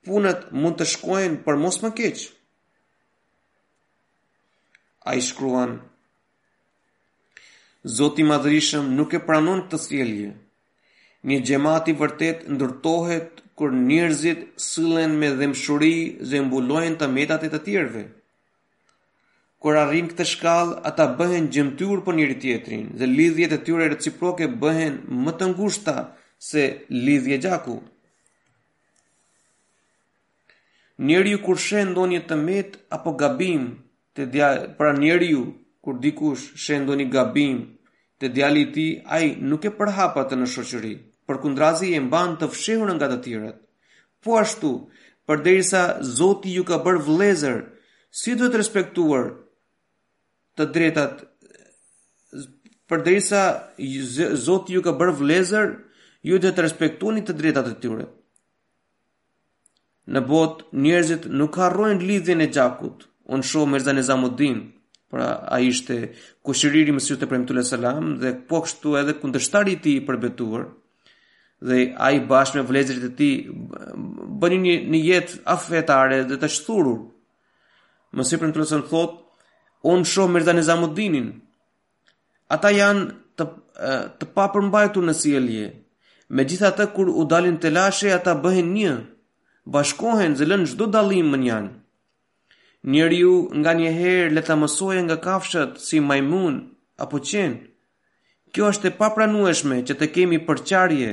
punët 0.06 0.48
mund 0.52 0.78
të 0.80 0.86
shkojnë 0.96 1.42
për 1.46 1.58
mos 1.62 1.78
më 1.84 1.90
keqë. 1.98 2.28
A 5.06 5.14
i 5.18 5.22
shkruan, 5.22 5.78
Zoti 7.90 8.22
madhërishëm 8.22 8.86
nuk 8.96 9.12
e 9.18 9.18
pranon 9.28 9.60
këtë 9.66 9.78
sjellje. 9.82 10.28
Një 11.26 11.36
xhamat 11.46 11.88
i 11.90 11.92
vërtet 11.98 12.42
ndërtohet 12.54 13.40
kur 13.58 13.72
njërzit 13.74 14.44
sillen 14.66 15.16
me 15.20 15.30
dhëmshuri 15.38 15.94
dhe 16.30 16.40
mbulojnë 16.46 16.98
të 17.00 17.08
metat 17.14 17.44
e 17.48 17.48
të 17.50 17.58
tjerëve. 17.66 18.02
Kur 19.62 19.76
arrin 19.80 20.08
këtë 20.12 20.26
shkallë, 20.32 20.76
ata 20.90 21.06
bëhen 21.18 21.48
gjymtyr 21.56 22.00
për 22.06 22.16
njëri 22.18 22.36
tjetrin 22.44 22.86
dhe 22.98 23.06
lidhjet 23.16 23.52
e 23.56 23.58
tyre 23.66 23.88
reciproke 23.94 24.46
bëhen 24.62 24.96
më 25.24 25.32
të 25.38 25.46
ngushta 25.50 25.96
se 26.50 26.64
lidhje 27.06 27.36
gjaku. 27.46 27.76
Njeri 31.10 31.30
ju 31.34 31.42
kur 31.48 31.58
shenë 31.66 32.06
një 32.14 32.22
të 32.28 32.38
met 32.46 32.78
apo 32.96 33.14
gabim 33.22 33.66
të 34.14 34.26
dja, 34.34 34.48
pra 34.78 34.94
njeri 34.98 35.30
ju 35.34 35.44
kur 35.84 35.98
dikush 36.02 36.42
shendo 36.64 36.94
një 37.00 37.08
gabim 37.10 37.56
të 38.20 38.28
djali 38.36 38.64
ti, 38.74 38.86
a 39.14 39.18
i 39.26 39.34
nuk 39.50 39.64
e 39.66 39.72
përhapat 39.78 40.28
të 40.30 40.36
në 40.38 40.46
shoqëri, 40.54 40.92
për 41.26 41.38
kundrazi 41.42 41.88
e 41.96 42.00
mban 42.08 42.36
të 42.38 42.48
fshehur 42.54 42.92
nga 42.94 43.08
të 43.10 43.18
tjërët. 43.24 43.58
Po 44.22 44.36
ashtu, 44.38 44.70
për 45.26 45.42
derisa 45.46 45.82
Zoti 46.18 46.52
ju 46.54 46.62
ka 46.68 46.78
bërë 46.84 47.02
vlezër, 47.08 47.58
si 48.20 48.36
duhet 48.38 48.54
respektuar 48.62 49.24
të 50.58 50.66
drejtat, 50.76 51.24
për 52.88 53.02
derisa 53.08 53.40
Zoti 54.46 54.76
ju 54.78 54.82
ka 54.86 54.92
bërë 55.00 55.16
vlezër, 55.22 55.68
ju 56.28 56.38
duhet 56.38 56.56
të 56.58 56.66
respektuani 56.68 57.24
të 57.26 57.36
drejtat 57.40 57.70
të 57.72 57.76
tyre. 57.82 58.06
Në 60.14 60.20
bot, 60.30 60.62
njerëzit 60.84 61.26
nuk 61.40 61.58
harrojnë 61.62 62.06
lidhjen 62.08 62.40
e 62.46 62.48
gjakut, 62.54 63.08
unë 63.34 63.48
shohë 63.50 63.70
mërzan 63.74 63.98
e 63.98 64.06
zamudinë, 64.06 64.62
pra 65.12 65.42
a 65.54 65.58
ishte 65.68 65.96
kushiriri 66.46 66.94
mësiu 66.96 67.18
të 67.20 67.28
premë 67.28 67.48
të 67.50 67.56
le 67.58 67.64
salam 67.70 68.04
dhe 68.22 68.30
po 68.48 68.62
kështu 68.64 68.94
edhe 69.02 69.14
kundështari 69.20 69.74
ti 69.84 69.92
i 69.98 70.04
përbetuar 70.08 70.62
dhe 71.68 71.80
a 72.06 72.08
i 72.16 72.20
bashkë 72.30 72.58
me 72.58 72.64
vlezërit 72.70 73.04
e 73.10 73.12
ti 73.18 73.28
bëni 74.40 74.60
një, 74.64 74.76
një 74.92 75.00
jetë 75.08 75.40
afetare 75.56 76.22
dhe 76.30 76.38
të 76.40 76.48
shthurur. 76.56 77.00
mësiu 78.16 78.38
premë 78.40 78.54
të 78.54 78.62
le 78.62 78.68
salam 78.70 78.88
thot 78.88 79.12
onë 79.92 80.08
shohë 80.12 80.32
mërda 80.32 80.56
në 80.56 80.64
zamudinin 80.70 81.28
ata 82.56 82.72
janë 82.80 83.04
të, 83.36 83.44
të 84.16 84.24
pa 84.38 84.48
përmbajtu 84.56 85.00
në 85.04 85.12
sielje, 85.20 85.68
me 86.34 86.42
gjitha 86.48 86.70
të 86.76 86.86
kur 86.96 87.08
u 87.20 87.24
dalin 87.32 87.56
të 87.60 87.68
lashe 87.76 88.08
ata 88.16 88.32
bëhen 88.44 88.72
një 88.78 88.94
bashkohen 89.76 90.34
zë 90.40 90.48
lënë 90.50 90.70
gjdo 90.72 90.86
dalim 90.96 91.28
më 91.32 91.38
njanë 91.44 91.70
Njeriu 92.82 93.48
ju 93.50 93.50
nga 93.56 93.72
le 94.34 94.42
të 94.42 94.54
mësoje 94.58 95.02
nga 95.02 95.16
kafshët 95.22 95.76
si 95.78 96.00
majmun 96.02 96.56
apo 96.98 97.18
qenë. 97.22 97.60
Kjo 98.52 98.64
është 98.72 98.88
e 98.90 98.96
papranueshme 98.98 99.76
që 99.86 99.94
të 100.00 100.06
kemi 100.14 100.38
përqarje. 100.48 101.12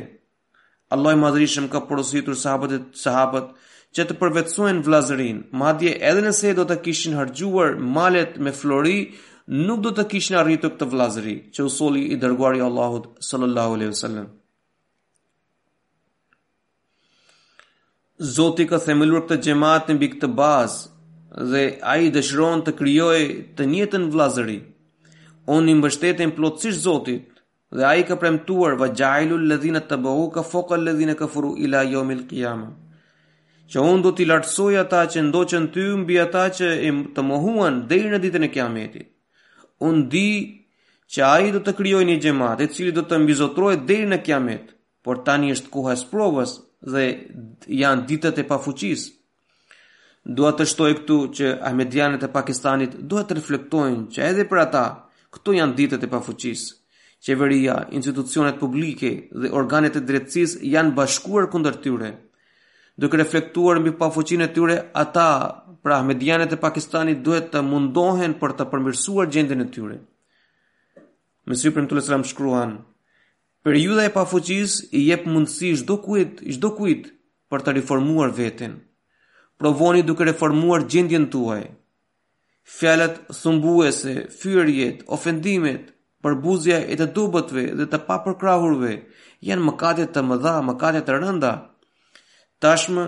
Allah 0.90 1.12
i 1.14 1.20
madrishëm 1.24 1.68
ka 1.72 1.80
porositur 1.86 2.34
sahabët 2.42 2.72
e 2.74 2.80
sahabët 3.04 3.48
që 3.96 4.06
të 4.08 4.14
përvetsuen 4.22 4.82
vlazërin, 4.86 5.38
madje 5.62 5.94
edhe 6.10 6.24
nëse 6.26 6.54
do 6.58 6.66
të 6.70 6.80
kishin 6.86 7.16
hërgjuar 7.18 7.78
malet 7.98 8.40
me 8.44 8.52
flori, 8.52 8.98
nuk 9.66 9.80
do 9.86 9.92
të 9.94 10.08
kishin 10.12 10.38
arritur 10.42 10.74
këtë 10.74 10.90
vlazëri, 10.92 11.36
që 11.54 11.66
usoli 11.70 12.02
i 12.14 12.18
dërguar 12.22 12.58
i 12.58 12.66
Allahut 12.66 13.08
sallallahu 13.30 13.78
alaihi 13.78 13.94
wasallam. 13.94 14.28
Zoti 18.36 18.66
ka 18.70 18.82
themilur 18.88 19.22
këtë 19.26 19.42
xhamat 19.46 19.94
mbi 19.96 20.12
këtë 20.16 20.30
bazë 20.42 20.98
dhe 21.36 21.78
a 21.82 21.98
i 22.02 22.10
dëshiron 22.12 22.64
të 22.66 22.74
kryoj 22.80 23.20
të 23.58 23.66
njëtën 23.72 24.10
vlazëri. 24.14 24.60
Unë 25.56 25.72
i 25.72 25.76
mbështetin 25.78 26.32
plotësisht 26.38 26.82
Zotit 26.84 27.28
dhe 27.74 27.86
a 27.86 27.94
i 28.00 28.04
ka 28.08 28.16
premtuar 28.18 28.76
vë 28.80 28.88
gjajlu 28.98 29.38
lëdhinët 29.52 29.88
të 29.90 29.98
bëhu 30.06 30.28
ka 30.34 30.44
foka 30.54 30.78
lëdhinë 30.78 31.16
ka 31.20 31.28
furu 31.28 31.56
ila 31.66 31.84
jo 31.92 32.04
mil 32.04 32.24
kiyama. 32.30 32.70
Që 33.70 33.82
unë 33.86 34.02
do 34.04 34.12
t'i 34.18 34.26
lartësoj 34.26 34.76
ata 34.82 35.04
që 35.14 35.22
ndoqën 35.28 35.70
ty 35.74 35.84
mbi 36.02 36.18
ata 36.20 36.48
që 36.58 36.68
im 36.90 37.04
të 37.14 37.22
mohuan 37.30 37.84
dhe 37.90 38.00
i 38.04 38.08
në 38.14 38.20
ditën 38.24 38.46
e 38.48 38.54
kiametit. 38.56 39.06
Unë 39.88 40.08
di 40.14 40.30
që 41.14 41.22
a 41.30 41.36
i 41.46 41.52
do 41.54 41.62
të 41.66 41.76
kryoj 41.78 42.02
një 42.10 42.18
gjemat 42.24 42.62
e 42.62 42.68
cili 42.74 42.92
do 42.96 43.04
të 43.06 43.20
mbizotroj 43.22 43.76
dhe 43.92 43.96
i 44.04 44.10
në 44.10 44.18
kiamet, 44.26 44.74
por 45.06 45.22
tani 45.26 45.54
është 45.54 45.70
kuha 45.74 45.94
e 45.96 46.48
dhe 46.94 47.06
janë 47.84 48.06
ditët 48.10 48.38
e 48.42 48.46
pafuqisë. 48.50 49.19
Dua 50.38 50.52
të 50.54 50.66
shtoj 50.70 50.92
këtu 51.00 51.16
që 51.38 51.48
Ahmedianët 51.66 52.22
e 52.22 52.28
Pakistanit 52.30 52.92
duhet 53.12 53.32
të 53.32 53.36
reflektojnë 53.40 54.04
që 54.14 54.22
edhe 54.28 54.44
për 54.52 54.60
ata, 54.64 54.82
këtu 55.34 55.56
janë 55.58 55.74
ditët 55.80 56.04
e 56.06 56.10
pafuqisë. 56.12 56.74
Qeveria, 57.26 57.78
institucionet 57.98 58.60
publike 58.62 59.10
dhe 59.34 59.50
organet 59.62 59.96
e 59.98 60.04
drejtësisë 60.06 60.60
janë 60.76 60.92
bashkuar 61.00 61.48
kundër 61.50 61.80
tyre. 61.86 62.12
Duke 63.02 63.18
reflektuar 63.18 63.82
mbi 63.82 63.96
pafuqinë 64.04 64.46
e 64.46 64.52
tyre, 64.54 64.76
ata, 65.04 65.26
pra 65.82 65.98
Ahmedianët 66.04 66.54
e 66.54 66.60
Pakistanit 66.68 67.24
duhet 67.26 67.50
të 67.56 67.64
mundohen 67.72 68.36
për 68.44 68.54
të 68.60 68.68
përmirësuar 68.74 69.32
gjendjen 69.34 69.66
e 69.66 69.68
tyre. 69.78 69.98
Me 71.50 71.58
Syprim 71.58 71.88
të 71.90 71.98
lësram 71.98 72.28
shkruan, 72.30 72.76
për 73.66 73.80
juda 73.82 74.06
e 74.06 74.14
pafuqisë 74.20 74.92
i 74.94 75.02
jep 75.10 75.26
mundësi 75.26 75.74
shdo 75.82 75.98
kujt, 76.06 76.46
shdo 76.54 76.76
kujt 76.78 77.10
për 77.50 77.66
të 77.66 77.76
reformuar 77.80 78.38
vetin 78.42 78.78
provoni 79.60 80.02
duke 80.08 80.24
reformuar 80.24 80.86
gjendjen 80.90 81.28
tuaj. 81.32 81.64
Fjalët 82.80 83.16
sumbuese, 83.36 84.14
fyerjet, 84.40 85.02
ofendimet, 85.16 85.88
përbuzja 86.24 86.78
e 86.92 86.96
të 87.00 87.08
dobëtve 87.16 87.64
dhe 87.80 87.86
të 87.92 88.00
papërkrahurve 88.08 88.92
janë 89.50 89.66
mëkate 89.70 90.06
të 90.14 90.24
mëdha, 90.30 90.54
mëkate 90.68 91.02
të 91.08 91.20
rënda. 91.24 91.54
Tashmë 92.64 93.08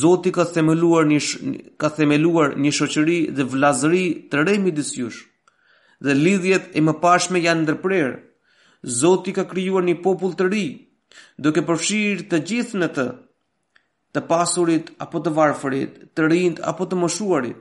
Zoti 0.00 0.30
ka 0.32 0.44
themeluar 0.48 1.04
një 1.04 1.16
sh... 1.20 1.36
ka 1.78 1.88
themeluar 1.98 2.54
një 2.62 2.70
shoqëri 2.78 3.18
dhe 3.36 3.44
vëllazëri 3.44 4.04
të 4.32 4.44
re 4.48 4.54
midis 4.62 4.94
jush. 4.96 5.18
Dhe 6.00 6.14
lidhjet 6.16 6.70
e 6.72 6.80
mëparshme 6.86 7.42
janë 7.44 7.62
ndërprer. 7.66 8.14
Zoti 9.00 9.34
ka 9.36 9.44
krijuar 9.50 9.84
një 9.84 9.98
popull 10.06 10.32
të 10.38 10.46
ri, 10.48 10.64
duke 11.36 11.60
përfshirë 11.68 12.26
të 12.30 12.40
gjithë 12.48 12.80
në 12.82 12.88
të 12.98 13.06
të 14.16 14.22
pasurit 14.32 14.90
apo 15.04 15.20
të 15.20 15.30
varfërit, 15.36 15.96
të 16.16 16.28
rinjt 16.32 16.60
apo 16.70 16.86
të 16.88 16.98
moshuarit. 17.04 17.56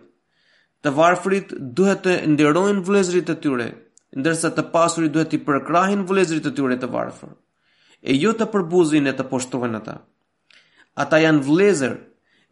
Të 0.85 0.91
varfërit 0.95 1.51
duhet 1.77 2.03
të 2.05 2.15
nderojnë 2.31 2.83
vëlezrit 2.87 3.25
të 3.27 3.35
tyre, 3.43 3.65
ndërsa 4.15 4.51
të 4.55 4.63
pasurit 4.71 5.11
duhet 5.15 5.33
të 5.33 5.39
përkrahin 5.47 6.05
vëlezrit 6.07 6.45
të 6.45 6.53
tyre 6.59 6.77
të 6.79 6.87
varfër, 6.93 7.31
e 8.09 8.15
jo 8.15 8.31
të 8.37 8.47
përbuzin 8.53 9.11
e 9.11 9.15
të 9.17 9.25
poshtohen 9.31 9.75
ata. 9.79 9.97
Ata 11.03 11.19
janë 11.25 11.43
vëlezër, 11.47 11.97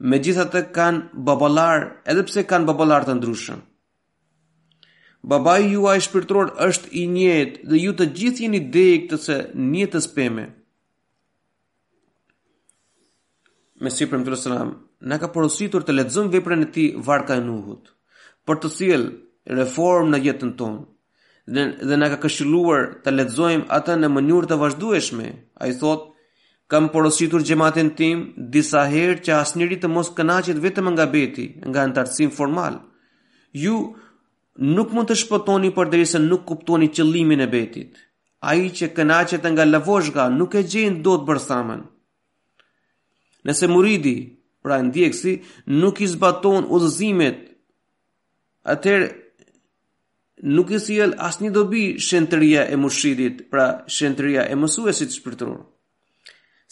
me 0.09 0.17
gjitha 0.25 0.47
të 0.51 0.65
kanë 0.75 1.21
babalar, 1.29 1.85
edhe 2.11 2.25
pse 2.27 2.43
kanë 2.49 2.67
babalar 2.67 3.05
të 3.07 3.13
ndryshën. 3.21 3.61
Babaj 5.23 5.69
juaj 5.77 5.99
shpirtror 6.09 6.49
është 6.65 6.89
i 6.99 7.05
njetë 7.15 7.69
dhe 7.71 7.79
ju 7.85 7.93
të 7.95 8.09
gjithë 8.19 8.43
jeni 8.43 8.59
dhejkë 8.75 9.07
të 9.13 9.21
se 9.27 9.37
njetës 9.71 10.09
peme. 10.17 10.49
me 13.83 13.91
si 13.91 14.05
më 14.07 14.19
të 14.25 14.31
lësëram, 14.33 14.69
në 15.11 15.17
ka 15.21 15.29
porositur 15.35 15.83
të 15.85 15.95
ledzëm 15.97 16.29
veprën 16.33 16.65
e 16.65 16.69
ti 16.75 16.85
varka 17.07 17.35
e 17.39 17.43
nuhut, 17.43 17.89
për 18.47 18.59
të 18.63 18.69
siel 18.77 19.03
reform 19.59 20.13
në 20.13 20.19
jetën 20.27 20.53
tonë, 20.59 20.79
dhe, 21.53 21.65
dhe 21.89 21.97
në 21.99 22.07
ka 22.13 22.19
këshiluar 22.23 22.85
të 23.03 23.13
ledzojmë 23.17 23.67
atë 23.77 23.97
në 24.01 24.09
mënyur 24.15 24.47
të 24.47 24.59
vazhdueshme, 24.63 25.27
a 25.61 25.69
i 25.71 25.75
thot, 25.81 26.07
kam 26.71 26.87
porositur 26.93 27.43
gjematin 27.49 27.89
tim 27.99 28.21
disa 28.55 28.85
herë 28.93 29.19
që 29.25 29.35
asniri 29.41 29.77
të 29.81 29.91
mos 29.91 30.13
kënaqit 30.17 30.61
vetëm 30.63 30.87
nga 30.95 31.09
beti, 31.15 31.45
nga 31.69 31.83
në 31.87 31.95
tartësim 31.97 32.31
formal. 32.37 32.79
Ju 33.63 33.75
nuk 34.77 34.93
mund 34.95 35.11
të 35.11 35.17
shpëtoni 35.25 35.73
për 35.75 35.91
deri 35.93 36.07
se 36.09 36.19
nuk 36.23 36.47
kuptoni 36.49 36.87
qëllimin 36.95 37.43
e 37.45 37.49
betit. 37.55 37.99
A 38.49 38.55
i 38.59 38.71
që 38.77 38.89
kënaqet 38.97 39.43
nga 39.51 39.67
lëvoshga 39.67 40.29
nuk 40.39 40.55
e 40.55 40.63
gjenë 40.71 41.03
do 41.05 41.19
të 41.19 41.27
bërthamen. 41.29 41.83
Nëse 43.47 43.67
muridi, 43.67 44.15
pra 44.63 44.77
ndjekësi, 44.79 45.33
nuk 45.81 45.97
i 46.03 46.07
zbaton 46.07 46.63
udhëzimet, 46.71 47.39
atëherë 48.73 49.09
nuk 50.55 50.71
i 50.75 50.79
sjell 50.85 51.17
asnjë 51.27 51.51
dobi 51.55 51.81
shëntëria 52.05 52.65
e 52.73 52.79
mushirit, 52.79 53.41
pra 53.51 53.65
shëntëria 53.97 54.45
e 54.47 54.55
mësuesit 54.61 55.11
shpirtëror. 55.19 55.59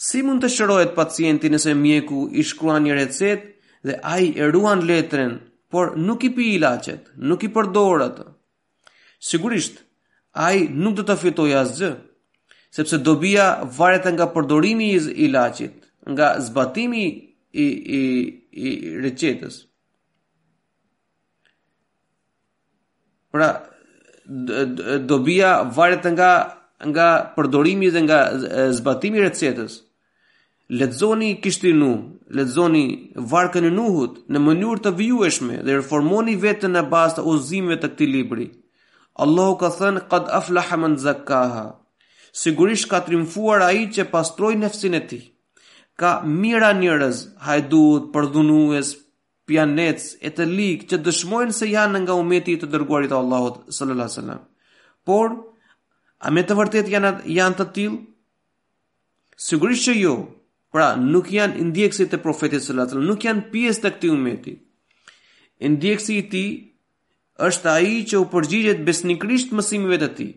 Si 0.02 0.22
mund 0.24 0.42
të 0.42 0.48
shërohet 0.50 0.94
pacienti 0.96 1.50
nëse 1.52 1.74
mjeku 1.78 2.26
i 2.34 2.42
shkruan 2.48 2.82
një 2.86 2.96
recetë 2.98 3.76
dhe 3.86 3.98
ai 4.14 4.30
e 4.40 4.48
ruan 4.50 4.82
letrën, 4.88 5.36
por 5.72 5.94
nuk 5.96 6.24
i 6.28 6.32
pi 6.36 6.48
ilaçet, 6.56 7.12
nuk 7.30 7.44
i 7.46 7.52
përdor 7.54 8.04
atë? 8.08 8.26
Sigurisht, 9.22 9.78
ai 10.34 10.64
nuk 10.68 10.96
do 10.98 11.04
të 11.06 11.16
fitojë 11.22 11.60
asgjë, 11.60 11.92
sepse 12.76 12.98
dobia 13.04 13.46
varet 13.78 14.08
nga 14.12 14.26
përdorimi 14.34 14.90
i 14.96 15.00
ilaçit 15.28 15.81
nga 16.10 16.40
zbatimi 16.40 17.04
i 17.64 17.66
i 17.98 18.00
i 18.52 18.70
recetës. 19.04 19.54
Pra 23.32 23.48
dobia 25.06 25.52
varet 25.76 26.04
nga 26.16 26.30
nga 26.90 27.08
përdorimi 27.36 27.90
dhe 27.94 28.00
nga 28.06 28.18
zbatimi 28.78 29.18
i 29.20 29.26
recetës. 29.28 29.80
Lexoni 30.72 31.36
Kishtinu, 31.42 31.90
lexoni 32.36 32.84
Varkën 33.32 33.66
e 33.66 33.70
Nuhut 33.76 34.18
në 34.32 34.38
mënyrë 34.46 34.82
të 34.84 34.92
vijueshme 35.00 35.58
dhe 35.66 35.74
reformoni 35.78 36.36
veten 36.44 36.72
në 36.72 36.82
bazë 36.92 37.16
të 37.18 37.24
udhëzimeve 37.32 37.76
të 37.82 37.88
këtij 37.92 38.08
libri. 38.14 38.46
Allahu 39.22 39.58
ka 39.60 39.68
thënë 39.78 40.04
qad 40.14 40.30
aflaha 40.38 40.76
man 40.80 40.94
zakkaha. 41.04 41.66
Sigurisht 42.42 42.88
ka 42.90 43.00
triumfuar 43.04 43.60
ai 43.66 43.84
që 43.94 44.08
pastroi 44.14 44.54
nefsin 44.62 44.94
e 45.00 45.02
tij 45.10 45.22
ka 46.02 46.10
mira 46.40 46.70
njërës, 46.74 47.18
hajdut, 47.46 48.08
përdhunues, 48.14 48.88
pjanets, 49.46 50.08
e 50.26 50.30
të 50.34 50.46
likë 50.56 50.88
që 50.90 50.98
dëshmojnë 51.06 51.54
se 51.54 51.68
janë 51.70 52.00
nga 52.04 52.16
umeti 52.18 52.56
të 52.60 52.68
dërguarit 52.72 53.14
Allahot 53.14 53.60
sallallahu 53.76 54.10
alaihi 54.10 54.18
wasallam. 54.18 54.42
Por 55.06 55.36
a 56.26 56.32
me 56.34 56.42
të 56.48 56.56
vërtet 56.58 56.90
janë 56.94 57.12
janë 57.38 57.58
të 57.60 57.66
tillë? 57.78 58.00
Sigurisht 59.46 59.86
që 59.88 59.96
jo. 60.00 60.16
Pra, 60.74 60.92
nuk 60.98 61.28
janë 61.30 61.62
ndjekësit 61.68 62.10
të 62.14 62.22
profetit 62.26 62.64
sallallahu 62.66 62.96
alaihi 62.98 63.10
nuk 63.12 63.24
janë 63.28 63.46
pjesë 63.54 63.82
të 63.86 63.90
këti 63.96 64.12
umeti. 64.16 64.54
Ndjekësi 65.74 66.16
i 66.42 66.46
është 67.46 67.70
ai 67.76 67.92
që 68.10 68.22
u 68.22 68.26
përgjigjet 68.32 68.80
besnikrisht 68.88 69.52
mësimive 69.56 69.98
të 70.02 70.08
tij. 70.18 70.30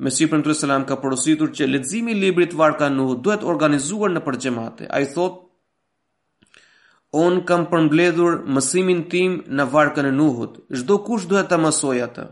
Me 0.00 0.08
si 0.10 0.24
të 0.30 0.54
selam 0.56 0.84
ka 0.88 0.96
porositur 0.96 1.50
që 1.52 1.64
i 1.66 2.14
librit 2.14 2.54
varka 2.54 2.88
nuhut 2.88 3.20
duhet 3.24 3.42
organizuar 3.44 4.08
në 4.10 4.22
përgjemate. 4.24 4.86
A 4.88 5.00
i 5.02 5.06
thot, 5.12 5.42
on 7.12 7.44
kam 7.44 7.66
përmbledhur 7.66 8.38
mësimin 8.46 9.02
tim 9.10 9.42
në 9.50 9.66
varkën 9.72 10.06
e 10.08 10.12
nuhut. 10.16 10.56
Zdo 10.70 10.98
kush 11.04 11.26
duhet 11.28 11.48
të 11.50 11.58
mësoj 11.60 11.98
atë? 12.06 12.26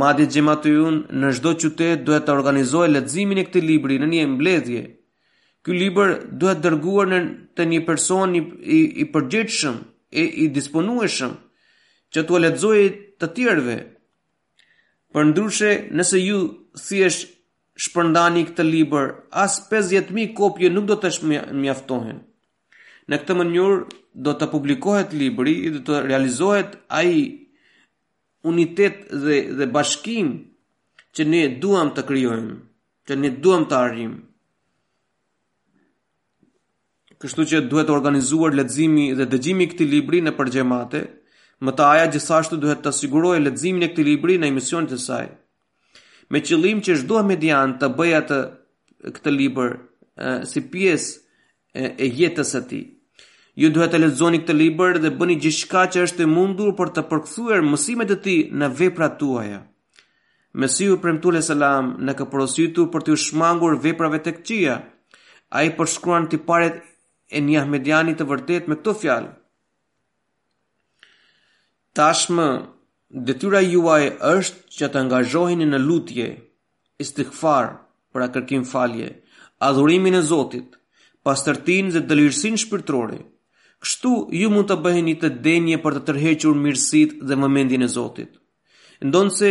Madi 0.00 0.26
gjematë 0.30 0.68
ju 0.74 0.88
në 1.20 1.32
zdo 1.38 1.54
qytet 1.58 2.04
duhet 2.06 2.26
të 2.26 2.34
organizoj 2.36 2.88
ledzimin 2.92 3.38
e 3.42 3.46
këti 3.48 3.62
libri 3.64 3.96
në 3.98 4.06
një 4.12 4.26
mbledhje. 4.34 4.82
Ky 5.64 5.72
libër 5.78 6.12
duhet 6.40 6.60
dërguar 6.64 7.08
në 7.10 7.18
të 7.56 7.66
një 7.72 7.80
person 7.88 8.36
i, 8.38 8.44
i, 8.76 8.80
i 9.02 9.04
përgjithshëm 9.14 9.80
i 10.42 10.46
disponueshëm 10.52 11.32
që 12.12 12.26
t'u 12.26 12.40
lexojë 12.42 12.88
të 13.20 13.28
tjerëve. 13.36 13.78
Për 15.14 15.24
ndryshe, 15.32 15.70
nëse 15.98 16.18
ju 16.22 16.38
si 16.78 17.00
është 17.02 17.28
shpërndani 17.80 18.44
këtë 18.50 18.64
libër, 18.66 19.12
as 19.32 19.56
50.000 19.70 20.34
kopje 20.36 20.70
nuk 20.70 20.84
do 20.88 20.96
të 21.00 21.10
mjaftohen. 21.62 22.18
Në 23.10 23.18
këtë 23.22 23.36
mënyrë 23.38 23.78
do 24.26 24.32
të 24.38 24.46
publikohet 24.52 25.14
libri 25.16 25.54
do 25.74 25.80
të 25.86 26.02
realizohet 26.06 26.76
ai 26.98 27.14
unitet 28.52 29.00
dhe 29.24 29.40
dhe 29.58 29.66
bashkim 29.66 30.30
që 31.16 31.26
ne 31.28 31.40
duam 31.62 31.90
të 31.94 32.04
krijojmë, 32.08 32.54
që 33.06 33.16
ne 33.18 33.30
duam 33.42 33.64
të 33.70 33.74
arrijmë. 33.78 34.20
Kështu 37.20 37.44
që 37.50 37.64
duhet 37.68 37.90
të 37.90 37.92
organizuar 37.92 38.54
leximi 38.56 39.10
dhe 39.18 39.26
dëgjimi 39.28 39.66
këti 39.68 39.74
këtij 39.76 39.90
libri 39.94 40.22
në 40.24 40.32
përgjemate, 40.38 41.02
më 41.60 41.72
të 41.76 41.88
aja 41.92 42.06
gjithashtu 42.14 42.56
duhet 42.62 42.80
të 42.84 42.94
sigurojë 42.96 43.42
leximin 43.44 43.84
e 43.84 43.90
këti 43.90 44.06
libri 44.06 44.38
në 44.40 44.48
emisionet 44.54 44.94
e 44.96 45.00
saj 45.02 45.26
me 46.32 46.40
qëllim 46.46 46.80
që 46.86 46.92
çdo 47.02 47.20
median 47.28 47.74
të 47.80 47.88
bëj 47.98 48.12
atë 48.20 48.38
këtë 49.16 49.32
libër 49.36 49.72
si 50.50 50.62
pjesë 50.72 51.88
e 52.04 52.08
jetës 52.20 52.52
së 52.54 52.60
tij. 52.68 52.84
Ju 53.60 53.68
duhet 53.74 53.90
të 53.92 53.98
lexoni 54.04 54.38
këtë 54.42 54.56
libër 54.60 54.98
dhe 55.02 55.10
bëni 55.20 55.36
gjithçka 55.44 55.82
që 55.94 56.04
është 56.06 56.24
e 56.24 56.30
mundur 56.34 56.70
për 56.78 56.92
të 56.96 57.02
përkthyer 57.10 57.64
mësimet 57.72 58.14
e 58.16 58.18
tij 58.26 58.38
në 58.62 58.68
veprat 58.80 59.18
tuaja. 59.20 59.60
Mesiu 60.60 60.96
premtule 61.02 61.42
selam 61.46 61.92
në 62.06 62.14
këporositur 62.18 62.88
për 62.94 63.04
të 63.06 63.18
shmangur 63.24 63.76
veprave 63.84 64.18
të 64.24 64.36
këqija. 64.38 64.78
A 65.56 65.64
i 65.66 65.70
përshkruan 65.78 66.28
tiparet 66.30 66.76
paret 66.78 67.36
e 67.36 67.40
një 67.42 67.58
Ahmediani 67.60 68.12
të 68.18 68.24
vërtet 68.30 68.66
me 68.70 68.76
këto 68.78 68.92
fjalë. 69.02 69.30
Tashmë, 71.98 72.48
Detyra 73.10 73.58
juaj 73.60 74.04
është 74.22 74.76
që 74.78 74.88
të 74.92 74.98
angazhoheni 75.00 75.66
në 75.66 75.78
lutje, 75.82 76.28
istighfar 77.02 77.72
për 78.14 78.22
a 78.22 78.28
kërkim 78.36 78.62
falje, 78.70 79.08
adhurimin 79.66 80.14
e 80.14 80.20
Zotit, 80.22 80.76
pastërtinë 81.26 81.90
dhe 81.96 82.02
dëlirsinë 82.06 82.60
shpirtrore. 82.62 83.18
Kështu 83.82 84.12
ju 84.38 84.50
mund 84.54 84.70
të 84.70 84.76
bëheni 84.84 85.16
të 85.18 85.30
denjë 85.42 85.80
për 85.82 85.96
të 85.98 86.02
tërhequr 86.10 86.54
mirësitë 86.62 87.26
dhe 87.26 87.40
vëmendjen 87.42 87.82
e 87.82 87.88
Zotit. 87.96 88.30
Ndonse 89.02 89.50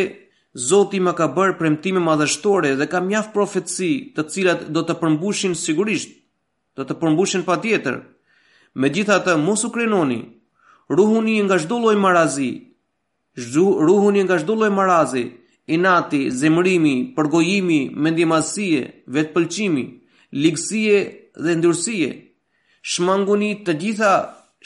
Zoti 0.70 1.04
ma 1.04 1.12
ka 1.20 1.28
bërë 1.36 1.58
premtime 1.60 2.00
madhështore 2.00 2.72
dhe 2.80 2.88
ka 2.92 3.04
mjaft 3.12 3.34
profetësi, 3.36 3.92
të 4.16 4.28
cilat 4.32 4.64
do 4.72 4.86
të 4.88 4.96
përmbushin 5.04 5.52
sigurisht, 5.60 6.16
do 6.80 6.88
të 6.88 6.96
përmbushin 7.02 7.44
patjetër. 7.44 8.00
Megjithatë, 8.84 9.36
mos 9.44 9.68
u 9.68 9.74
krenoni. 9.76 10.22
Ruhuni 10.90 11.42
nga 11.44 11.60
çdo 11.60 11.82
lloj 11.84 11.98
marazi, 12.02 12.52
zhu 13.52 13.68
ruhuni 13.88 14.22
nga 14.24 14.36
çdo 14.42 14.54
lloj 14.60 14.72
marazi, 14.80 15.24
inati, 15.76 16.22
zemërimi, 16.42 16.96
përgojimi, 17.16 17.80
mendimasie, 18.04 18.82
vetpëlqimi, 19.16 19.86
ligësie 20.44 21.00
dhe 21.44 21.52
ndyrësie. 21.60 22.10
Shmanguni 22.92 23.52
të 23.66 23.72
gjitha, 23.82 24.14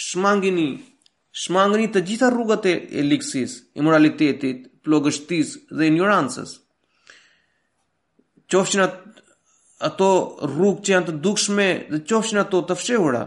shmangini, 0.07 0.69
shmangini 1.43 1.87
të 1.93 1.99
gjitha 2.09 2.27
rrugët 2.33 2.65
e 2.71 3.01
ligësisë, 3.09 3.57
imoralitetit, 3.79 4.59
plogështis 4.83 5.49
dhe 5.77 5.83
injorancës. 5.91 6.49
Qofshin 8.51 8.81
ato 9.87 10.09
rrugë 10.49 10.83
që 10.83 10.91
janë 10.93 11.05
të 11.07 11.13
dukshme 11.25 11.67
dhe 11.91 11.99
qofshin 12.09 12.39
ato 12.43 12.57
të 12.67 12.75
fshehura. 12.79 13.23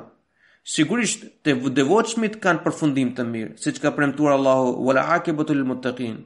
Sigurisht 0.67 1.21
të 1.47 1.53
devoqmit 1.79 2.41
kanë 2.43 2.63
përfundim 2.65 3.13
të 3.15 3.25
mirë, 3.27 3.53
si 3.63 3.71
që 3.75 3.83
ka 3.85 3.93
premtuar 3.99 4.33
Allahu, 4.35 4.73
wala 4.89 5.05
ake 5.17 5.35
bëtul 5.39 5.61
më 5.69 5.77
të 5.85 5.93
kinë. 5.99 6.23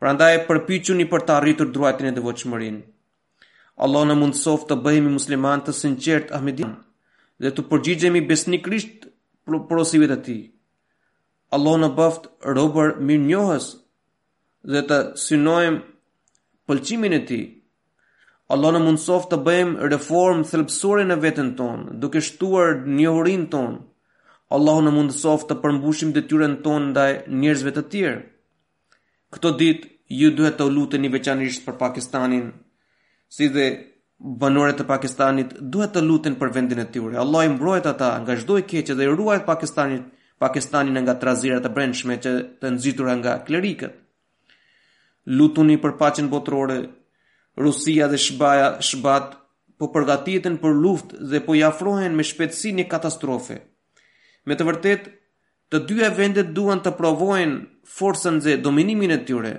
Pra 0.00 0.12
ndaj 0.12 0.34
e 0.38 0.42
përpichuni 0.48 1.06
për 1.08 1.24
të 1.24 1.36
arritur 1.38 1.70
druatin 1.72 2.10
e 2.10 2.12
devoqëmërin. 2.18 2.76
Allah 3.86 4.02
në 4.10 4.18
mundësof 4.20 4.66
të 4.68 4.76
bëhemi 4.84 5.12
musliman 5.14 5.64
të 5.64 5.74
sinqert 5.78 6.32
ahmedin 6.38 6.74
dhe 7.40 7.52
të 7.56 7.64
përgjigjemi 7.70 8.20
besnikrisht 8.28 9.08
porosive 9.70 10.08
të 10.12 10.18
tij. 10.26 10.42
Allah 11.56 11.78
në 11.80 11.90
bëftë 11.96 12.54
robër 12.60 12.92
mirë 13.08 13.24
njohës 13.30 13.70
dhe 14.74 14.84
të 14.92 15.00
synojmë 15.24 15.80
pëlqimin 16.68 17.16
e 17.16 17.22
ti. 17.32 17.40
Allah 18.50 18.72
në 18.74 18.80
mundësof 18.82 19.28
të 19.30 19.36
bëjmë 19.46 19.88
reformë 19.92 20.46
thelpsore 20.50 21.04
në 21.06 21.16
vetën 21.24 21.52
tonë, 21.58 21.92
duke 22.02 22.22
shtuar 22.28 22.80
njohurin 22.98 23.44
tonë. 23.52 23.76
Allah 24.56 24.80
në 24.86 24.92
mundësof 24.96 25.44
të 25.46 25.56
përmbushim 25.62 26.10
dhe 26.16 26.24
tyren 26.32 26.56
tonë 26.64 26.88
ndaj 26.88 27.10
njerëzve 27.42 27.74
të 27.76 27.84
tjerë. 27.94 28.18
Këto 29.36 29.52
ditë, 29.62 29.90
ju 30.22 30.32
duhet 30.34 30.58
të 30.58 30.66
lutë 30.74 30.98
një 31.04 31.12
veçanisht 31.14 31.62
për 31.68 31.78
Pakistanin, 31.84 32.48
si 33.30 33.46
dhe 33.54 33.68
banorët 34.42 34.80
të 34.82 34.88
Pakistanit 34.90 35.54
duhet 35.76 35.94
të 35.94 36.02
lutën 36.08 36.34
për 36.40 36.50
vendin 36.56 36.82
e 36.82 36.88
tyre. 36.96 37.14
Allah 37.22 37.46
i 37.46 37.52
mbrojt 37.54 37.86
ata 37.86 38.10
nga 38.24 38.34
çdo 38.42 38.58
i 38.58 38.66
keq 38.72 38.90
dhe 38.98 39.06
i 39.06 39.14
ruajt 39.14 39.46
Pakistanit, 39.52 40.10
Pakistanin 40.42 40.98
nga 41.04 41.14
trazirat 41.22 41.66
e 41.66 41.74
brendshme 41.76 42.18
që 42.24 42.34
të 42.60 42.74
nxitura 42.74 43.14
nga 43.22 43.38
klerikët. 43.46 43.94
Lutuni 45.38 45.76
për 45.78 45.94
paqen 46.00 46.28
botërore, 46.32 46.80
Rusia 47.56 48.06
dhe 48.08 48.16
Shbaja 48.18 48.78
Shbat 48.80 49.34
po 49.78 49.88
përgatiten 49.94 50.58
për 50.60 50.74
luftë 50.84 51.22
dhe 51.32 51.40
po 51.44 51.54
i 51.56 51.62
afrohen 51.64 52.14
me 52.16 52.22
shpejtësi 52.24 52.72
një 52.78 52.84
katastrofe. 52.88 53.56
Me 54.46 54.56
të 54.56 54.66
vërtetë, 54.68 55.10
të 55.70 55.80
dy 55.88 55.98
vendet 56.18 56.52
duan 56.56 56.80
të 56.84 56.92
provojnë 57.00 57.58
forcën 57.96 58.40
e 58.52 58.56
dominimin 58.66 59.10
e 59.10 59.18
tyre. 59.30 59.52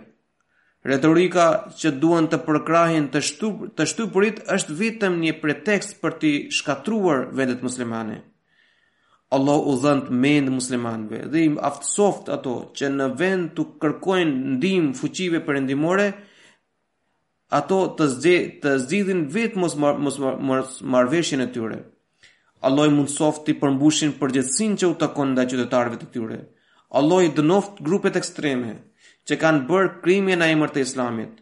Retorika 0.92 1.48
që 1.78 1.92
duan 2.02 2.26
të 2.32 2.38
përkrahin 2.46 3.10
të 3.14 3.20
shtup 3.22 3.60
të 3.78 3.86
shtupurit 3.92 4.40
është 4.56 4.76
vetëm 4.80 5.20
një 5.22 5.34
pretekst 5.42 6.00
për 6.02 6.12
të 6.22 6.32
shkatruar 6.58 7.28
vendet 7.38 7.62
muslimane. 7.66 8.18
Allah 9.38 9.60
u 9.72 9.76
dhënë 9.84 10.08
të 10.08 10.18
mend 10.24 10.52
muslimanëve 10.58 11.20
dhe 11.32 11.44
i 11.48 11.52
aftësoft 11.70 12.28
ato 12.38 12.56
që 12.78 12.90
në 12.98 13.12
vend 13.22 13.52
të 13.56 13.66
kërkojnë 13.84 14.42
ndihmë 14.56 14.96
fuqive 15.02 15.40
perëndimore, 15.46 16.10
ato 17.52 17.78
të 18.00 18.06
zdi, 18.14 18.34
të 18.64 18.78
zgjidhin 18.86 19.26
vetëm 19.34 19.60
mos 19.66 19.74
mar, 19.84 19.98
mos 20.00 20.16
mar, 20.24 20.38
mos 20.50 20.78
marrveshjen 20.94 21.42
e 21.44 21.48
tyre. 21.52 21.80
Alloj 22.68 22.88
mund 22.96 23.10
soft 23.12 23.42
të 23.48 23.58
përmbushin 23.60 24.14
përgjithësinë 24.22 24.78
që 24.84 24.90
u 24.92 24.96
takon 25.02 25.34
ndaj 25.34 25.48
qytetarëve 25.52 25.98
të 26.00 26.08
tyre. 26.16 26.38
Alloj 27.00 27.26
dënoft 27.40 27.82
grupet 27.84 28.16
ekstreme 28.22 28.72
që 29.28 29.38
kanë 29.44 29.66
bërë 29.70 29.90
krime 30.06 30.38
në 30.40 30.48
emër 30.56 30.72
të 30.74 30.84
Islamit. 30.86 31.34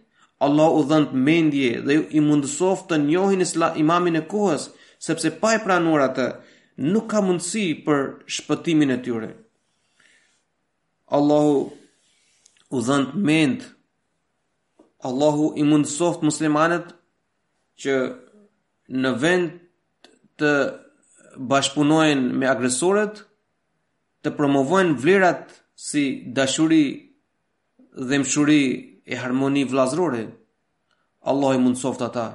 Allah 0.49 0.71
u 0.73 0.81
dhënë 0.89 1.19
mendje 1.29 1.71
dhe 1.85 1.97
i 2.17 2.21
mundësof 2.25 2.85
të 2.89 3.01
njohin 3.05 3.43
isla, 3.45 3.73
imamin 3.85 4.15
e 4.21 4.27
kohës, 4.33 4.69
sepse 5.05 5.33
pa 5.41 5.53
e 5.57 5.61
pranuar 5.65 6.05
atë 6.09 6.27
nuk 6.93 7.09
ka 7.11 7.21
mundësi 7.25 7.65
për 7.85 7.99
shpëtimin 8.39 8.95
e 8.95 8.99
tyre. 9.05 9.29
Allahu 11.19 11.59
u 12.77 12.87
dhënë 12.87 13.19
mendje 13.29 13.75
Allahu 15.07 15.53
i 15.55 15.63
mundësoft 15.63 16.23
muslimanët 16.27 16.89
që 17.83 17.93
në 19.03 19.11
vend 19.21 19.53
të 20.41 20.51
bashpunojnë 21.51 22.33
me 22.41 22.49
agresoret, 22.51 23.21
të 24.25 24.33
promovojnë 24.39 24.97
vlerat 25.03 25.55
si 25.87 26.03
dashuri 26.39 26.81
dhe 28.09 28.19
mshuri 28.25 28.61
e 29.13 29.21
harmoni 29.21 29.63
vlazrore. 29.71 30.25
Allahu 31.31 31.55
i 31.59 31.63
mundësoft 31.67 32.01
ata. 32.09 32.25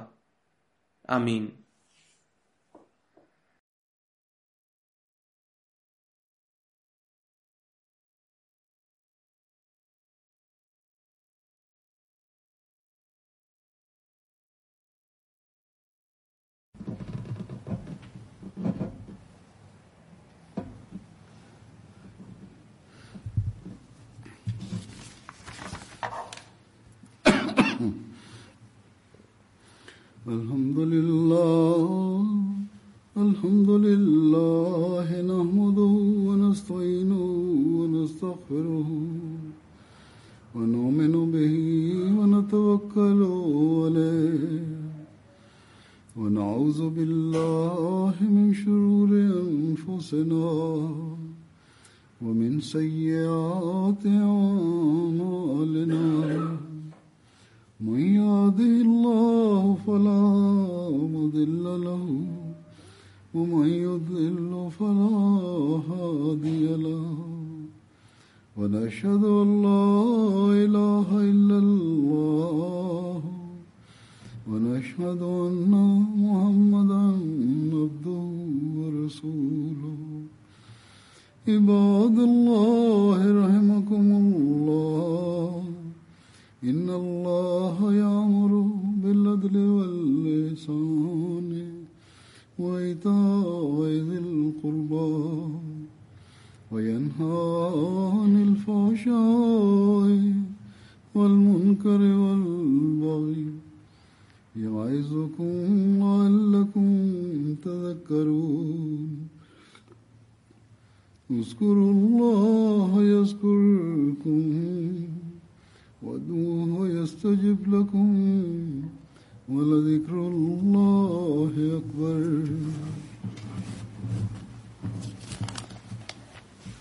Amin. 1.19 1.47
الحمد 30.27 30.77
لله 30.79 31.14